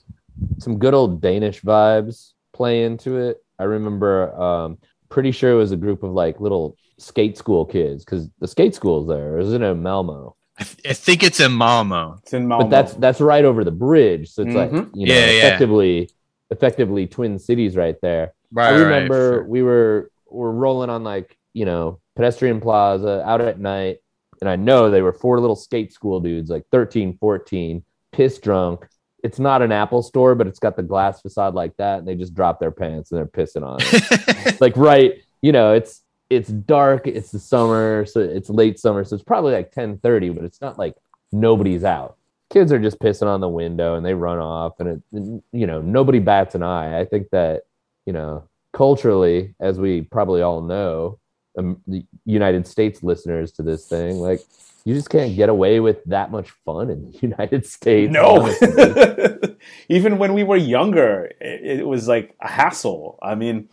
some 0.59 0.77
good 0.77 0.93
old 0.93 1.21
Danish 1.21 1.61
vibes 1.61 2.31
play 2.53 2.83
into 2.83 3.17
it. 3.17 3.37
I 3.57 3.63
remember, 3.63 4.33
um, 4.41 4.77
pretty 5.09 5.31
sure 5.31 5.51
it 5.51 5.55
was 5.55 5.71
a 5.71 5.77
group 5.77 6.03
of 6.03 6.11
like 6.11 6.41
little 6.41 6.75
skate 6.97 7.37
school 7.37 7.63
kids 7.65 8.03
because 8.03 8.27
the 8.39 8.47
skate 8.47 8.75
school's 8.75 9.07
there, 9.07 9.39
isn't 9.39 9.63
it? 9.63 9.69
in 9.71 9.81
Malmo, 9.81 10.35
I, 10.59 10.63
th- 10.63 10.77
I 10.89 10.93
think 10.93 11.23
it's 11.23 11.39
in 11.39 11.53
Malmo. 11.53 12.19
It's 12.23 12.33
in 12.33 12.47
Malmo. 12.47 12.65
but 12.65 12.69
that's 12.69 12.93
that's 12.95 13.21
right 13.21 13.45
over 13.45 13.63
the 13.63 13.71
bridge, 13.71 14.29
so 14.31 14.41
it's 14.43 14.55
like 14.55 14.71
Mhm. 14.71 14.89
you 14.93 15.07
know, 15.07 15.13
Yeah, 15.13 15.19
yeah. 15.25 15.31
effectively, 15.47 16.09
effectively 16.49 17.07
twin 17.07 17.39
cities 17.39 17.75
right 17.75 17.95
there. 18.01 18.33
Right. 18.51 18.69
I 18.69 18.71
right, 18.71 18.79
remember 18.81 19.33
sure. 19.33 19.43
we 19.45 19.63
were 19.63 20.11
were 20.29 20.51
rolling 20.51 20.89
on 20.89 21.03
like 21.03 21.37
you 21.53 21.65
know 21.65 21.99
pedestrian 22.15 22.61
plaza 22.61 23.23
out 23.25 23.41
at 23.41 23.59
night, 23.59 23.97
and 24.41 24.49
I 24.49 24.55
know 24.55 24.89
they 24.89 25.01
were 25.01 25.13
four 25.13 25.39
little 25.39 25.55
skate 25.55 25.93
school 25.93 26.19
dudes, 26.19 26.49
like 26.49 26.65
13, 26.71 27.17
14, 27.17 27.83
piss 28.11 28.39
drunk. 28.39 28.87
It's 29.23 29.39
not 29.39 29.61
an 29.61 29.71
Apple 29.71 30.03
store, 30.03 30.35
but 30.35 30.45
it's 30.45 30.59
got 30.59 30.75
the 30.75 30.83
glass 30.83 31.21
facade 31.21 31.55
like 31.55 31.75
that, 31.77 31.99
and 31.99 32.07
they 32.07 32.15
just 32.15 32.35
drop 32.35 32.59
their 32.59 32.71
pants 32.71 33.11
and 33.11 33.17
they're 33.17 33.25
pissing 33.25 33.65
on 33.65 33.79
it. 33.81 34.59
like 34.61 34.77
right, 34.77 35.21
you 35.41 35.51
know, 35.51 35.73
it's 35.73 36.03
it's 36.29 36.49
dark, 36.49 37.07
it's 37.07 37.31
the 37.31 37.39
summer, 37.39 38.05
so 38.05 38.19
it's 38.19 38.49
late 38.49 38.79
summer, 38.79 39.03
so 39.03 39.15
it's 39.15 39.23
probably 39.23 39.53
like 39.53 39.71
10 39.71 39.99
30, 39.99 40.29
but 40.29 40.43
it's 40.43 40.61
not 40.61 40.77
like 40.77 40.95
nobody's 41.31 41.83
out. 41.83 42.17
Kids 42.51 42.71
are 42.71 42.79
just 42.79 42.99
pissing 42.99 43.27
on 43.27 43.41
the 43.41 43.49
window 43.49 43.95
and 43.95 44.05
they 44.05 44.13
run 44.13 44.39
off, 44.39 44.79
and 44.79 44.89
it, 44.89 45.43
you 45.51 45.67
know, 45.67 45.81
nobody 45.81 46.19
bats 46.19 46.55
an 46.55 46.63
eye. 46.63 46.99
I 46.99 47.05
think 47.05 47.29
that, 47.31 47.63
you 48.05 48.13
know, 48.13 48.47
culturally, 48.73 49.55
as 49.59 49.79
we 49.79 50.01
probably 50.01 50.41
all 50.41 50.61
know, 50.61 51.19
um, 51.57 51.81
the 51.87 52.05
United 52.25 52.67
States 52.67 53.01
listeners 53.01 53.51
to 53.53 53.63
this 53.63 53.87
thing, 53.87 54.17
like, 54.17 54.41
you 54.83 54.93
just 54.93 55.09
can't 55.09 55.35
get 55.35 55.49
away 55.49 55.79
with 55.79 56.03
that 56.05 56.29
much 56.29 56.51
fun 56.63 56.91
in 56.91 57.11
the 57.11 57.17
United 57.21 57.65
States. 57.65 58.11
no. 58.11 58.53
Even 59.89 60.19
when 60.19 60.33
we 60.33 60.43
were 60.43 60.57
younger, 60.57 61.31
it, 61.41 61.79
it 61.79 61.87
was 61.87 62.07
like 62.07 62.35
a 62.39 62.47
hassle. 62.47 63.17
I 63.21 63.33
mean, 63.33 63.67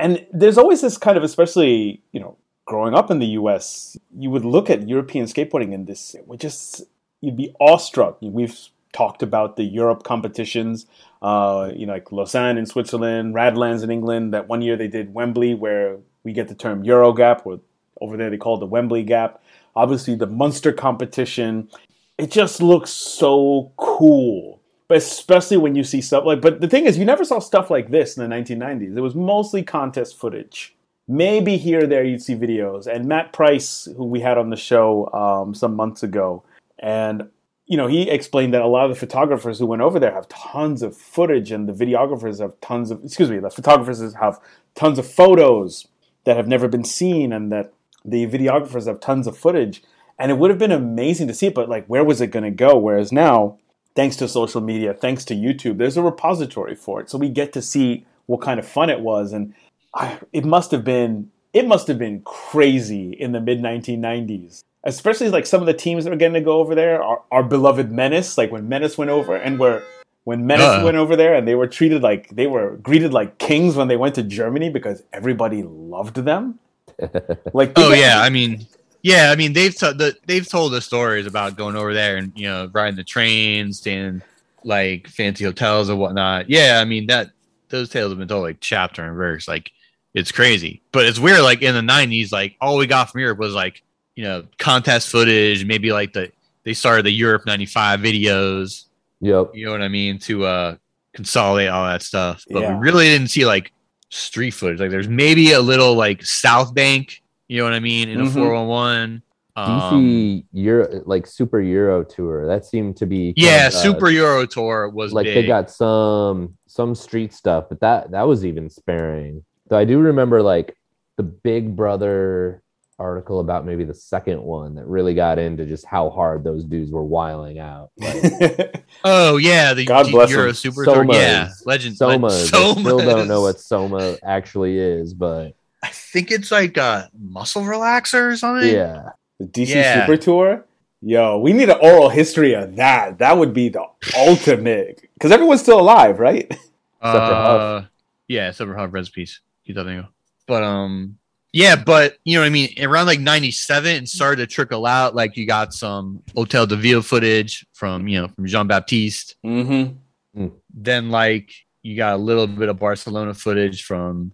and 0.00 0.26
there's 0.32 0.58
always 0.58 0.80
this 0.80 0.98
kind 0.98 1.16
of, 1.16 1.22
especially 1.22 2.02
you 2.12 2.18
know, 2.18 2.36
growing 2.66 2.94
up 2.94 3.10
in 3.10 3.18
the 3.18 3.26
U.S., 3.40 3.96
you 4.16 4.30
would 4.30 4.44
look 4.44 4.68
at 4.68 4.88
European 4.88 5.26
skateboarding 5.26 5.72
and 5.72 5.86
this 5.86 6.14
it 6.14 6.26
would 6.26 6.40
just 6.40 6.82
you'd 7.20 7.36
be 7.36 7.54
awestruck. 7.60 8.18
We've 8.20 8.56
talked 8.92 9.22
about 9.22 9.56
the 9.56 9.64
Europe 9.64 10.02
competitions, 10.02 10.86
uh, 11.22 11.70
you 11.74 11.86
know, 11.86 11.94
like 11.94 12.10
Lausanne 12.12 12.58
in 12.58 12.66
Switzerland, 12.66 13.34
Radlands 13.34 13.82
in 13.82 13.90
England. 13.90 14.32
That 14.32 14.48
one 14.48 14.62
year 14.62 14.76
they 14.76 14.88
did 14.88 15.14
Wembley, 15.14 15.54
where 15.54 15.98
we 16.24 16.32
get 16.32 16.48
the 16.48 16.54
term 16.54 16.84
Euro 16.84 17.12
Gap, 17.12 17.46
or 17.46 17.60
over 18.00 18.16
there 18.16 18.30
they 18.30 18.36
call 18.36 18.56
it 18.56 18.60
the 18.60 18.66
Wembley 18.66 19.02
Gap. 19.02 19.42
Obviously, 19.76 20.14
the 20.14 20.26
Munster 20.26 20.72
competition. 20.72 21.68
It 22.16 22.32
just 22.32 22.60
looks 22.60 22.90
so 22.90 23.72
cool, 23.76 24.60
but 24.88 24.98
especially 24.98 25.56
when 25.56 25.76
you 25.76 25.84
see 25.84 26.00
stuff 26.00 26.24
like. 26.24 26.40
But 26.40 26.60
the 26.60 26.68
thing 26.68 26.86
is, 26.86 26.98
you 26.98 27.04
never 27.04 27.24
saw 27.24 27.38
stuff 27.38 27.70
like 27.70 27.90
this 27.90 28.16
in 28.16 28.28
the 28.28 28.34
1990s. 28.34 28.96
It 28.96 29.00
was 29.00 29.14
mostly 29.14 29.62
contest 29.62 30.18
footage. 30.18 30.74
Maybe 31.10 31.56
here 31.56 31.84
or 31.84 31.86
there 31.86 32.04
you'd 32.04 32.22
see 32.22 32.34
videos. 32.34 32.86
And 32.86 33.06
Matt 33.06 33.32
Price, 33.32 33.88
who 33.96 34.04
we 34.04 34.20
had 34.20 34.36
on 34.36 34.50
the 34.50 34.56
show 34.56 35.10
um, 35.14 35.54
some 35.54 35.74
months 35.74 36.02
ago, 36.02 36.44
and 36.78 37.28
you 37.66 37.76
know, 37.76 37.86
he 37.86 38.08
explained 38.08 38.54
that 38.54 38.62
a 38.62 38.66
lot 38.66 38.86
of 38.86 38.90
the 38.90 38.98
photographers 38.98 39.58
who 39.58 39.66
went 39.66 39.82
over 39.82 40.00
there 40.00 40.14
have 40.14 40.28
tons 40.28 40.82
of 40.82 40.96
footage, 40.96 41.52
and 41.52 41.68
the 41.68 41.72
videographers 41.72 42.40
have 42.40 42.58
tons 42.60 42.90
of. 42.90 43.04
Excuse 43.04 43.30
me, 43.30 43.38
the 43.38 43.50
photographers 43.50 44.14
have 44.14 44.40
tons 44.74 44.98
of 44.98 45.06
photos 45.10 45.86
that 46.24 46.36
have 46.36 46.48
never 46.48 46.66
been 46.66 46.84
seen, 46.84 47.32
and 47.32 47.52
that 47.52 47.72
the 48.04 48.26
videographers 48.26 48.86
have 48.86 49.00
tons 49.00 49.26
of 49.26 49.36
footage. 49.36 49.82
And 50.18 50.32
it 50.32 50.38
would 50.38 50.50
have 50.50 50.58
been 50.58 50.72
amazing 50.72 51.28
to 51.28 51.34
see 51.34 51.46
it, 51.46 51.54
but 51.54 51.68
like, 51.68 51.86
where 51.86 52.02
was 52.02 52.20
it 52.20 52.32
going 52.32 52.42
to 52.42 52.50
go? 52.50 52.76
Whereas 52.76 53.12
now, 53.12 53.58
thanks 53.94 54.16
to 54.16 54.26
social 54.26 54.60
media, 54.60 54.92
thanks 54.92 55.24
to 55.26 55.34
YouTube, 55.34 55.78
there's 55.78 55.96
a 55.96 56.02
repository 56.02 56.74
for 56.74 57.00
it, 57.00 57.10
so 57.10 57.18
we 57.18 57.28
get 57.28 57.52
to 57.52 57.62
see 57.62 58.04
what 58.26 58.40
kind 58.40 58.58
of 58.58 58.66
fun 58.66 58.90
it 58.90 59.00
was, 59.00 59.32
and 59.32 59.54
I, 59.94 60.18
it 60.32 60.44
must 60.44 60.70
have 60.70 60.84
been 60.84 61.30
it 61.52 61.66
must 61.66 61.88
have 61.88 61.98
been 61.98 62.20
crazy 62.22 63.12
in 63.12 63.32
the 63.32 63.40
mid 63.40 63.60
1990s 63.60 64.64
especially 64.88 65.28
like 65.30 65.46
some 65.46 65.60
of 65.60 65.66
the 65.66 65.74
teams 65.74 66.04
that 66.04 66.12
are 66.12 66.16
getting 66.16 66.34
to 66.34 66.40
go 66.40 66.58
over 66.60 66.74
there 66.74 67.02
our, 67.02 67.22
our 67.30 67.42
beloved 67.42 67.90
menace 67.92 68.36
like 68.38 68.50
when 68.50 68.68
menace 68.68 68.96
went 68.98 69.10
over 69.10 69.36
and 69.36 69.58
were 69.58 69.82
when 70.24 70.46
menace 70.46 70.66
Uh. 70.66 70.82
went 70.84 70.96
over 70.96 71.14
there 71.16 71.34
and 71.34 71.46
they 71.46 71.54
were 71.54 71.66
treated 71.66 72.02
like 72.02 72.28
they 72.30 72.46
were 72.46 72.76
greeted 72.76 73.12
like 73.12 73.38
kings 73.38 73.76
when 73.76 73.88
they 73.88 73.96
went 73.96 74.14
to 74.14 74.22
germany 74.22 74.68
because 74.70 75.02
everybody 75.12 75.62
loved 75.62 76.16
them 76.16 76.58
like 77.52 77.72
Oh 77.76 77.90
they- 77.90 78.00
yeah, 78.00 78.20
I 78.22 78.28
mean, 78.28 78.66
yeah, 79.02 79.30
I 79.30 79.36
mean 79.36 79.52
they've 79.52 79.74
t- 79.74 79.92
the, 79.92 80.16
they've 80.26 80.46
told 80.48 80.74
us 80.74 80.84
stories 80.84 81.26
about 81.26 81.56
going 81.56 81.76
over 81.76 81.94
there 81.94 82.16
and 82.16 82.32
you 82.34 82.48
know 82.48 82.68
riding 82.72 82.96
the 82.96 83.04
trains, 83.04 83.78
staying 83.78 84.22
like 84.64 85.06
fancy 85.06 85.44
hotels 85.44 85.88
and 85.88 85.98
whatnot. 86.00 86.50
Yeah, 86.50 86.80
I 86.82 86.84
mean 86.84 87.06
that 87.06 87.30
those 87.68 87.88
tales 87.88 88.10
have 88.10 88.18
been 88.18 88.26
told 88.26 88.42
like 88.42 88.58
chapter 88.60 89.04
and 89.04 89.16
verse. 89.16 89.46
Like 89.46 89.70
it's 90.14 90.32
crazy, 90.32 90.82
but 90.90 91.06
it's 91.06 91.20
weird. 91.20 91.42
Like 91.42 91.62
in 91.62 91.74
the 91.76 91.80
'90s, 91.92 92.32
like 92.32 92.56
all 92.60 92.76
we 92.78 92.86
got 92.88 93.12
from 93.12 93.20
Europe 93.20 93.38
was 93.38 93.54
like 93.54 93.82
you 94.18 94.24
know 94.24 94.42
contest 94.58 95.10
footage, 95.10 95.64
maybe 95.64 95.92
like 95.92 96.12
the 96.12 96.28
they 96.64 96.74
started 96.74 97.04
the 97.06 97.12
Europe 97.12 97.42
'95 97.46 98.00
videos. 98.00 98.86
Yep. 99.20 99.52
You 99.54 99.66
know 99.66 99.70
what 99.70 99.80
I 99.82 99.86
mean 99.88 100.18
to 100.20 100.44
uh 100.44 100.76
consolidate 101.14 101.68
all 101.70 101.86
that 101.86 102.02
stuff, 102.02 102.44
but 102.50 102.62
Yeah. 102.62 102.74
we 102.74 102.80
really 102.80 103.04
didn't 103.06 103.28
see 103.28 103.46
like 103.46 103.70
street 104.10 104.50
footage. 104.50 104.80
Like 104.80 104.90
there's 104.90 105.06
maybe 105.08 105.52
a 105.52 105.60
little 105.60 105.94
like 105.94 106.24
South 106.24 106.74
Bank. 106.74 107.22
You 107.46 107.58
know 107.58 107.64
what 107.64 107.74
I 107.74 107.78
mean 107.80 108.08
in 108.08 108.20
a 108.20 108.24
Mhm. 108.24 108.32
411. 108.32 109.22
Um, 109.54 109.70
DC 109.80 110.44
Euro 110.52 111.02
like 111.06 111.24
Super 111.28 111.60
Euro 111.60 112.02
Tour. 112.02 112.44
That 112.48 112.64
seemed 112.66 112.96
to 112.96 113.06
be 113.06 113.34
yeah, 113.36 113.68
of, 113.68 113.74
uh, 113.74 113.76
Super 113.84 114.10
Euro 114.10 114.46
Tour 114.46 114.88
was 114.88 115.12
like 115.12 115.26
big. 115.26 115.34
they 115.36 115.46
got 115.46 115.70
some 115.70 116.56
some 116.66 116.94
street 116.96 117.32
stuff, 117.32 117.66
but 117.68 117.78
that 117.80 118.10
that 118.10 118.22
was 118.26 118.44
even 118.44 118.68
sparing. 118.68 119.44
Though 119.68 119.78
I 119.78 119.84
do 119.84 119.98
remember 120.00 120.42
like 120.42 120.74
the 121.16 121.22
Big 121.22 121.76
Brother 121.76 122.62
article 122.98 123.40
about 123.40 123.64
maybe 123.64 123.84
the 123.84 123.94
second 123.94 124.42
one 124.42 124.74
that 124.74 124.86
really 124.86 125.14
got 125.14 125.38
into 125.38 125.64
just 125.64 125.84
how 125.86 126.10
hard 126.10 126.42
those 126.44 126.64
dudes 126.64 126.90
were 126.90 127.04
wiling 127.04 127.58
out. 127.58 127.90
Like, 128.00 128.84
Oh 129.04 129.36
yeah, 129.36 129.74
the 129.74 129.84
God 129.84 130.06
G- 130.06 130.12
bless 130.12 130.30
Euro 130.30 130.48
him. 130.48 130.54
Super 130.54 130.84
Tour. 130.84 131.04
Somas. 131.04 131.14
Yeah, 131.14 131.50
legend. 131.66 131.96
Somas. 131.96 132.22
leg- 132.22 132.32
I 132.32 132.44
still 132.44 132.74
don't 132.98 133.28
know 133.28 133.42
what 133.42 133.60
Soma 133.60 134.16
actually 134.24 134.78
is, 134.78 135.14
but 135.14 135.54
I 135.82 135.88
think 135.88 136.30
it's 136.32 136.50
like 136.50 136.76
a 136.76 137.08
muscle 137.18 137.62
relaxer 137.62 138.32
or 138.32 138.36
something. 138.36 138.72
yeah. 138.74 139.10
the 139.38 139.46
DC 139.46 139.68
Yeah. 139.68 140.04
Super 140.06 140.16
Tour. 140.16 140.64
Yo, 141.00 141.38
we 141.38 141.52
need 141.52 141.68
an 141.70 141.78
oral 141.80 142.08
history 142.08 142.54
of 142.54 142.74
that. 142.76 143.18
That 143.18 143.38
would 143.38 143.54
be 143.54 143.68
the 143.68 143.84
ultimate. 144.16 145.00
Because 145.14 145.30
everyone's 145.30 145.60
still 145.62 145.78
alive, 145.80 146.18
right? 146.18 146.52
for 146.52 146.58
Huff. 147.00 147.60
Uh, 147.60 147.82
yeah, 148.26 148.50
Silver 148.50 148.74
Huff 148.76 148.92
recipes. 148.92 149.40
Keep 149.64 149.76
that 149.76 149.84
thing. 149.84 150.06
But 150.46 150.64
um, 150.64 151.18
yeah, 151.52 151.76
but 151.76 152.18
you 152.24 152.34
know 152.34 152.40
what 152.40 152.46
I 152.46 152.50
mean. 152.50 152.70
Around 152.80 153.06
like 153.06 153.20
'97, 153.20 154.04
it 154.04 154.08
started 154.08 154.48
to 154.48 154.54
trickle 154.54 154.86
out. 154.86 155.14
Like 155.14 155.36
you 155.36 155.46
got 155.46 155.72
some 155.72 156.22
Hotel 156.34 156.66
de 156.66 156.76
Ville 156.76 157.02
footage 157.02 157.66
from 157.72 158.08
you 158.08 158.20
know 158.20 158.28
from 158.28 158.46
Jean 158.46 158.66
Baptiste. 158.66 159.36
Mm-hmm. 159.44 160.46
Then 160.74 161.10
like 161.10 161.50
you 161.82 161.96
got 161.96 162.14
a 162.14 162.18
little 162.18 162.46
bit 162.46 162.68
of 162.68 162.78
Barcelona 162.78 163.34
footage 163.34 163.84
from 163.84 164.32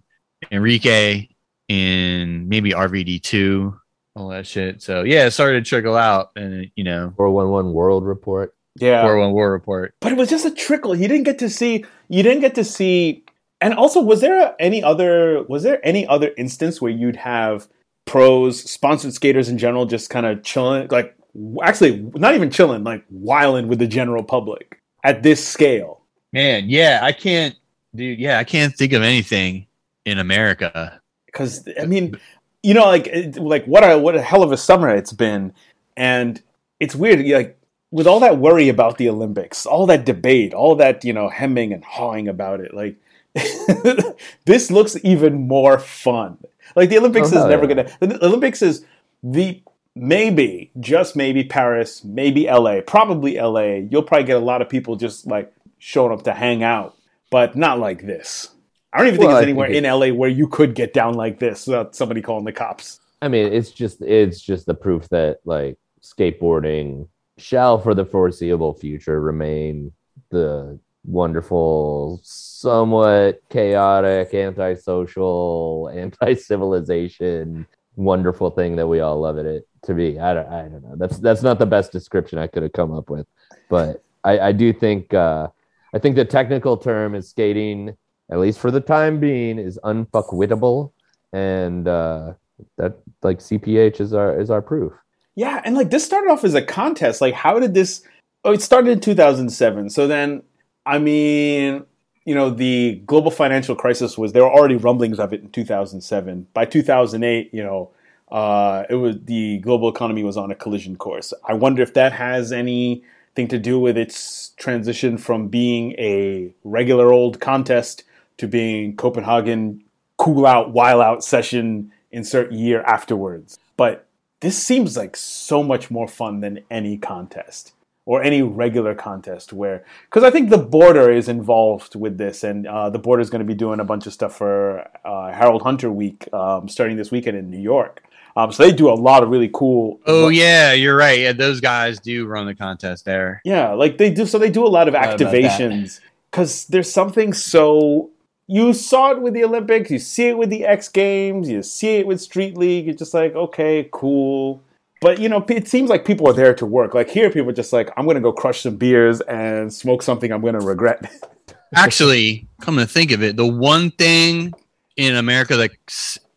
Enrique 0.51 1.27
and 1.69 2.47
maybe 2.47 2.71
RVD 2.71 3.21
two, 3.21 3.79
all 4.15 4.29
that 4.29 4.45
shit. 4.45 4.81
So 4.81 5.03
yeah, 5.03 5.25
it 5.25 5.31
started 5.31 5.63
to 5.63 5.69
trickle 5.69 5.95
out, 5.95 6.31
and 6.35 6.69
you 6.75 6.83
know, 6.83 7.13
411 7.17 7.73
World 7.73 8.05
Report. 8.05 8.53
Yeah. 8.77 9.03
four 9.03 9.17
one 9.17 9.31
war 9.31 9.51
report. 9.51 9.95
but 10.01 10.11
it 10.11 10.17
was 10.17 10.29
just 10.29 10.45
a 10.45 10.51
trickle. 10.51 10.95
You 10.95 11.07
didn't 11.07 11.23
get 11.23 11.39
to 11.39 11.49
see. 11.49 11.85
You 12.09 12.23
didn't 12.23 12.41
get 12.41 12.55
to 12.55 12.63
see. 12.65 13.23
And 13.61 13.73
also, 13.73 14.01
was 14.01 14.21
there 14.21 14.55
any 14.59 14.83
other? 14.83 15.43
Was 15.43 15.63
there 15.63 15.85
any 15.85 16.05
other 16.07 16.31
instance 16.37 16.81
where 16.81 16.91
you'd 16.91 17.15
have 17.15 17.67
pros, 18.05 18.61
sponsored 18.61 19.13
skaters 19.13 19.49
in 19.49 19.57
general, 19.57 19.85
just 19.85 20.09
kind 20.09 20.25
of 20.25 20.43
chilling, 20.43 20.87
like 20.89 21.15
actually 21.63 22.09
not 22.15 22.35
even 22.35 22.49
chilling, 22.49 22.83
like 22.83 23.03
wiling 23.09 23.67
with 23.67 23.79
the 23.79 23.87
general 23.87 24.23
public 24.23 24.81
at 25.03 25.23
this 25.23 25.45
scale? 25.45 26.01
Man, 26.33 26.69
yeah, 26.69 26.99
I 27.01 27.11
can't, 27.11 27.55
dude. 27.95 28.19
Yeah, 28.19 28.39
I 28.39 28.43
can't 28.43 28.75
think 28.75 28.93
of 28.93 29.01
anything 29.01 29.67
in 30.05 30.19
America. 30.19 30.99
Because 31.25 31.67
I 31.81 31.85
mean, 31.85 32.19
you 32.61 32.73
know, 32.73 32.85
like 32.85 33.09
like 33.37 33.65
what 33.65 33.89
a 33.89 33.97
what 33.97 34.15
a 34.15 34.21
hell 34.21 34.43
of 34.43 34.51
a 34.51 34.57
summer 34.57 34.89
it's 34.89 35.13
been, 35.13 35.53
and 35.95 36.41
it's 36.79 36.95
weird. 36.95 37.25
Like 37.25 37.57
with 37.91 38.07
all 38.07 38.19
that 38.19 38.37
worry 38.37 38.67
about 38.67 38.97
the 38.97 39.07
Olympics, 39.07 39.65
all 39.65 39.85
that 39.85 40.05
debate, 40.05 40.53
all 40.53 40.75
that 40.75 41.05
you 41.05 41.13
know 41.13 41.29
hemming 41.29 41.73
and 41.73 41.83
hawing 41.83 42.27
about 42.27 42.59
it, 42.59 42.73
like 42.73 42.97
this 44.45 44.71
looks 44.71 44.97
even 45.03 45.47
more 45.47 45.77
fun. 45.79 46.37
Like 46.75 46.89
the 46.89 46.97
Olympics 46.97 47.33
Oh, 47.33 47.39
is 47.39 47.45
never 47.45 47.67
yeah. 47.67 47.83
gonna. 47.83 47.89
The 47.99 48.25
Olympics 48.25 48.61
is 48.61 48.85
the 49.23 49.61
maybe 49.95 50.71
just 50.79 51.15
maybe 51.15 51.43
Paris, 51.43 52.03
maybe 52.03 52.45
LA, 52.45 52.81
probably 52.81 53.37
LA. 53.39 53.85
You'll 53.89 54.03
probably 54.03 54.25
get 54.25 54.37
a 54.37 54.45
lot 54.45 54.61
of 54.61 54.69
people 54.69 54.95
just 54.95 55.27
like 55.27 55.53
showing 55.79 56.11
up 56.11 56.23
to 56.23 56.33
hang 56.33 56.63
out, 56.63 56.95
but 57.29 57.55
not 57.55 57.79
like 57.79 58.05
this. 58.05 58.49
I 58.93 58.99
don't 58.99 59.07
even 59.07 59.19
think 59.19 59.27
Well, 59.29 59.37
it's 59.37 59.41
I 59.41 59.43
anywhere 59.43 59.67
think 59.67 59.85
in 59.85 59.91
LA 59.91 60.07
where 60.09 60.29
you 60.29 60.47
could 60.47 60.73
get 60.73 60.93
down 60.93 61.13
like 61.15 61.39
this 61.39 61.67
without 61.67 61.95
somebody 61.95 62.21
calling 62.21 62.45
the 62.45 62.53
cops. 62.53 62.99
I 63.21 63.27
mean, 63.27 63.51
it's 63.51 63.71
just 63.71 64.01
it's 64.01 64.41
just 64.41 64.65
the 64.65 64.73
proof 64.73 65.09
that 65.09 65.39
like 65.45 65.77
skateboarding 66.01 67.07
shall 67.37 67.77
for 67.79 67.93
the 67.93 68.05
foreseeable 68.05 68.73
future 68.73 69.19
remain 69.19 69.91
the 70.29 70.79
wonderful, 71.03 72.21
somewhat 72.59 73.41
chaotic, 73.49 74.33
antisocial, 74.33 75.91
anti-civilization, 75.95 77.65
wonderful 77.95 78.51
thing 78.51 78.75
that 78.75 78.87
we 78.87 78.99
all 78.99 79.19
love 79.19 79.37
it, 79.37 79.67
to 79.83 79.93
be. 79.93 80.19
I 80.19 80.33
don't, 80.33 80.47
I 80.47 80.61
don't 80.63 80.83
know. 80.83 80.95
That's 80.95 81.17
that's 81.19 81.43
not 81.43 81.59
the 81.59 81.65
best 81.65 81.91
description 81.91 82.39
I 82.39 82.47
could 82.47 82.63
have 82.63 82.73
come 82.73 82.93
up 82.93 83.09
with, 83.09 83.27
but 83.69 84.03
I, 84.23 84.39
I 84.39 84.51
do 84.51 84.73
think 84.73 85.13
uh, 85.13 85.47
I 85.93 85.99
think 85.99 86.15
the 86.15 86.25
technical 86.25 86.77
term 86.77 87.15
is 87.15 87.29
skating, 87.29 87.95
at 88.29 88.39
least 88.39 88.59
for 88.59 88.71
the 88.71 88.81
time 88.81 89.19
being, 89.19 89.59
is 89.59 89.79
unfuckwittable, 89.83 90.91
and 91.33 91.87
uh, 91.87 92.33
that 92.77 92.97
like 93.23 93.39
CPH 93.39 94.01
is 94.01 94.13
our 94.13 94.39
is 94.39 94.49
our 94.49 94.61
proof. 94.61 94.93
Yeah, 95.35 95.61
and 95.63 95.75
like 95.75 95.89
this 95.89 96.05
started 96.05 96.31
off 96.31 96.43
as 96.43 96.53
a 96.53 96.61
contest. 96.61 97.21
Like, 97.21 97.33
how 97.33 97.59
did 97.59 97.73
this? 97.73 98.03
Oh, 98.43 98.51
it 98.51 98.61
started 98.61 98.91
in 98.91 98.99
2007. 98.99 99.89
So 99.89 100.07
then, 100.07 100.43
I 100.85 100.99
mean, 100.99 101.85
you 102.25 102.33
know, 102.33 102.49
the 102.49 103.01
global 103.05 103.29
financial 103.29 103.75
crisis 103.75 104.17
was 104.17 104.33
there 104.33 104.43
were 104.43 104.51
already 104.51 104.75
rumblings 104.75 105.19
of 105.19 105.31
it 105.31 105.41
in 105.41 105.49
2007. 105.49 106.47
By 106.53 106.65
2008, 106.65 107.53
you 107.53 107.63
know, 107.63 107.91
uh, 108.31 108.83
it 108.89 108.95
was 108.95 109.17
the 109.23 109.59
global 109.59 109.87
economy 109.87 110.23
was 110.23 110.35
on 110.35 110.49
a 110.49 110.55
collision 110.55 110.95
course. 110.95 111.33
I 111.47 111.53
wonder 111.53 111.83
if 111.83 111.93
that 111.93 112.13
has 112.13 112.51
anything 112.51 113.47
to 113.47 113.59
do 113.59 113.79
with 113.79 113.95
its 113.95 114.49
transition 114.57 115.19
from 115.19 115.47
being 115.47 115.91
a 115.93 116.51
regular 116.63 117.13
old 117.13 117.39
contest 117.39 118.03
to 118.37 118.47
being 118.47 118.95
Copenhagen 118.95 119.83
cool 120.17 120.47
out, 120.47 120.71
while 120.71 121.01
out 121.01 121.23
session 121.23 121.91
insert 122.11 122.51
year 122.51 122.81
afterwards. 122.81 123.59
But 123.77 124.07
this 124.39 124.57
seems 124.57 124.97
like 124.97 125.15
so 125.15 125.61
much 125.61 125.91
more 125.91 126.07
fun 126.07 126.39
than 126.39 126.61
any 126.71 126.97
contest 126.97 127.74
or 128.05 128.21
any 128.23 128.41
regular 128.41 128.93
contest 128.95 129.51
where 129.53 129.83
because 130.05 130.23
i 130.23 130.29
think 130.29 130.49
the 130.49 130.57
Boardr 130.57 131.13
is 131.15 131.27
involved 131.27 131.95
with 131.95 132.17
this 132.17 132.43
and 132.43 132.67
uh, 132.67 132.89
the 132.89 132.99
Boardr 132.99 133.21
is 133.21 133.29
going 133.29 133.39
to 133.39 133.45
be 133.45 133.55
doing 133.55 133.79
a 133.79 133.83
bunch 133.83 134.05
of 134.07 134.13
stuff 134.13 134.35
for 134.37 134.87
uh, 135.05 135.31
harold 135.31 135.61
hunter 135.63 135.91
week 135.91 136.27
um, 136.33 136.67
starting 136.69 136.97
this 136.97 137.11
weekend 137.11 137.37
in 137.37 137.49
new 137.49 137.59
york 137.59 138.03
um, 138.37 138.51
so 138.51 138.63
they 138.63 138.71
do 138.73 138.89
a 138.89 138.93
lot 138.93 139.23
of 139.23 139.29
really 139.29 139.49
cool 139.53 140.01
Oh 140.05 140.27
yeah, 140.27 140.73
you're 140.73 140.97
right. 140.97 141.19
Yeah, 141.19 141.31
those 141.31 141.61
guys 141.61 141.99
do 142.01 142.25
run 142.25 142.45
the 142.47 142.53
contest 142.53 143.05
there. 143.05 143.41
Yeah, 143.45 143.71
like 143.71 143.97
they 143.97 144.11
do. 144.11 144.25
So 144.25 144.37
they 144.37 144.49
do 144.49 144.65
a 144.65 144.67
lot 144.67 144.89
of 144.89 144.93
Forgot 144.93 145.21
about 145.21 145.31
that. 145.31 145.33
activations 145.33 146.01
because 146.29 146.65
there's 146.65 146.91
something 146.91 147.31
so. 147.31 148.09
You 148.47 148.73
saw 148.73 149.11
it 149.11 149.21
with 149.21 149.35
the 149.35 149.45
Olympics. 149.45 149.89
You 149.89 149.99
see 149.99 150.27
it 150.27 150.37
with 150.37 150.49
the 150.49 150.65
X 150.65 150.89
Games. 150.89 151.49
You 151.49 151.63
see 151.63 151.95
it 151.95 152.07
with 152.07 152.19
Street 152.19 152.57
League. 152.57 152.87
You're 152.87 152.95
just 152.95 153.13
like, 153.13 153.33
okay, 153.35 153.87
cool. 153.93 154.61
But 155.05 155.19
you 155.19 155.29
know, 155.29 155.45
it 155.49 155.67
seems 155.67 155.91
like 155.91 156.03
people 156.03 156.27
are 156.27 156.33
there 156.33 156.55
to 156.55 156.65
work. 156.65 156.95
Like 156.95 157.11
here, 157.11 157.29
people 157.29 157.51
are 157.51 157.53
just 157.53 157.71
like, 157.71 157.91
I'm 157.95 158.07
gonna 158.07 158.19
go 158.19 158.33
crush 158.33 158.61
some 158.61 158.75
beers 158.75 159.21
and 159.21 159.71
smoke 159.71 160.01
something 160.01 160.31
I'm 160.31 160.41
gonna 160.41 160.61
regret. 160.61 161.05
Actually, 161.75 162.47
come 162.59 162.77
to 162.77 162.87
think 162.87 163.11
of 163.11 163.21
it, 163.21 163.35
the 163.35 163.45
one 163.45 163.91
thing 163.91 164.51
in 164.97 165.15
America 165.15 165.57
that 165.57 165.69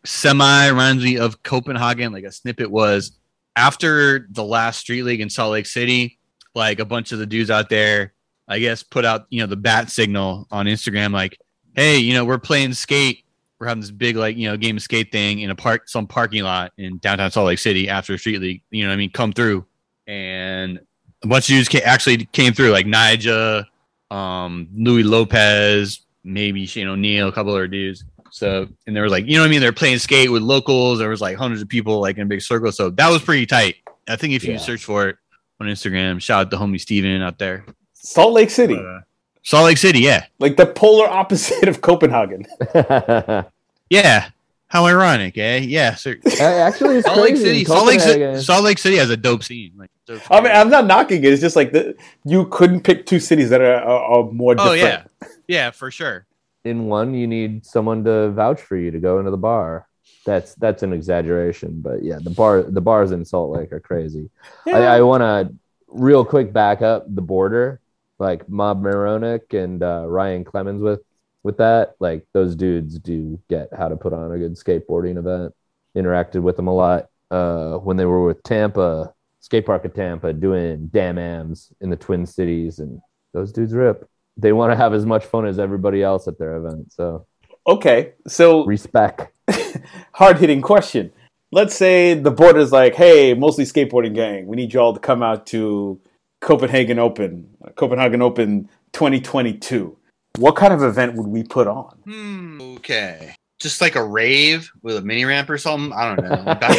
semi 0.05 0.67
reminds 0.67 1.03
me 1.03 1.17
of 1.17 1.41
Copenhagen, 1.41 2.13
like 2.13 2.25
a 2.25 2.31
snippet, 2.31 2.69
was 2.69 3.13
after 3.55 4.27
the 4.29 4.43
last 4.43 4.81
Street 4.81 5.01
League 5.01 5.21
in 5.21 5.31
Salt 5.31 5.53
Lake 5.53 5.65
City, 5.65 6.19
like 6.53 6.77
a 6.77 6.85
bunch 6.85 7.11
of 7.11 7.17
the 7.17 7.25
dudes 7.25 7.49
out 7.49 7.69
there, 7.69 8.13
I 8.47 8.59
guess, 8.59 8.83
put 8.83 9.03
out 9.03 9.25
you 9.31 9.39
know 9.39 9.47
the 9.47 9.57
bat 9.57 9.89
signal 9.89 10.47
on 10.51 10.67
Instagram, 10.67 11.11
like, 11.11 11.39
hey, 11.73 11.97
you 11.97 12.13
know, 12.13 12.23
we're 12.23 12.37
playing 12.37 12.73
skate. 12.73 13.25
We're 13.59 13.67
having 13.67 13.81
this 13.81 13.91
big 13.91 14.15
like 14.15 14.37
you 14.37 14.47
know 14.49 14.55
game 14.57 14.77
of 14.77 14.83
skate 14.83 15.11
thing 15.11 15.39
in 15.39 15.49
a 15.49 15.55
park, 15.55 15.89
some 15.89 16.07
parking 16.07 16.43
lot 16.43 16.71
in 16.77 16.97
downtown 16.99 17.29
Salt 17.31 17.47
Lake 17.47 17.59
City 17.59 17.89
after 17.89 18.17
Street 18.17 18.39
League. 18.39 18.61
You 18.71 18.83
know, 18.83 18.89
what 18.89 18.93
I 18.93 18.97
mean, 18.97 19.11
come 19.11 19.33
through, 19.33 19.65
and 20.07 20.79
a 21.23 21.27
bunch 21.27 21.49
of 21.49 21.55
dudes 21.55 21.67
ca- 21.69 21.81
actually 21.83 22.25
came 22.27 22.53
through, 22.53 22.69
like 22.71 22.85
Nyjah, 22.85 23.65
um, 24.11 24.69
Louis 24.75 25.03
Lopez, 25.03 26.01
maybe 26.23 26.65
Shane 26.65 26.87
O'Neill, 26.87 27.27
a 27.27 27.31
couple 27.31 27.51
other 27.53 27.67
dudes. 27.67 28.03
So, 28.31 28.67
and 28.87 28.95
there 28.95 29.03
was 29.03 29.11
like, 29.11 29.25
you 29.25 29.33
know 29.35 29.41
what 29.41 29.47
I 29.47 29.49
mean? 29.49 29.59
They're 29.59 29.73
playing 29.73 29.97
skate 29.99 30.31
with 30.31 30.41
locals. 30.43 30.99
There 30.99 31.09
was 31.09 31.19
like 31.19 31.35
hundreds 31.35 31.61
of 31.61 31.67
people 31.67 31.99
like 31.99 32.15
in 32.17 32.23
a 32.23 32.25
big 32.27 32.41
circle. 32.41 32.71
So 32.71 32.89
that 32.91 33.09
was 33.09 33.21
pretty 33.21 33.45
tight. 33.45 33.75
I 34.07 34.15
think 34.15 34.33
if 34.33 34.43
you 34.43 34.53
Yeah. 34.53 34.57
search 34.59 34.83
for 34.83 35.09
it 35.09 35.15
on 35.59 35.67
Instagram, 35.67 36.21
shout 36.21 36.41
out 36.45 36.51
to 36.51 36.57
homie 36.57 36.79
Steven 36.79 37.21
out 37.21 37.37
there. 37.39 37.65
Salt 37.93 38.33
Lake 38.33 38.49
City, 38.51 38.75
uh, 38.77 38.99
Salt 39.43 39.65
Lake 39.65 39.77
City, 39.77 39.99
yeah. 39.99 40.25
like 40.39 40.57
the 40.57 40.65
polar 40.65 41.07
opposite 41.09 41.67
of 41.67 41.81
Copenhagen. 41.81 42.45
Yeah. 43.89 44.29
How 44.67 44.85
ironic, 44.85 45.35
eh? 45.39 45.57
Yeah. 45.57 45.95
So, 45.95 46.13
Actually, 46.39 46.97
it's 46.97 47.07
Salt 47.07 47.17
Lake. 47.17 47.37
City, 47.37 47.65
Salt 47.65 47.87
Lake, 47.87 47.99
City, 47.99 48.39
Salt 48.39 48.63
Lake 48.63 48.77
City 48.77 48.97
has 48.97 49.09
a 49.09 49.17
dope 49.17 49.43
scene. 49.43 49.71
Like, 49.75 49.89
dope 50.05 50.21
I 50.29 50.41
mean, 50.41 50.51
I'm 50.51 50.69
not 50.69 50.85
knocking 50.85 51.23
it. 51.23 51.33
It's 51.33 51.41
just 51.41 51.55
like 51.55 51.71
the, 51.71 51.95
you 52.23 52.45
couldn't 52.49 52.81
pick 52.81 53.07
two 53.07 53.19
cities 53.19 53.49
that 53.49 53.61
are, 53.61 53.77
are, 53.77 54.25
are 54.27 54.31
more 54.31 54.53
oh 54.59 54.75
different. 54.75 55.09
yeah, 55.21 55.27
yeah, 55.47 55.71
for 55.71 55.89
sure. 55.89 56.27
in 56.63 56.85
one 56.85 57.15
you 57.15 57.25
need 57.25 57.65
someone 57.65 58.03
to 58.03 58.29
vouch 58.29 58.61
for 58.61 58.77
you 58.77 58.91
to 58.91 58.99
go 58.99 59.17
into 59.17 59.31
the 59.31 59.37
bar 59.37 59.87
that's 60.25 60.53
that's 60.55 60.83
an 60.83 60.91
exaggeration 60.93 61.79
but 61.81 62.03
yeah 62.03 62.19
the 62.21 62.29
bar 62.29 62.61
the 62.61 62.81
bars 62.81 63.11
in 63.11 63.23
salt 63.23 63.49
lake 63.51 63.71
are 63.71 63.79
crazy 63.79 64.29
Yeah. 64.65 64.77
i, 64.79 64.97
I 64.97 65.01
want 65.01 65.21
to 65.21 65.53
real 65.87 66.25
quick 66.25 66.51
back 66.51 66.81
up 66.81 67.05
the 67.15 67.21
Boardr 67.23 67.77
like 68.19 68.47
mob 68.49 68.81
Moronic 68.81 69.53
and 69.53 69.81
uh, 69.81 70.05
Ryan 70.07 70.43
Clements 70.43 70.81
with 70.81 71.01
with 71.43 71.57
that 71.57 71.95
like 71.99 72.25
those 72.33 72.55
dudes 72.55 72.99
do 72.99 73.39
get 73.49 73.69
how 73.77 73.87
to 73.87 73.95
put 73.95 74.13
on 74.13 74.31
a 74.31 74.37
good 74.37 74.55
skateboarding 74.55 75.17
event 75.17 75.53
interacted 75.95 76.41
with 76.41 76.57
them 76.57 76.67
a 76.67 76.73
lot 76.73 77.07
uh, 77.31 77.77
when 77.77 77.95
they 77.95 78.05
were 78.05 78.25
with 78.25 78.43
tampa 78.43 79.13
skate 79.39 79.65
park 79.65 79.85
at 79.85 79.95
tampa 79.95 80.33
doing 80.33 80.87
damn 80.87 81.17
ams 81.17 81.71
in 81.79 81.89
the 81.89 81.95
twin 81.95 82.25
cities 82.25 82.79
and 82.79 82.99
those 83.33 83.53
dudes 83.53 83.73
rip 83.73 84.09
they 84.41 84.53
want 84.53 84.71
to 84.71 84.75
have 84.75 84.93
as 84.93 85.05
much 85.05 85.25
fun 85.25 85.45
as 85.45 85.59
everybody 85.59 86.01
else 86.01 86.27
at 86.27 86.37
their 86.39 86.55
event. 86.55 86.91
So 86.93 87.25
Okay, 87.67 88.13
so 88.27 88.65
respect. 88.65 89.31
hard 90.13 90.37
hitting 90.37 90.61
question. 90.61 91.11
Let's 91.51 91.75
say 91.75 92.13
the 92.13 92.31
board 92.31 92.57
is 92.57 92.71
like, 92.71 92.95
hey, 92.95 93.33
mostly 93.33 93.63
skateboarding 93.63 94.13
gang, 94.13 94.47
we 94.47 94.55
need 94.55 94.73
y'all 94.73 94.93
to 94.93 94.99
come 94.99 95.23
out 95.23 95.45
to 95.47 95.99
Copenhagen 96.41 96.99
Open, 96.99 97.49
Copenhagen 97.75 98.21
Open 98.21 98.69
2022. 98.93 99.97
What 100.37 100.55
kind 100.55 100.73
of 100.73 100.83
event 100.83 101.15
would 101.15 101.27
we 101.27 101.43
put 101.43 101.67
on? 101.67 101.97
Hmm, 102.05 102.61
okay. 102.77 103.35
Just 103.59 103.81
like 103.81 103.95
a 103.95 104.03
rave 104.03 104.71
with 104.81 104.97
a 104.97 105.01
mini 105.01 105.25
ramp 105.25 105.49
or 105.49 105.57
something. 105.57 105.91
I 105.97 106.15
don't 106.15 106.23
know. 106.23 106.43
Back 106.55 106.61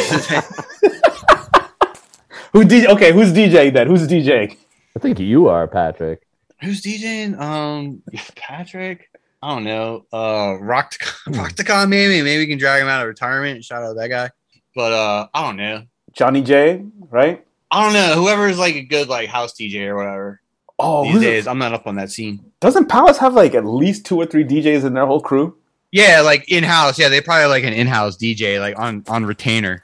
Who 2.53 2.65
DJ? 2.65 2.87
Okay, 2.87 3.13
who's 3.13 3.31
DJ 3.31 3.71
then? 3.71 3.87
Who's 3.87 4.07
DJ? 4.07 4.57
I 4.95 4.99
think 4.99 5.19
you 5.19 5.47
are, 5.47 5.67
Patrick. 5.67 6.23
Who's 6.61 6.81
DJing? 6.81 7.39
Um, 7.39 8.03
Patrick. 8.35 9.09
I 9.41 9.53
don't 9.53 9.63
know. 9.63 10.05
Uh, 10.13 10.57
Rock 10.59 10.93
Rockticon 11.27 11.89
maybe. 11.89 12.21
Maybe 12.21 12.43
we 12.43 12.47
can 12.47 12.59
drag 12.59 12.81
him 12.81 12.87
out 12.87 13.01
of 13.01 13.07
retirement. 13.07 13.63
Shout 13.63 13.83
out 13.83 13.95
that 13.95 14.09
guy. 14.09 14.29
But 14.75 14.91
uh, 14.91 15.27
I 15.33 15.43
don't 15.43 15.55
know. 15.55 15.83
Johnny 16.13 16.41
J, 16.41 16.83
right? 17.09 17.45
I 17.71 17.83
don't 17.83 17.93
know. 17.93 18.21
Whoever's 18.21 18.59
like 18.59 18.75
a 18.75 18.81
good 18.83 19.07
like 19.07 19.29
house 19.29 19.53
DJ 19.53 19.87
or 19.87 19.95
whatever 19.95 20.41
Oh, 20.77 21.03
these 21.03 21.13
who's- 21.13 21.23
days. 21.23 21.47
I'm 21.47 21.57
not 21.59 21.73
up 21.73 21.87
on 21.87 21.95
that 21.95 22.11
scene. 22.11 22.43
doesn't 22.59 22.87
Palace 22.89 23.17
have 23.19 23.33
like 23.33 23.53
at 23.55 23.65
least 23.65 24.05
two 24.05 24.17
or 24.17 24.25
three 24.25 24.43
DJs 24.43 24.83
in 24.83 24.93
their 24.93 25.05
whole 25.05 25.21
crew? 25.21 25.55
Yeah, 25.91 26.21
like 26.21 26.49
in 26.49 26.63
house. 26.63 26.97
Yeah, 26.99 27.09
they 27.09 27.21
probably 27.21 27.41
have, 27.43 27.49
like 27.51 27.63
an 27.63 27.73
in 27.73 27.87
house 27.87 28.17
DJ 28.17 28.59
like 28.59 28.77
on 28.79 29.03
on 29.07 29.25
retainer. 29.25 29.83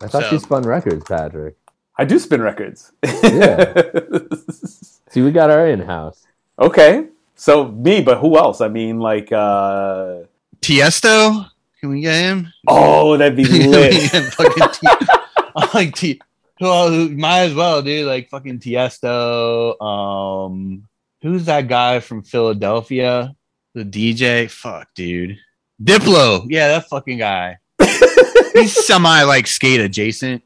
I 0.00 0.06
thought 0.08 0.24
So- 0.24 0.30
you 0.32 0.38
spun 0.38 0.62
records, 0.64 1.04
Patrick. 1.04 1.56
I 1.98 2.04
do 2.04 2.18
spin 2.18 2.40
records. 2.42 2.90
Yeah. 3.04 3.72
See, 5.10 5.20
we 5.20 5.30
got 5.30 5.50
our 5.50 5.66
in-house. 5.68 6.24
okay. 6.58 7.06
So 7.34 7.68
me, 7.68 8.00
but 8.00 8.18
who 8.18 8.38
else? 8.38 8.60
I 8.62 8.68
mean, 8.68 8.98
like, 8.98 9.30
uh, 9.30 10.20
Tiesto. 10.62 11.48
Can 11.80 11.90
we 11.90 12.00
get 12.00 12.14
him? 12.14 12.52
oh, 12.66 13.16
that'd 13.18 13.36
be 13.36 13.44
lit. 13.44 13.94
fucking 14.32 14.68
T- 14.72 14.88
I 15.56 15.70
like 15.74 15.94
T. 15.94 16.20
Well, 16.62 16.90
who- 16.90 17.10
might 17.10 17.40
as 17.40 17.54
well, 17.54 17.82
dude. 17.82 18.06
Like 18.06 18.28
fucking 18.30 18.60
Tiesto. 18.60 19.80
Um, 19.82 20.88
who's 21.22 21.46
that 21.46 21.68
guy 21.68 22.00
from 22.00 22.22
Philadelphia? 22.22 23.34
The 23.74 23.84
DJ. 23.84 24.50
Fuck, 24.50 24.88
dude. 24.94 25.38
Diplo. 25.82 26.46
Yeah, 26.48 26.68
that 26.68 26.88
fucking 26.88 27.18
guy. 27.18 27.58
He's 28.54 28.86
semi 28.86 29.22
like 29.22 29.46
skate 29.46 29.80
adjacent. 29.80 30.42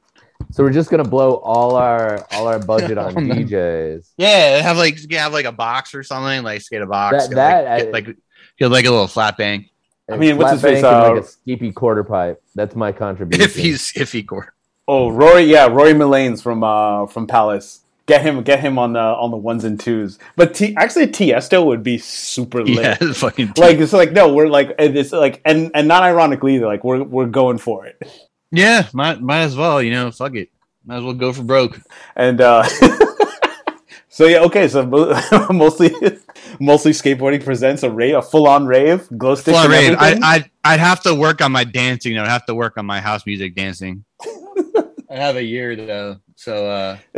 So 0.52 0.62
we're 0.62 0.72
just 0.72 0.90
gonna 0.90 1.04
blow 1.04 1.34
all 1.36 1.76
our 1.76 2.24
all 2.32 2.46
our 2.46 2.58
budget 2.58 2.96
on. 2.98 3.14
DJs. 3.14 4.12
Yeah, 4.16 4.62
have 4.62 4.76
like 4.76 4.98
have 5.10 5.32
like 5.32 5.44
a 5.44 5.52
box 5.52 5.94
or 5.94 6.02
something. 6.02 6.42
Like 6.42 6.62
skate 6.62 6.82
a 6.82 6.86
box. 6.86 7.28
That- 7.28 7.28
get, 7.30 7.34
that, 7.36 7.92
like, 7.92 8.04
get, 8.06 8.06
like 8.06 8.16
get 8.58 8.68
like 8.70 8.84
a 8.86 8.90
little 8.90 9.08
flat 9.08 9.36
bang. 9.36 9.68
I 10.10 10.16
mean, 10.16 10.36
what's 10.38 10.52
his 10.52 10.62
face, 10.62 10.84
uh, 10.84 11.14
like 11.14 11.24
a 11.24 11.26
skeepy 11.26 11.72
quarter 11.72 12.04
pipe. 12.04 12.40
That's 12.54 12.76
my 12.76 12.92
contribution. 12.92 13.42
If 13.44 13.56
he's 13.56 13.92
if 13.96 14.12
he 14.12 14.22
core. 14.22 14.54
Oh, 14.88 15.10
Rory, 15.10 15.42
yeah, 15.42 15.66
Rory 15.66 15.92
Milanes 15.94 16.42
from 16.42 16.62
uh 16.62 17.06
from 17.06 17.26
Palace. 17.26 17.80
Get 18.06 18.22
him, 18.22 18.42
get 18.44 18.60
him 18.60 18.78
on 18.78 18.92
the 18.92 19.00
on 19.00 19.32
the 19.32 19.36
ones 19.36 19.64
and 19.64 19.80
twos. 19.80 20.16
But 20.36 20.54
T, 20.54 20.76
actually, 20.76 21.08
Tiesto 21.08 21.66
would 21.66 21.82
be 21.82 21.98
super 21.98 22.62
lit. 22.64 22.98
Yeah, 23.00 23.12
fucking 23.12 23.54
Like 23.56 23.78
it's 23.78 23.92
like 23.92 24.12
no, 24.12 24.32
we're 24.32 24.46
like 24.46 24.76
and 24.78 24.96
it's 24.96 25.10
like 25.10 25.40
and 25.44 25.72
and 25.74 25.88
not 25.88 26.04
ironically 26.04 26.54
either. 26.54 26.66
Like 26.66 26.84
we're 26.84 27.02
we're 27.02 27.26
going 27.26 27.58
for 27.58 27.84
it. 27.86 28.00
yeah. 28.52 28.86
Might 28.92 29.20
might 29.20 29.40
as 29.40 29.56
well. 29.56 29.82
You 29.82 29.90
know, 29.90 30.12
fuck 30.12 30.36
it. 30.36 30.50
Might 30.84 30.98
as 30.98 31.02
well 31.02 31.14
go 31.14 31.32
for 31.32 31.42
broke. 31.42 31.80
And 32.14 32.40
uh 32.40 32.62
so 34.08 34.26
yeah, 34.26 34.38
okay. 34.42 34.68
So 34.68 34.86
mostly 35.50 35.92
mostly 36.60 36.92
skateboarding 36.92 37.44
presents 37.44 37.82
a 37.82 37.90
rave, 37.90 38.14
a 38.14 38.22
full 38.22 38.46
on 38.46 38.66
rave, 38.66 39.08
glow 39.18 39.34
sticks. 39.34 39.56
Full 39.56 39.64
and 39.64 39.72
rave. 39.72 39.96
I, 39.98 40.06
everything? 40.10 40.22
I'd, 40.22 40.50
I'd 40.62 40.80
have 40.80 41.02
to 41.02 41.14
work 41.14 41.40
on 41.40 41.50
my 41.50 41.64
dancing. 41.64 42.16
I'd 42.16 42.28
have 42.28 42.46
to 42.46 42.54
work 42.54 42.78
on 42.78 42.86
my 42.86 43.00
house 43.00 43.26
music 43.26 43.56
dancing. 43.56 44.04
I 45.16 45.20
have 45.20 45.36
a 45.36 45.42
year 45.42 45.74
though, 45.74 46.18
so 46.34 46.68
uh, 46.68 46.98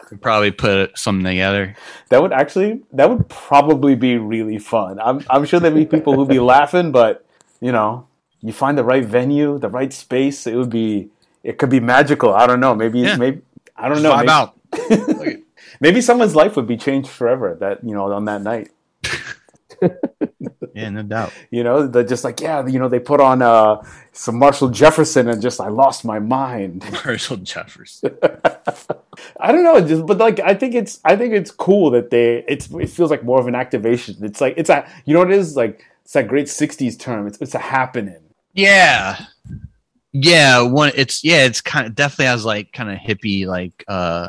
could 0.00 0.20
probably 0.20 0.50
put 0.50 0.96
something 0.98 1.24
together. 1.24 1.74
That 2.10 2.20
would 2.20 2.32
actually 2.34 2.82
that 2.92 3.08
would 3.08 3.26
probably 3.30 3.94
be 3.94 4.18
really 4.18 4.58
fun. 4.58 5.00
I'm 5.00 5.24
I'm 5.30 5.46
sure 5.46 5.58
there'd 5.58 5.74
be 5.74 5.86
people 5.86 6.14
who'd 6.14 6.28
be 6.28 6.38
laughing, 6.38 6.92
but 6.92 7.24
you 7.62 7.72
know, 7.72 8.06
you 8.42 8.52
find 8.52 8.76
the 8.76 8.84
right 8.84 9.02
venue, 9.04 9.58
the 9.58 9.70
right 9.70 9.90
space, 9.90 10.46
it 10.46 10.54
would 10.54 10.68
be 10.68 11.08
it 11.42 11.56
could 11.56 11.70
be 11.70 11.80
magical. 11.80 12.34
I 12.34 12.46
don't 12.46 12.60
know. 12.60 12.74
Maybe 12.74 13.00
Yeah. 13.00 13.16
maybe 13.16 13.40
I 13.74 13.88
don't 13.88 14.02
Just 14.02 14.04
know. 14.28 14.52
Maybe, 14.90 15.42
maybe 15.80 16.00
someone's 16.02 16.34
life 16.34 16.56
would 16.56 16.66
be 16.66 16.76
changed 16.76 17.08
forever 17.08 17.56
that 17.60 17.82
you 17.82 17.94
know 17.94 18.12
on 18.12 18.26
that 18.26 18.42
night. 18.42 18.70
Yeah, 20.74 20.90
no 20.90 21.02
doubt. 21.02 21.32
You 21.50 21.62
know, 21.62 21.86
they're 21.86 22.02
just 22.02 22.24
like, 22.24 22.40
yeah, 22.40 22.66
you 22.66 22.80
know, 22.80 22.88
they 22.88 22.98
put 22.98 23.20
on 23.20 23.40
uh 23.40 23.76
some 24.12 24.38
Marshall 24.38 24.70
Jefferson 24.70 25.28
and 25.28 25.40
just 25.40 25.60
I 25.60 25.68
lost 25.68 26.04
my 26.04 26.18
mind. 26.18 26.84
Marshall 27.04 27.36
Jefferson. 27.36 28.16
I 29.40 29.52
don't 29.52 29.62
know, 29.62 29.80
just 29.80 30.04
but 30.04 30.18
like 30.18 30.40
I 30.40 30.54
think 30.54 30.74
it's 30.74 31.00
I 31.04 31.14
think 31.16 31.32
it's 31.32 31.52
cool 31.52 31.90
that 31.90 32.10
they 32.10 32.44
it's 32.48 32.68
it 32.70 32.90
feels 32.90 33.10
like 33.10 33.22
more 33.22 33.38
of 33.38 33.46
an 33.46 33.54
activation. 33.54 34.16
It's 34.22 34.40
like 34.40 34.54
it's 34.56 34.68
a 34.68 34.88
you 35.04 35.14
know 35.14 35.20
what 35.20 35.30
it 35.30 35.38
is 35.38 35.56
like 35.56 35.84
it's 36.02 36.12
that 36.14 36.26
great 36.26 36.46
'60s 36.46 36.98
term. 36.98 37.28
It's 37.28 37.38
it's 37.40 37.54
a 37.54 37.60
happening. 37.60 38.20
Yeah, 38.52 39.18
yeah. 40.12 40.60
One. 40.60 40.90
It's 40.96 41.22
yeah. 41.22 41.44
It's 41.44 41.60
kind 41.60 41.86
of 41.86 41.94
definitely 41.94 42.26
has 42.26 42.44
like 42.44 42.72
kind 42.72 42.90
of 42.90 42.98
hippie 42.98 43.46
like 43.46 43.84
uh 43.86 44.28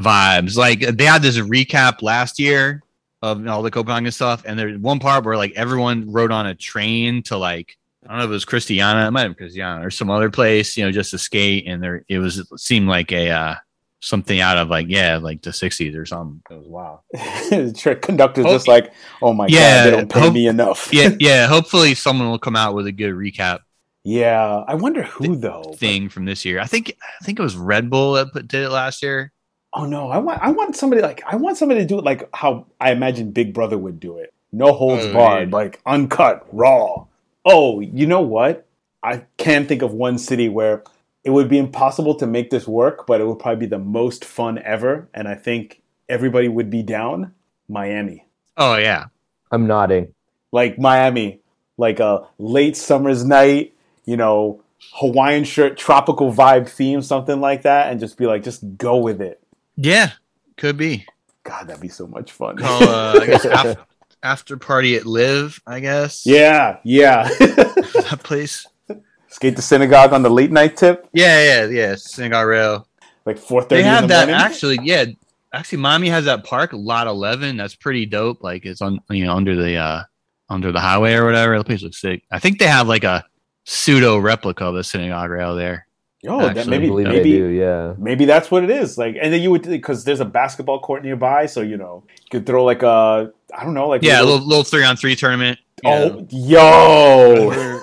vibes. 0.00 0.56
Like 0.56 0.80
they 0.80 1.04
had 1.04 1.22
this 1.22 1.38
recap 1.38 2.02
last 2.02 2.40
year 2.40 2.83
of 3.32 3.46
all 3.48 3.62
the 3.62 3.70
Copenhagen 3.70 4.12
stuff, 4.12 4.42
and 4.46 4.58
there's 4.58 4.78
one 4.78 4.98
part 4.98 5.24
where 5.24 5.36
like 5.36 5.52
everyone 5.56 6.12
rode 6.12 6.30
on 6.32 6.46
a 6.46 6.54
train 6.54 7.22
to 7.24 7.36
like 7.38 7.76
I 8.04 8.08
don't 8.08 8.18
know 8.18 8.24
if 8.24 8.30
it 8.30 8.32
was 8.32 8.44
Christiania, 8.44 9.06
it 9.06 9.10
might 9.12 9.22
have 9.22 9.30
been 9.30 9.46
Christiania 9.46 9.86
or 9.86 9.90
some 9.90 10.10
other 10.10 10.30
place, 10.30 10.76
you 10.76 10.84
know, 10.84 10.92
just 10.92 11.10
to 11.12 11.18
skate, 11.18 11.66
and 11.66 11.82
there 11.82 12.04
it 12.08 12.18
was 12.18 12.38
it 12.38 12.46
seemed 12.58 12.88
like 12.88 13.12
a 13.12 13.30
uh 13.30 13.54
something 14.00 14.38
out 14.38 14.58
of 14.58 14.68
like 14.68 14.84
yeah 14.90 15.16
like 15.16 15.40
the 15.40 15.48
60s 15.48 15.96
or 15.96 16.04
something 16.04 16.42
it 16.50 16.54
was 16.58 16.66
wild 16.68 16.98
the 17.14 17.98
conductor's 18.02 18.44
Oh, 18.44 18.52
just 18.52 18.68
like, 18.68 18.92
oh 19.22 19.32
my 19.32 19.46
yeah, 19.46 19.84
god, 19.84 19.86
they 19.86 19.90
don't 19.96 20.12
pay 20.12 20.20
hope- 20.20 20.34
me 20.34 20.46
enough. 20.46 20.90
yeah 20.92 21.08
yeah 21.18 21.46
hopefully 21.56 21.94
someone 21.94 22.28
will 22.28 22.38
come 22.38 22.54
out 22.56 22.74
with 22.74 22.86
a 22.86 22.92
good 22.92 23.14
recap 23.14 23.60
yeah. 24.06 24.62
I 24.68 24.74
wonder 24.74 25.04
who 25.04 25.36
though. 25.36 25.74
thing 25.78 26.10
from 26.10 26.26
this 26.26 26.44
year 26.44 26.60
i 26.60 26.66
think 26.66 26.94
i 27.18 27.24
think 27.24 27.38
it 27.38 27.42
was 27.42 27.56
red 27.56 27.88
bull 27.88 28.12
that 28.12 28.30
put, 28.34 28.46
did 28.46 28.64
it 28.64 28.68
last 28.68 29.02
year 29.02 29.32
Oh 29.74 29.84
no, 29.86 30.08
I 30.08 30.18
want 30.18 30.40
I 30.40 30.50
want 30.52 30.76
somebody 30.76 31.02
like 31.02 31.22
I 31.26 31.36
want 31.36 31.56
somebody 31.56 31.80
to 31.80 31.86
do 31.86 31.98
it 31.98 32.04
like 32.04 32.28
how 32.34 32.66
I 32.80 32.92
imagine 32.92 33.32
Big 33.32 33.52
Brother 33.52 33.76
would 33.76 33.98
do 34.00 34.18
it. 34.18 34.32
No 34.52 34.72
holds 34.72 35.04
Oh, 35.06 35.12
barred, 35.12 35.50
yeah. 35.50 35.56
like 35.56 35.80
uncut, 35.84 36.46
raw. 36.52 37.06
Oh, 37.44 37.80
you 37.80 38.06
know 38.06 38.20
what? 38.22 38.66
I 39.02 39.24
can't 39.36 39.66
think 39.68 39.82
of 39.82 39.92
one 39.92 40.16
city 40.16 40.48
where 40.48 40.84
it 41.24 41.30
would 41.30 41.48
be 41.48 41.58
impossible 41.58 42.14
to 42.16 42.26
make 42.26 42.50
this 42.50 42.68
work, 42.68 43.06
but 43.06 43.20
it 43.20 43.26
would 43.26 43.38
probably 43.38 43.66
be 43.66 43.70
the 43.70 43.78
most 43.78 44.24
fun 44.24 44.58
ever, 44.62 45.08
and 45.12 45.26
I 45.26 45.34
think 45.34 45.82
everybody 46.08 46.48
would 46.48 46.70
be 46.70 46.82
down. 46.82 47.32
Miami. 47.68 48.26
oh 48.56 48.76
yeah 48.76 49.06
I'm 49.50 49.66
nodding. 49.66 50.12
Like 50.52 50.78
Miami, 50.78 51.40
like 51.78 51.98
a 51.98 52.28
late 52.38 52.76
summer's 52.76 53.24
night, 53.24 53.74
you 54.04 54.16
know, 54.16 54.62
Hawaiian 54.94 55.44
shirt, 55.44 55.76
tropical 55.78 56.32
vibe 56.32 56.68
theme, 56.68 57.00
something 57.02 57.40
like 57.40 57.62
that, 57.62 57.90
and 57.90 57.98
just 57.98 58.16
be 58.18 58.26
like, 58.26 58.42
just 58.44 58.62
go 58.76 58.96
with 58.98 59.20
it. 59.20 59.40
Yeah 59.76 60.12
could 60.56 60.76
be. 60.76 61.06
God, 61.42 61.68
that'd 61.68 61.82
be 61.82 61.88
so 61.88 62.06
much 62.06 62.32
fun. 62.32 62.56
call 62.56 62.82
uh, 62.84 63.20
i 63.20 63.26
guess 63.26 63.44
after, 63.44 63.84
after 64.22 64.56
party 64.56 64.96
at 64.96 65.06
live 65.06 65.60
i 65.66 65.80
guess. 65.80 66.24
Yeah, 66.24 66.78
yeah. 66.84 67.24
that 67.38 68.20
place. 68.22 68.66
Skate 69.28 69.56
the 69.56 69.62
synagogue 69.62 70.12
on 70.12 70.22
the 70.22 70.30
late 70.30 70.52
night 70.52 70.76
tip, 70.76 71.08
yeah 71.12 71.42
yeah 71.42 71.66
yeah 71.66 71.94
synagogue 71.96 72.46
rail. 72.46 72.88
Like 73.26 73.38
four 73.38 73.62
they 73.62 73.68
thirty. 73.68 73.80
in 73.80 73.86
have 73.86 74.02
the 74.02 74.08
that 74.08 74.28
morning. 74.28 74.44
actually 74.46 74.78
yeah. 74.82 75.06
Actually 75.52 75.78
miami 75.78 76.08
has 76.08 76.24
that 76.24 76.44
park 76.44 76.70
lot 76.72 77.06
11 77.06 77.56
that's 77.56 77.76
pretty 77.76 78.06
dope. 78.06 78.42
Like 78.42 78.64
it's 78.64 78.80
on 78.82 79.00
you 79.10 79.24
know 79.24 79.34
under 79.34 79.54
the 79.54 79.76
uh 79.76 80.02
under 80.48 80.72
the 80.72 80.80
highway 80.80 81.14
or 81.14 81.24
whatever. 81.24 81.58
The 81.58 81.64
place 81.64 81.82
looks 81.82 82.00
sick. 82.00 82.22
I 82.30 82.38
think 82.38 82.58
they 82.58 82.66
have 82.66 82.88
like 82.88 83.04
a 83.04 83.24
pseudo 83.64 84.18
replica 84.18 84.66
of 84.66 84.74
the 84.74 84.84
synagogue 84.84 85.30
rail 85.30 85.56
there 85.56 85.86
Yo, 86.24 86.40
that 86.40 86.56
actually, 86.56 86.62
I 86.62 86.78
maybe 86.78 86.88
they 87.04 87.10
maybe 87.10 87.30
do. 87.32 87.46
Yeah. 87.48 87.94
maybe 87.98 88.24
that's 88.24 88.50
what 88.50 88.64
it 88.64 88.70
is. 88.70 88.96
Like, 88.96 89.16
and 89.20 89.30
then 89.32 89.42
you 89.42 89.50
would 89.50 89.62
because 89.62 90.04
there's 90.04 90.20
a 90.20 90.24
basketball 90.24 90.80
court 90.80 91.02
nearby, 91.04 91.44
so 91.44 91.60
you 91.60 91.76
know 91.76 92.04
you 92.08 92.30
could 92.30 92.46
throw 92.46 92.64
like 92.64 92.82
a 92.82 93.30
I 93.54 93.62
don't 93.62 93.74
know 93.74 93.88
like 93.88 94.02
yeah 94.02 94.20
a 94.20 94.22
little- 94.22 94.34
little, 94.36 94.48
little 94.48 94.64
three 94.64 94.84
on 94.84 94.96
three 94.96 95.16
tournament 95.16 95.58
you 95.82 95.90
know. 95.90 96.18
oh 96.20 96.26
yo, 96.30 97.80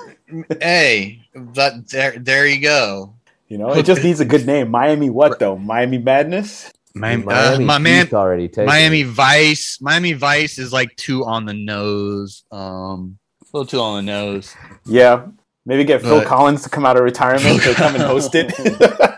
hey 0.62 1.22
that 1.36 1.88
there 1.90 2.18
there 2.18 2.48
you 2.48 2.60
go 2.62 3.14
you 3.48 3.58
know 3.60 3.74
it 3.74 3.86
just 3.86 4.04
needs 4.04 4.20
a 4.22 4.26
good 4.26 4.48
name. 4.48 4.72
Miami 4.72 5.10
what 5.12 5.38
though? 5.38 5.58
Miami 5.58 6.00
Madness. 6.00 6.72
Miami, 6.94 7.24
uh, 7.24 7.28
Miami 7.28 7.66
my 7.66 7.78
man 7.78 8.10
already 8.12 8.48
taken. 8.50 8.66
Miami 8.66 9.04
Vice. 9.04 9.80
Miami 9.82 10.14
Vice 10.14 10.58
is 10.58 10.74
like 10.74 10.96
two 10.98 11.24
on 11.26 11.46
the 11.46 11.54
nose. 11.54 12.44
Um, 12.52 13.18
a 13.42 13.58
little 13.58 13.66
too 13.68 13.80
on 13.80 14.04
the 14.06 14.12
nose. 14.12 14.54
Yeah, 14.86 15.28
maybe 15.66 15.84
get 15.84 16.02
Phil 16.02 16.20
But- 16.20 16.28
Collins 16.28 16.64
to 16.64 16.70
come 16.70 16.86
out 16.86 16.98
of 16.98 17.04
retirement 17.04 17.62
to 17.64 17.74
come 17.74 17.96
and 17.96 18.04
host 18.04 18.32
it. 18.36 18.52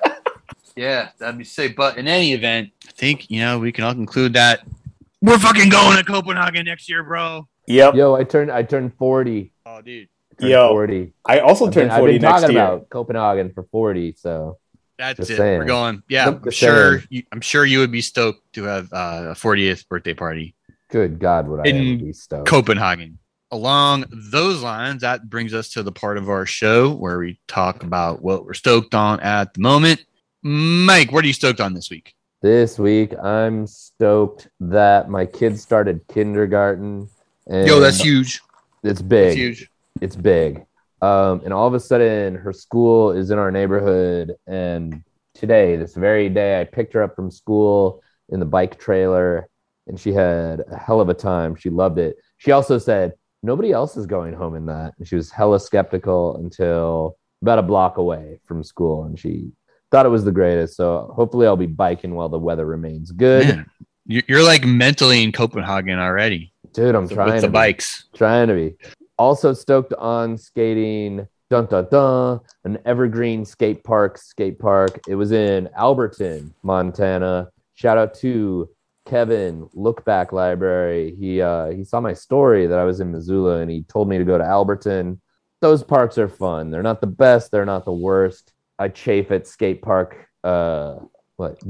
Yeah, 0.76 1.10
that'd 1.20 1.38
be 1.38 1.44
sick. 1.44 1.76
But 1.76 1.98
in 1.98 2.08
any 2.08 2.34
event, 2.34 2.72
I 2.88 2.92
think 2.94 3.30
you 3.30 3.40
know 3.42 3.60
we 3.60 3.72
can 3.72 3.84
all 3.84 3.94
conclude 3.94 4.34
that 4.34 4.62
we're 5.22 5.38
fucking 5.38 5.70
going 5.70 5.98
to 5.98 6.04
Copenhagen 6.04 6.66
next 6.66 6.90
year, 6.90 7.04
bro. 7.04 7.48
yep. 7.68 7.94
Yo, 7.94 8.16
I 8.16 8.24
turned 8.24 8.52
I 8.52 8.64
turned 8.64 8.92
40. 8.98 9.52
Oh, 9.68 9.82
dude. 9.82 10.10
Turn 10.42 10.50
Yo, 10.50 10.70
40. 10.70 11.14
I 11.26 11.40
also 11.42 11.68
I've 11.68 11.74
turned 11.74 11.90
been, 11.90 11.92
I've 11.92 12.00
40 12.00 12.14
been 12.14 12.22
next 12.24 12.42
talking 12.42 12.56
year. 12.56 12.66
about 12.66 12.90
Copenhagen 12.90 13.52
for 13.54 13.64
40, 13.72 14.16
so 14.18 14.58
That's 14.98 15.18
Just 15.18 15.30
it. 15.30 15.38
saying. 15.38 15.60
We're 15.60 15.66
going. 15.66 16.02
Yeah, 16.10 16.28
I'm 16.30 16.50
sure. 16.50 17.04
You, 17.10 17.22
I'm 17.32 17.42
sure 17.42 17.66
you 17.66 17.78
would 17.78 17.92
be 17.92 18.02
stoked 18.02 18.52
to 18.54 18.64
have 18.64 18.92
uh, 18.92 19.28
a 19.30 19.34
40th 19.36 19.88
birthday 19.88 20.16
party 20.16 20.56
good 20.90 21.20
God, 21.20 21.48
would 21.48 21.60
I 21.60 21.70
In 21.70 22.00
be 22.00 22.14
stoked. 22.14 22.48
Copenhagen. 22.48 23.20
Along 23.54 24.06
those 24.10 24.64
lines, 24.64 25.04
that 25.04 25.30
brings 25.30 25.54
us 25.54 25.70
to 25.74 25.84
the 25.84 25.92
part 25.92 26.18
of 26.18 26.28
our 26.28 26.44
show 26.44 26.92
where 26.92 27.20
we 27.20 27.40
talk 27.48 27.84
about 27.84 28.24
what 28.24 28.46
we're 28.46 28.56
stoked 28.56 28.96
on 28.96 29.20
at 29.20 29.54
the 29.54 29.60
moment. 29.60 30.04
Mike, 30.42 31.12
what 31.12 31.24
are 31.24 31.28
you 31.28 31.34
stoked 31.34 31.62
on 31.62 31.76
this 31.76 31.92
week? 31.92 32.16
This 32.42 32.80
week, 32.80 33.14
I'm 33.22 33.68
stoked 33.68 34.48
that 34.60 35.08
my 35.08 35.28
kids 35.28 35.62
started 35.62 36.02
kindergarten. 36.08 37.08
And 37.46 37.68
Yo, 37.68 37.80
that's 37.80 38.00
huge. 38.02 38.42
It's 38.82 39.04
big. 39.04 39.26
That's 39.26 39.36
huge. 39.36 39.70
It's 40.02 40.16
big. 40.16 40.66
Um, 41.04 41.42
and 41.46 41.54
all 41.54 41.68
of 41.68 41.76
a 41.76 41.80
sudden, 41.80 42.34
her 42.34 42.54
school 42.54 43.12
is 43.12 43.30
in 43.30 43.38
our 43.38 43.52
neighborhood. 43.52 44.34
And 44.48 45.04
today, 45.36 45.76
this 45.76 45.94
very 45.94 46.28
day, 46.28 46.60
I 46.60 46.64
picked 46.64 46.94
her 46.94 47.04
up 47.04 47.16
from 47.16 47.30
school 47.30 48.02
in 48.30 48.40
the 48.40 48.48
bike 48.48 48.80
trailer, 48.80 49.48
and 49.86 50.00
she 50.00 50.12
had 50.12 50.64
a 50.72 50.76
hell 50.76 51.02
of 51.02 51.10
a 51.10 51.14
time. 51.14 51.56
She 51.56 51.70
loved 51.70 52.00
it. 52.00 52.16
She 52.38 52.52
also 52.52 52.80
said, 52.80 53.14
Nobody 53.44 53.72
else 53.72 53.98
is 53.98 54.06
going 54.06 54.34
home 54.34 54.56
in 54.56 54.66
that. 54.68 54.94
And 54.98 55.08
she 55.08 55.16
was 55.16 55.30
hella 55.30 55.60
skeptical 55.60 56.38
until 56.38 57.18
about 57.42 57.60
a 57.60 57.64
block 57.64 57.98
away 57.98 58.40
from 58.46 58.64
school. 58.64 59.04
And 59.04 59.20
she 59.20 59.52
thought 59.92 60.06
it 60.06 60.10
was 60.10 60.24
the 60.24 60.32
greatest. 60.32 60.76
So 60.78 61.12
hopefully, 61.16 61.46
I'll 61.46 61.58
be 61.58 61.66
biking 61.68 62.16
while 62.16 62.30
the 62.30 62.40
weather 62.40 62.66
remains 62.66 63.12
good. 63.12 63.48
Man, 63.48 63.66
you- 64.08 64.24
you're 64.28 64.44
like 64.44 64.66
mentally 64.66 65.24
in 65.24 65.32
Copenhagen 65.32 66.00
already 66.00 66.52
Dude, 66.74 66.96
I'm 66.96 67.04
with 67.04 67.12
trying 67.14 67.36
the 67.36 67.42
to 67.42 67.48
be. 67.50 67.54
bikes. 67.54 68.06
Trying 68.16 68.48
to 68.48 68.56
be. 68.56 68.76
Also 69.20 69.54
stoked 69.54 69.94
on 69.94 70.38
skating. 70.38 71.28
Dun 71.50 71.68
dun 71.68 71.88
dun. 71.92 72.40
An 72.64 72.80
evergreen 72.86 73.46
skate 73.46 73.84
park. 73.84 74.18
Skate 74.18 74.58
park. 74.58 75.00
It 75.08 75.14
was 75.16 75.32
in 75.32 75.70
Alberton, 75.78 76.52
Montana. 76.64 77.50
Shout 77.76 77.98
out 78.00 78.16
to 78.16 78.70
Kevin 79.06 79.70
Look 79.74 80.06
Back 80.06 80.32
Library. 80.32 81.16
He 81.20 81.42
uh, 81.42 81.70
he 81.70 81.84
saw 81.84 82.00
my 82.00 82.14
story 82.14 82.68
that 82.68 82.80
I 82.80 82.84
was 82.84 83.00
in 83.00 83.12
Missoula, 83.12 83.60
and 83.60 83.70
he 83.70 83.84
told 83.84 84.08
me 84.10 84.18
to 84.18 84.24
go 84.24 84.38
to 84.38 84.44
Alberton. 84.44 85.20
Those 85.62 85.84
parks 85.84 86.18
are 86.18 86.30
fun. 86.30 86.72
They're 86.72 86.84
not 86.84 87.02
the 87.02 87.08
best. 87.08 87.52
They're 87.52 87.66
not 87.66 87.86
the 87.86 87.94
worst. 87.94 88.54
I 88.80 88.90
chafe 88.90 89.32
at 89.32 89.48
skate 89.48 89.82
park. 89.82 90.28
Uh, 90.44 90.96
what 91.38 91.62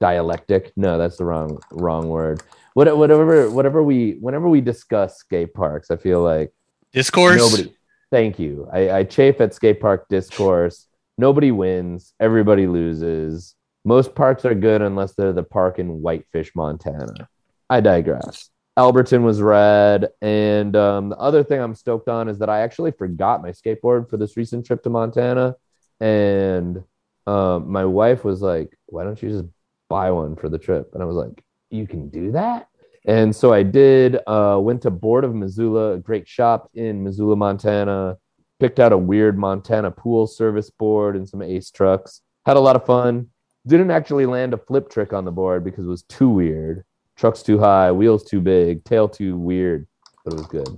dialectic? 0.00 0.72
No, 0.76 0.98
that's 0.98 1.16
the 1.16 1.24
wrong 1.24 1.58
wrong 1.70 2.08
word. 2.08 2.42
What, 2.74 2.96
whatever 2.96 3.50
whatever 3.50 3.82
we 3.82 4.16
whenever 4.20 4.48
we 4.48 4.60
discuss 4.60 5.18
skate 5.18 5.54
parks, 5.54 5.90
I 5.90 5.96
feel 5.96 6.22
like 6.22 6.52
Discourse. 6.92 7.38
Nobody. 7.38 7.74
Thank 8.10 8.38
you. 8.38 8.68
I, 8.70 8.90
I 8.90 9.04
chafe 9.04 9.40
at 9.40 9.54
skate 9.54 9.80
park 9.80 10.06
discourse. 10.10 10.86
Nobody 11.16 11.50
wins. 11.50 12.12
Everybody 12.20 12.66
loses. 12.66 13.54
Most 13.84 14.14
parks 14.14 14.44
are 14.44 14.54
good 14.54 14.82
unless 14.82 15.14
they're 15.14 15.32
the 15.32 15.42
park 15.42 15.78
in 15.78 16.00
Whitefish, 16.02 16.54
Montana. 16.54 17.28
I 17.68 17.80
digress. 17.80 18.50
Alberton 18.78 19.22
was 19.22 19.42
red, 19.42 20.08
and 20.22 20.74
um, 20.76 21.10
the 21.10 21.18
other 21.18 21.44
thing 21.44 21.60
I'm 21.60 21.74
stoked 21.74 22.08
on 22.08 22.28
is 22.28 22.38
that 22.38 22.48
I 22.48 22.60
actually 22.60 22.92
forgot 22.92 23.42
my 23.42 23.50
skateboard 23.50 24.08
for 24.08 24.16
this 24.16 24.36
recent 24.36 24.64
trip 24.64 24.82
to 24.84 24.90
Montana, 24.90 25.56
and 26.00 26.82
um, 27.26 27.70
my 27.70 27.84
wife 27.84 28.24
was 28.24 28.40
like, 28.40 28.76
"Why 28.86 29.04
don't 29.04 29.22
you 29.22 29.28
just 29.28 29.44
buy 29.90 30.10
one 30.10 30.36
for 30.36 30.48
the 30.48 30.58
trip?" 30.58 30.90
And 30.94 31.02
I 31.02 31.06
was 31.06 31.16
like, 31.16 31.44
"You 31.70 31.86
can 31.86 32.08
do 32.08 32.32
that." 32.32 32.68
And 33.04 33.34
so 33.34 33.52
I 33.52 33.62
did. 33.62 34.18
Uh, 34.26 34.58
went 34.60 34.82
to 34.82 34.90
Board 34.90 35.24
of 35.24 35.34
Missoula, 35.34 35.92
a 35.94 35.98
great 35.98 36.26
shop 36.26 36.70
in 36.74 37.02
Missoula, 37.02 37.36
Montana. 37.36 38.16
Picked 38.58 38.80
out 38.80 38.92
a 38.92 38.98
weird 38.98 39.36
Montana 39.36 39.90
pool 39.90 40.26
service 40.26 40.70
board 40.70 41.16
and 41.16 41.28
some 41.28 41.42
Ace 41.42 41.70
trucks. 41.70 42.22
Had 42.46 42.56
a 42.56 42.60
lot 42.60 42.76
of 42.76 42.86
fun. 42.86 43.28
Didn't 43.66 43.90
actually 43.90 44.26
land 44.26 44.54
a 44.54 44.58
flip 44.58 44.90
trick 44.90 45.12
on 45.12 45.24
the 45.24 45.30
board 45.30 45.62
because 45.64 45.84
it 45.84 45.88
was 45.88 46.02
too 46.04 46.28
weird. 46.28 46.84
Trucks 47.16 47.42
too 47.42 47.58
high, 47.58 47.92
wheels 47.92 48.24
too 48.24 48.40
big, 48.40 48.82
tail 48.84 49.08
too 49.08 49.36
weird, 49.36 49.86
but 50.24 50.34
it 50.34 50.36
was 50.38 50.46
good. 50.46 50.68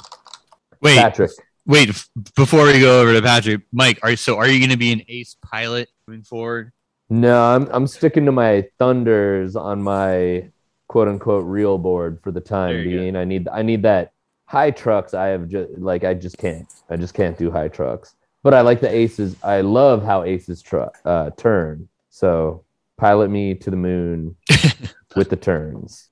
Wait, 0.83 0.97
Patrick, 0.99 1.31
wait. 1.65 1.89
f- 1.89 2.09
Before 2.37 2.67
we 2.67 2.81
go 2.81 3.01
over 3.01 3.15
to 3.15 3.23
Patrick, 3.23 3.63
Mike, 3.73 3.99
are 4.03 4.11
you, 4.11 4.17
so 4.17 4.37
are 4.37 4.47
you 4.47 4.59
going 4.59 4.71
to 4.71 4.77
be 4.77 4.93
an 4.93 5.03
ace 5.09 5.37
pilot 5.43 5.89
moving 6.07 6.25
forward? 6.25 6.73
no, 7.11 7.41
I'm 7.43 7.69
I'm 7.71 7.87
sticking 7.87 8.25
to 8.27 8.33
my 8.33 8.67
thunders 8.79 9.57
on 9.57 9.83
my 9.83 10.51
quote 10.89 11.09
unquote 11.09 11.45
real 11.47 11.79
board 11.79 12.19
for 12.23 12.33
the 12.33 12.41
time 12.41 12.77
you 12.77 12.85
go. 12.85 12.91
being. 12.91 13.17
I 13.17 13.25
need 13.25 13.49
I 13.49 13.63
need 13.63 13.83
that 13.83 14.13
high 14.47 14.71
trucks. 14.73 15.15
I 15.15 15.29
have 15.29 15.49
just 15.49 15.79
like 15.79 16.05
I 16.05 16.13
just 16.15 16.37
can't. 16.39 16.67
I 16.91 16.97
just 16.97 17.15
can't 17.15 17.39
do 17.39 17.51
high 17.51 17.69
trucks. 17.69 18.15
But 18.43 18.53
I 18.53 18.61
like 18.63 18.81
the 18.81 18.91
aces. 18.95 19.37
I 19.43 19.63
love 19.63 20.03
how 20.05 20.25
aces 20.25 20.61
truck 20.61 20.99
uh, 21.07 21.31
turn. 21.39 21.89
So 22.11 22.65
pilot 22.97 23.31
me 23.31 23.55
to 23.55 23.71
the 23.71 23.77
moon 23.77 24.37
with 25.17 25.31
the 25.31 25.37
turns. 25.37 26.11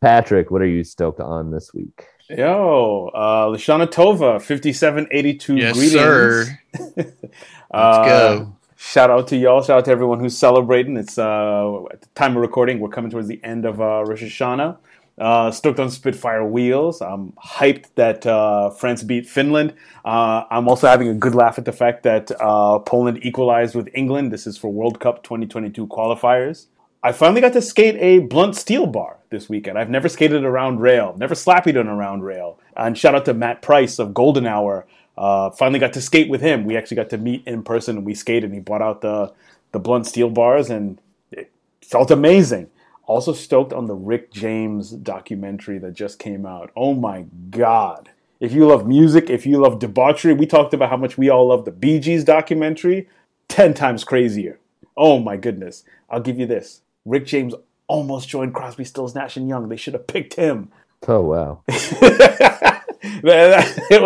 Patrick, 0.00 0.50
what 0.50 0.62
are 0.62 0.66
you 0.66 0.82
stoked 0.84 1.20
on 1.20 1.50
this 1.50 1.72
week? 1.74 2.04
Yo, 2.28 3.10
uh, 3.14 3.46
Lashana 3.46 3.86
Tova, 3.86 4.40
5782 4.40 5.56
Yes, 5.56 5.74
greetings. 5.74 5.92
sir. 5.92 6.58
Let's 6.96 7.12
Uh, 7.72 8.04
go. 8.04 8.56
Shout 8.76 9.10
out 9.10 9.28
to 9.28 9.36
y'all. 9.36 9.62
Shout 9.62 9.78
out 9.78 9.84
to 9.86 9.90
everyone 9.90 10.20
who's 10.20 10.38
celebrating. 10.38 10.96
It's 10.96 11.18
uh, 11.18 11.84
at 11.92 12.00
the 12.00 12.06
time 12.14 12.34
of 12.36 12.40
recording, 12.42 12.80
we're 12.80 12.88
coming 12.88 13.10
towards 13.10 13.28
the 13.28 13.42
end 13.44 13.66
of 13.66 13.80
uh, 13.80 14.04
Rosh 14.06 14.22
Hashanah. 14.22 14.78
Uh, 15.20 15.50
stoked 15.50 15.78
on 15.78 15.90
Spitfire 15.90 16.42
wheels. 16.44 17.02
I'm 17.02 17.32
hyped 17.32 17.88
that 17.96 18.26
uh, 18.26 18.70
France 18.70 19.02
beat 19.02 19.28
Finland. 19.28 19.74
Uh, 20.02 20.44
I'm 20.50 20.66
also 20.66 20.86
having 20.86 21.08
a 21.08 21.14
good 21.14 21.34
laugh 21.34 21.58
at 21.58 21.66
the 21.66 21.72
fact 21.72 22.04
that 22.04 22.32
uh, 22.40 22.78
Poland 22.78 23.18
equalized 23.22 23.74
with 23.74 23.90
England. 23.92 24.32
This 24.32 24.46
is 24.46 24.56
for 24.56 24.72
World 24.72 24.98
Cup 24.98 25.22
2022 25.22 25.86
qualifiers. 25.88 26.68
I 27.02 27.12
finally 27.12 27.42
got 27.42 27.52
to 27.52 27.60
skate 27.60 27.96
a 27.96 28.20
blunt 28.20 28.56
steel 28.56 28.86
bar 28.86 29.18
this 29.28 29.48
weekend. 29.48 29.78
I've 29.78 29.90
never 29.90 30.08
skated 30.08 30.42
around 30.42 30.80
rail, 30.80 31.14
never 31.18 31.34
slappied 31.34 31.78
on 31.78 31.86
a 31.86 31.94
round 31.94 32.24
rail. 32.24 32.58
And 32.74 32.96
shout 32.96 33.14
out 33.14 33.26
to 33.26 33.34
Matt 33.34 33.60
Price 33.60 33.98
of 33.98 34.14
Golden 34.14 34.46
Hour. 34.46 34.86
Uh, 35.18 35.50
finally 35.50 35.78
got 35.78 35.92
to 35.92 36.00
skate 36.00 36.30
with 36.30 36.40
him. 36.40 36.64
We 36.64 36.78
actually 36.78 36.96
got 36.96 37.10
to 37.10 37.18
meet 37.18 37.42
in 37.46 37.62
person 37.62 37.98
and 37.98 38.06
we 38.06 38.14
skated. 38.14 38.44
And 38.44 38.54
he 38.54 38.60
brought 38.60 38.80
out 38.80 39.02
the 39.02 39.34
the 39.72 39.78
blunt 39.78 40.06
steel 40.06 40.30
bars 40.30 40.70
and 40.70 40.98
it 41.30 41.50
felt 41.82 42.10
amazing. 42.10 42.70
Also 43.10 43.32
stoked 43.32 43.72
on 43.72 43.86
the 43.86 43.96
Rick 43.96 44.32
James 44.32 44.92
documentary 44.92 45.78
that 45.78 45.94
just 45.94 46.20
came 46.20 46.46
out. 46.46 46.70
Oh 46.76 46.94
my 46.94 47.24
god! 47.50 48.10
If 48.38 48.52
you 48.52 48.68
love 48.68 48.86
music, 48.86 49.28
if 49.28 49.44
you 49.44 49.58
love 49.58 49.80
debauchery, 49.80 50.32
we 50.32 50.46
talked 50.46 50.74
about 50.74 50.90
how 50.90 50.96
much 50.96 51.18
we 51.18 51.28
all 51.28 51.48
love 51.48 51.64
the 51.64 51.72
Bee 51.72 51.98
Gees 51.98 52.22
documentary. 52.22 53.08
Ten 53.48 53.74
times 53.74 54.04
crazier. 54.04 54.60
Oh 54.96 55.18
my 55.18 55.36
goodness! 55.36 55.82
I'll 56.08 56.20
give 56.20 56.38
you 56.38 56.46
this. 56.46 56.82
Rick 57.04 57.26
James 57.26 57.52
almost 57.88 58.28
joined 58.28 58.54
Crosby, 58.54 58.84
Stills, 58.84 59.16
Nash 59.16 59.36
and 59.36 59.48
Young. 59.48 59.68
They 59.68 59.76
should 59.76 59.94
have 59.94 60.06
picked 60.06 60.34
him. 60.34 60.70
Oh 61.08 61.22
wow. 61.22 61.62
well, 61.66 61.76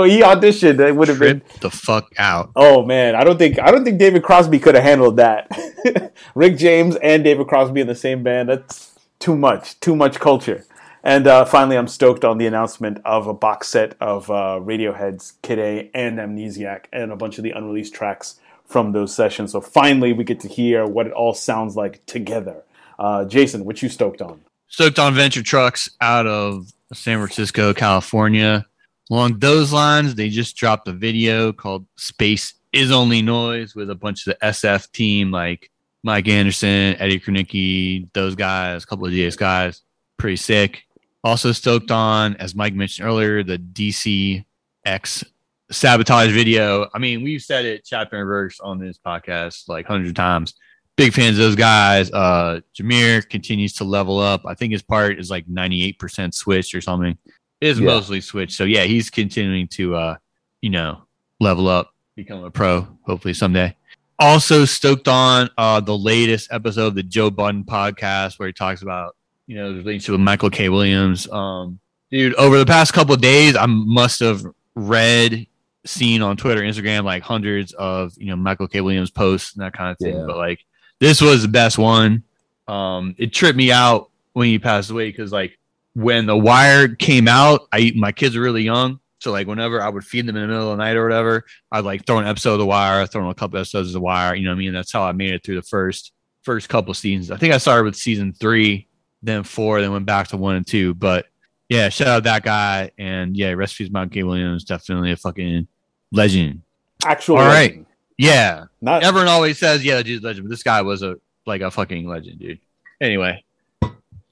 he 0.05 0.23
auditioned. 0.23 0.81
It 0.81 0.97
would 0.97 1.09
have 1.09 1.19
been. 1.19 1.43
The 1.61 1.69
fuck 1.69 2.11
out. 2.17 2.53
Oh 2.57 2.87
man, 2.87 3.17
I 3.17 3.23
don't 3.23 3.37
think 3.37 3.59
I 3.59 3.71
don't 3.71 3.85
think 3.85 3.99
David 3.99 4.23
Crosby 4.23 4.59
could 4.59 4.77
have 4.77 4.85
handled 4.85 5.19
that. 5.19 6.15
Rick 6.35 6.57
James 6.57 6.97
and 6.97 7.23
David 7.23 7.49
Crosby 7.49 7.83
in 7.83 7.87
the 7.87 7.95
same 7.95 8.23
band. 8.23 8.49
That's 8.49 8.94
too 9.19 9.37
much. 9.37 9.79
Too 9.81 9.97
much 9.97 10.21
culture. 10.21 10.65
And 11.03 11.27
uh, 11.27 11.45
finally, 11.45 11.77
I'm 11.77 11.87
stoked 11.87 12.25
on 12.25 12.39
the 12.39 12.47
announcement 12.47 12.99
of 13.05 13.27
a 13.27 13.35
box 13.35 13.69
set 13.69 13.95
of 14.01 14.31
uh, 14.31 14.59
Radiohead's 14.63 15.35
Kid 15.43 15.59
A 15.59 15.91
and 15.93 16.19
Amnesiac 16.19 16.87
and 16.93 17.13
a 17.13 17.17
bunch 17.17 17.37
of 17.37 17.45
the 17.45 17.51
unreleased 17.51 17.95
tracks 17.95 18.41
from 18.65 18.93
those 18.93 19.15
sessions. 19.15 19.53
So 19.53 19.61
finally, 19.61 20.15
we 20.15 20.25
get 20.25 20.41
to 20.41 20.49
hear 20.49 20.87
what 20.87 21.07
it 21.07 21.13
all 21.13 21.35
sounds 21.35 21.77
like 21.77 22.05
together. 22.07 22.63
Uh, 22.99 23.27
Jason, 23.27 23.67
what 23.67 23.83
you 23.83 23.91
stoked 23.91 24.23
on? 24.23 24.41
Stoked 24.69 24.99
on 24.99 25.15
Venture 25.15 25.43
Trucks 25.43 25.91
out 26.01 26.27
of 26.27 26.73
San 26.95 27.19
Francisco, 27.19 27.75
California. 27.75 28.65
Along 29.11 29.39
those 29.39 29.73
lines, 29.73 30.15
they 30.15 30.31
just 30.31 30.57
dropped 30.57 30.89
a 30.89 30.93
video 30.93 31.53
called 31.53 31.87
Space 31.97 32.55
is 32.73 32.91
Only 32.91 33.21
Noise 33.21 33.75
with 33.75 33.91
a 33.91 33.95
bunch 33.95 34.27
of 34.27 34.35
the 34.35 34.47
SF 34.47 34.91
team 34.91 35.31
like 35.31 35.71
Mike 36.05 36.29
Anderson, 36.29 36.95
Eddie 37.01 37.19
Kronicki, 37.19 38.09
those 38.13 38.35
guys, 38.37 38.85
a 38.85 38.87
couple 38.87 39.07
of 39.07 39.11
DS 39.11 39.35
guys. 39.37 39.83
Pretty 40.19 40.37
sick. 40.37 40.85
Also 41.25 41.51
stoked 41.51 41.91
on, 41.91 42.37
as 42.37 42.55
Mike 42.55 42.75
mentioned 42.75 43.09
earlier, 43.09 43.43
the 43.43 43.59
DC 43.59 44.45
X 44.85 45.25
sabotage 45.71 46.31
video. 46.31 46.89
I 46.95 46.99
mean, 46.99 47.23
we've 47.23 47.41
said 47.43 47.65
it 47.65 47.85
chapter 47.85 48.19
and 48.19 48.27
verse 48.27 48.61
on 48.61 48.79
this 48.79 48.99
podcast 49.05 49.69
like 49.69 49.87
hundred 49.87 50.15
times 50.15 50.55
big 50.97 51.13
fans 51.13 51.39
of 51.39 51.45
those 51.45 51.57
guys. 51.57 52.13
Uh, 52.13 52.61
Jahmir 52.79 53.29
continues 53.29 53.73
to 53.75 53.85
level 53.85 54.21
up. 54.21 54.43
I 54.47 54.55
think 54.55 54.73
his 54.73 54.83
part 54.83 55.19
is 55.19 55.29
like 55.31 55.45
98% 55.47 56.33
switched 56.33 56.73
or 56.75 56.81
something. 56.81 57.19
It 57.61 57.67
is 57.69 57.81
Yeah. 57.81 57.87
mostly 57.87 58.21
switched. 58.21 58.53
So 58.53 58.63
yeah, 58.63 58.85
he's 58.85 59.11
continuing 59.11 59.67
to, 59.69 59.97
uh, 59.97 60.17
you 60.63 60.71
know, 60.71 61.03
level 61.41 61.67
up, 61.67 61.93
become 62.15 62.45
a 62.45 62.51
pro, 62.53 62.87
hopefully 63.07 63.35
someday. 63.35 63.75
Also 64.19 64.65
stoked 64.65 65.09
on 65.09 65.51
uh, 65.59 65.81
the 65.81 65.97
latest 65.97 66.53
episode 66.53 66.89
of 66.89 66.95
the 66.95 67.03
Joe 67.03 67.31
Budden 67.31 67.65
podcast 67.65 68.39
where 68.39 68.47
he 68.47 68.53
talks 68.53 68.83
about, 68.83 69.17
you 69.47 69.57
know, 69.57 69.73
the 69.73 69.79
relationship 69.79 70.13
with 70.13 70.21
Michael 70.21 70.51
K. 70.51 70.69
Williams. 70.69 71.29
Um, 71.31 71.81
dude, 72.11 72.35
over 72.35 72.59
the 72.59 72.67
past 72.67 72.93
couple 72.93 73.15
of 73.15 73.21
days, 73.21 73.57
I 73.57 73.67
must 73.67 74.21
have 74.21 74.45
read, 74.75 75.47
seen 75.85 76.23
on 76.23 76.37
Twitter, 76.37 76.63
Instagram, 76.63 77.05
like 77.05 77.23
hundreds 77.23 77.73
of 77.75 78.15
you 78.17 78.27
know 78.27 78.37
Michael 78.37 78.69
K. 78.69 78.81
Williams 78.81 79.11
posts 79.11 79.55
and 79.55 79.65
that 79.65 79.73
kind 79.73 79.91
of 79.91 79.99
thing. 79.99 80.17
Yeah. 80.17 80.25
But 80.27 80.37
like 80.37 80.65
this 81.01 81.21
was 81.21 81.43
the 81.43 81.49
best 81.49 81.79
one. 81.79 82.23
Um, 82.69 83.15
it 83.19 83.33
tripped 83.33 83.57
me 83.57 83.71
out 83.71 84.11
when 84.33 84.49
he 84.49 84.59
passed 84.59 84.91
away 84.91 85.11
because 85.11 85.33
like 85.33 85.59
when 85.95 86.27
The 86.27 86.37
Wire 86.37 86.89
came 86.89 87.29
out, 87.29 87.69
I 87.73 87.93
my 87.97 88.13
kids 88.13 88.37
were 88.37 88.43
really 88.43 88.63
young. 88.63 89.01
So 89.25 89.33
like 89.33 89.47
whenever 89.47 89.81
I 89.81 89.89
would 89.89 90.05
feed 90.05 90.27
them 90.27 90.37
in 90.37 90.43
the 90.43 90.49
middle 90.49 90.71
of 90.71 90.77
the 90.77 90.85
night 90.85 90.97
or 90.97 91.03
whatever, 91.03 91.47
I'd 91.73 91.87
like 91.87 92.05
throw 92.05 92.19
an 92.19 92.27
episode 92.27 92.53
of 92.53 92.59
The 92.59 92.67
Wire, 92.67 93.07
throw 93.07 93.23
in 93.23 93.31
a 93.31 93.35
couple 93.35 93.59
episodes 93.59 93.89
of 93.89 93.95
The 93.95 94.01
Wire. 94.01 94.35
You 94.35 94.45
know 94.45 94.51
what 94.51 94.57
I 94.57 94.59
mean? 94.59 94.75
That's 94.75 94.93
how 94.93 95.03
I 95.03 95.13
made 95.13 95.33
it 95.33 95.43
through 95.43 95.55
the 95.55 95.63
first 95.63 96.13
first 96.43 96.69
couple 96.69 96.93
seasons. 96.93 97.31
I 97.31 97.39
think 97.39 97.55
I 97.55 97.57
started 97.57 97.85
with 97.85 97.97
season 97.97 98.35
three, 98.35 98.87
then 99.23 99.43
four, 99.43 99.81
then 99.81 99.93
went 99.93 100.05
back 100.05 100.29
to 100.29 100.37
one 100.37 100.57
and 100.57 100.67
two. 100.67 100.93
But 100.93 101.25
yeah, 101.71 101.89
shout 101.89 102.09
out 102.09 102.25
that 102.25 102.43
guy. 102.43 102.91
And 102.99 103.35
yeah, 103.35 103.53
recipes 103.53 103.91
Mount 103.91 104.13
K. 104.13 104.25
Williams, 104.25 104.65
definitely 104.65 105.13
a 105.13 105.17
fucking 105.17 105.69
legend. 106.13 106.61
Actual. 107.03 107.39
All 107.39 107.47
right. 107.47 107.71
legend. 107.71 107.87
Yeah. 108.19 108.67
Not 108.83 109.05
Everyone 109.05 109.29
always 109.29 109.59
says, 109.59 109.83
yeah, 109.83 110.03
dude's 110.03 110.23
a 110.23 110.27
legend, 110.27 110.49
but 110.49 110.51
this 110.51 110.63
guy 110.63 110.83
was 110.83 111.03
a 111.03 111.17
like 111.47 111.63
a 111.63 111.71
fucking 111.71 112.07
legend, 112.07 112.41
dude. 112.41 112.61
Anyway, 113.01 113.43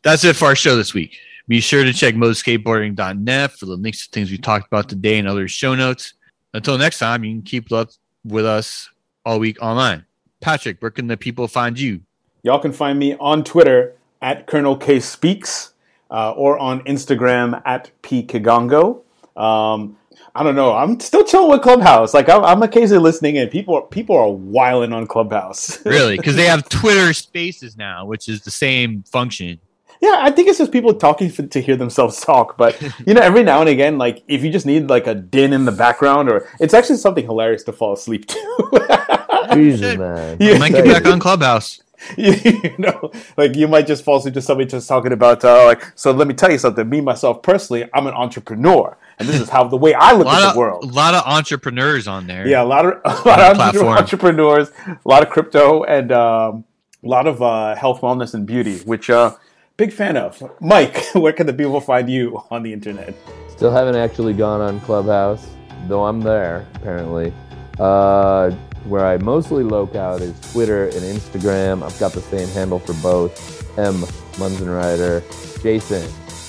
that's 0.03 0.22
it 0.24 0.36
for 0.36 0.45
our 0.45 0.55
show 0.55 0.76
this 0.76 0.93
week. 0.93 1.16
Be 1.49 1.61
sure 1.61 1.84
to 1.84 1.93
check 1.93 2.14
mostlyskateboarding.net 2.14 3.53
for 3.53 3.66
the 3.66 3.76
links 3.76 4.07
to 4.07 4.12
things 4.12 4.30
we 4.30 4.38
talked 4.38 4.66
about 4.66 4.88
today 4.88 5.18
and 5.18 5.26
other 5.26 5.49
show 5.49 5.74
notes. 5.74 6.14
Until 6.55 6.78
next 6.78 6.99
time, 6.99 7.24
you 7.24 7.34
can 7.34 7.43
keep 7.43 7.72
up 7.72 7.90
with 8.24 8.47
us 8.47 8.88
all 9.24 9.38
week 9.38 9.61
online. 9.61 10.05
Patrick, 10.40 10.80
where 10.80 10.90
can 10.90 11.07
the 11.07 11.16
people 11.16 11.49
find 11.49 11.78
you? 11.78 12.01
Y'all 12.43 12.59
can 12.59 12.72
find 12.72 12.99
me 12.99 13.16
on 13.20 13.45
Twitter 13.45 13.95
at 14.20 14.47
Colonel 14.47 14.76
K 14.76 15.01
Speaks 15.01 15.72
uh, 16.11 16.32
or 16.32 16.59
on 16.59 16.80
Instagram 16.84 17.62
at 17.64 17.90
P 18.03 18.22
Kigongo. 18.22 19.03
Um, 19.36 19.97
I 20.34 20.43
don't 20.43 20.55
know. 20.55 20.74
I'm 20.74 20.99
still 21.01 21.24
chilling 21.24 21.51
with 21.51 21.62
Clubhouse. 21.62 22.14
Like 22.14 22.28
I'm, 22.28 22.45
I'm 22.45 22.62
occasionally 22.62 23.03
listening, 23.03 23.38
and 23.38 23.51
people 23.51 23.74
are, 23.76 23.82
people 23.82 24.16
are 24.16 24.30
wiling 24.30 24.93
on 24.93 25.07
Clubhouse. 25.07 25.78
Really? 25.86 26.16
Because 26.16 26.36
they 26.36 26.47
have 26.47 26.68
Twitter 26.68 27.12
Spaces 27.12 27.76
now, 27.76 28.07
which 28.07 28.28
is 28.28 28.43
the 28.43 28.51
same 28.51 29.03
function. 29.05 29.61
Yeah, 30.03 30.18
I 30.20 30.32
think 30.32 30.48
it's 30.48 30.59
just 30.59 30.72
people 30.72 30.92
talking 30.94 31.30
for, 31.30 31.46
to 31.46 31.61
hear 31.61 31.76
themselves 31.76 32.20
talk. 32.20 32.57
But 32.57 32.80
you 33.07 33.14
know, 33.14 33.20
every 33.22 33.44
now 33.44 33.61
and 33.61 33.68
again, 33.68 33.98
like 33.98 34.24
if 34.26 34.42
you 34.42 34.50
just 34.50 34.66
need 34.66 34.90
like 34.90 35.07
a 35.07 35.14
din 35.14 35.53
in 35.53 35.64
the 35.64 35.72
background, 35.72 36.28
or 36.28 36.48
it's 36.59 36.74
actually 36.74 36.96
something 36.96 37.24
hilarious 37.24 37.62
to 37.64 37.72
fall 37.72 37.92
asleep 37.94 38.26
to. 38.26 39.48
Jesus, 39.55 39.96
man. 39.96 40.38
Yeah. 40.40 40.55
I 40.55 40.59
might 40.59 40.72
get 40.72 40.84
back 40.84 41.07
on 41.07 41.20
Clubhouse. 41.26 41.82
you 42.16 42.74
know, 42.78 43.12
like 43.36 43.55
you 43.55 43.68
might 43.68 43.86
just 43.86 44.03
fall 44.03 44.16
asleep 44.16 44.34
to 44.34 44.42
somebody 44.42 44.68
just 44.68 44.88
talking 44.88 45.12
about 45.12 45.44
uh, 45.44 45.66
like. 45.66 45.84
So 45.94 46.11
let 46.11 46.26
me 46.26 46.34
tell 46.34 46.50
you 46.50 46.59
something. 46.59 46.88
Me 46.88 47.00
myself 47.00 47.42
personally, 47.42 47.88
I'm 47.94 48.09
an 48.09 48.14
entrepreneur, 48.14 48.96
and 49.20 49.28
this 49.28 49.40
is 49.40 49.48
how 49.48 49.68
the 49.68 49.76
way 49.76 49.94
I 49.94 50.12
look 50.14 50.26
lot 50.26 50.42
at 50.42 50.48
of 50.48 50.55
the 50.55 50.59
world. 50.59 50.82
a 50.82 50.86
lot 50.88 51.14
of 51.14 51.22
entrepreneurs 51.24 52.09
on 52.09 52.26
there. 52.26 52.44
Yeah, 52.48 52.62
a 52.62 52.64
lot 52.64 52.86
of 52.86 52.94
a 53.05 53.28
lot 53.28 53.38
of 53.40 53.57
Platform. 53.57 53.96
entrepreneurs, 53.96 54.72
a 54.88 54.98
lot 55.05 55.22
of 55.22 55.30
crypto, 55.30 55.84
and 55.84 56.11
um, 56.11 56.64
a 57.05 57.09
lot 57.09 57.28
of 57.28 57.40
uh, 57.40 57.76
health, 57.76 58.00
wellness, 58.00 58.34
and 58.34 58.46
beauty, 58.46 58.78
which 58.80 59.09
uh, 59.09 59.36
big 59.76 59.92
fan 59.92 60.16
of. 60.16 60.42
Mike, 60.60 61.02
where 61.14 61.32
can 61.32 61.46
the 61.46 61.52
people 61.52 61.80
find 61.80 62.08
you 62.10 62.42
on 62.50 62.62
the 62.62 62.72
internet? 62.72 63.14
Still 63.48 63.70
haven't 63.72 63.96
actually 63.96 64.34
gone 64.34 64.60
on 64.60 64.80
Clubhouse, 64.80 65.48
though 65.88 66.04
I'm 66.04 66.20
there 66.20 66.66
apparently. 66.74 67.32
Uh, 67.78 68.50
where 68.84 69.06
I 69.06 69.16
mostly 69.18 69.62
loc 69.62 69.94
out 69.94 70.20
is 70.20 70.38
Twitter 70.52 70.86
and 70.86 70.94
Instagram. 70.96 71.82
I've 71.82 71.98
got 71.98 72.12
the 72.12 72.20
same 72.20 72.48
handle 72.48 72.78
for 72.78 72.94
both. 72.94 73.78
M 73.78 73.94
Munzenrieder. 74.34 75.22
Jason, 75.62 76.02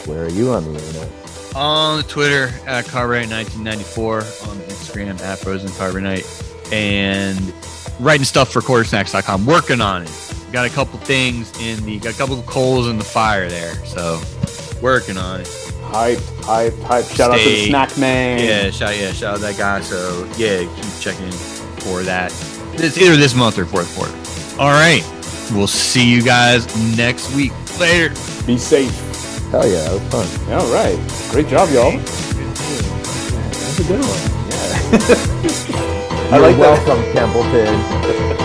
where 0.07 0.25
are 0.25 0.29
you 0.29 0.51
on 0.51 0.63
the 0.65 0.79
internet? 0.79 1.09
on 1.55 2.03
Twitter 2.03 2.45
at 2.65 2.85
Carbonite1994, 2.85 4.49
on 4.49 4.57
Instagram 4.57 5.21
at 5.21 5.37
Frozen 5.39 5.69
Carbonite, 5.69 6.25
and 6.73 7.53
writing 8.03 8.25
stuff 8.25 8.51
for 8.51 8.61
quartersnacks.com. 8.61 9.45
Working 9.45 9.81
on 9.81 10.03
it. 10.03 10.32
Got 10.53 10.67
a 10.67 10.69
couple 10.69 10.99
things 10.99 11.51
in 11.59 11.83
the, 11.83 11.97
got 11.99 12.13
a 12.13 12.17
couple 12.17 12.39
coals 12.43 12.87
in 12.87 12.99
the 12.99 13.03
fire 13.03 13.49
there. 13.49 13.73
So 13.85 14.21
working 14.83 15.17
on 15.17 15.41
it. 15.41 15.47
Hype, 15.81 16.19
hype, 16.41 16.77
hype! 16.81 17.05
Shout 17.05 17.31
out 17.31 17.39
to 17.39 17.43
the 17.43 17.55
Stay- 17.55 17.69
Snack 17.69 17.97
Man. 17.97 18.39
Yeah, 18.39 18.69
shout 18.69 18.95
yeah, 18.95 19.11
shout 19.13 19.33
out 19.35 19.39
that 19.41 19.57
guy. 19.57 19.81
So 19.81 20.29
yeah, 20.37 20.59
keep 20.75 20.85
checking 21.01 21.31
for 21.31 22.03
that. 22.03 22.31
It's 22.73 22.97
either 22.99 23.15
this 23.17 23.33
month 23.33 23.57
or 23.57 23.65
fourth 23.65 23.91
quarter. 23.97 24.13
All 24.61 24.69
right, 24.71 25.01
we'll 25.55 25.65
see 25.65 26.07
you 26.07 26.21
guys 26.21 26.67
next 26.95 27.33
week. 27.35 27.51
Later. 27.79 28.09
Be 28.45 28.57
safe. 28.59 28.91
Hell 29.49 29.67
yeah, 29.67 29.89
that 29.89 29.93
was 30.13 30.37
fun. 30.37 30.51
All 30.53 30.71
right, 30.71 30.97
great 31.31 31.47
job, 31.47 31.69
y'all. 31.69 31.97
That's 31.97 33.79
a 33.79 33.83
good 33.83 34.01
one. 34.01 34.29
I 36.31 36.37
You're 36.37 36.41
like 36.41 36.57
that. 36.57 36.85
welcome, 36.87 37.03
Templeton. 37.13 38.39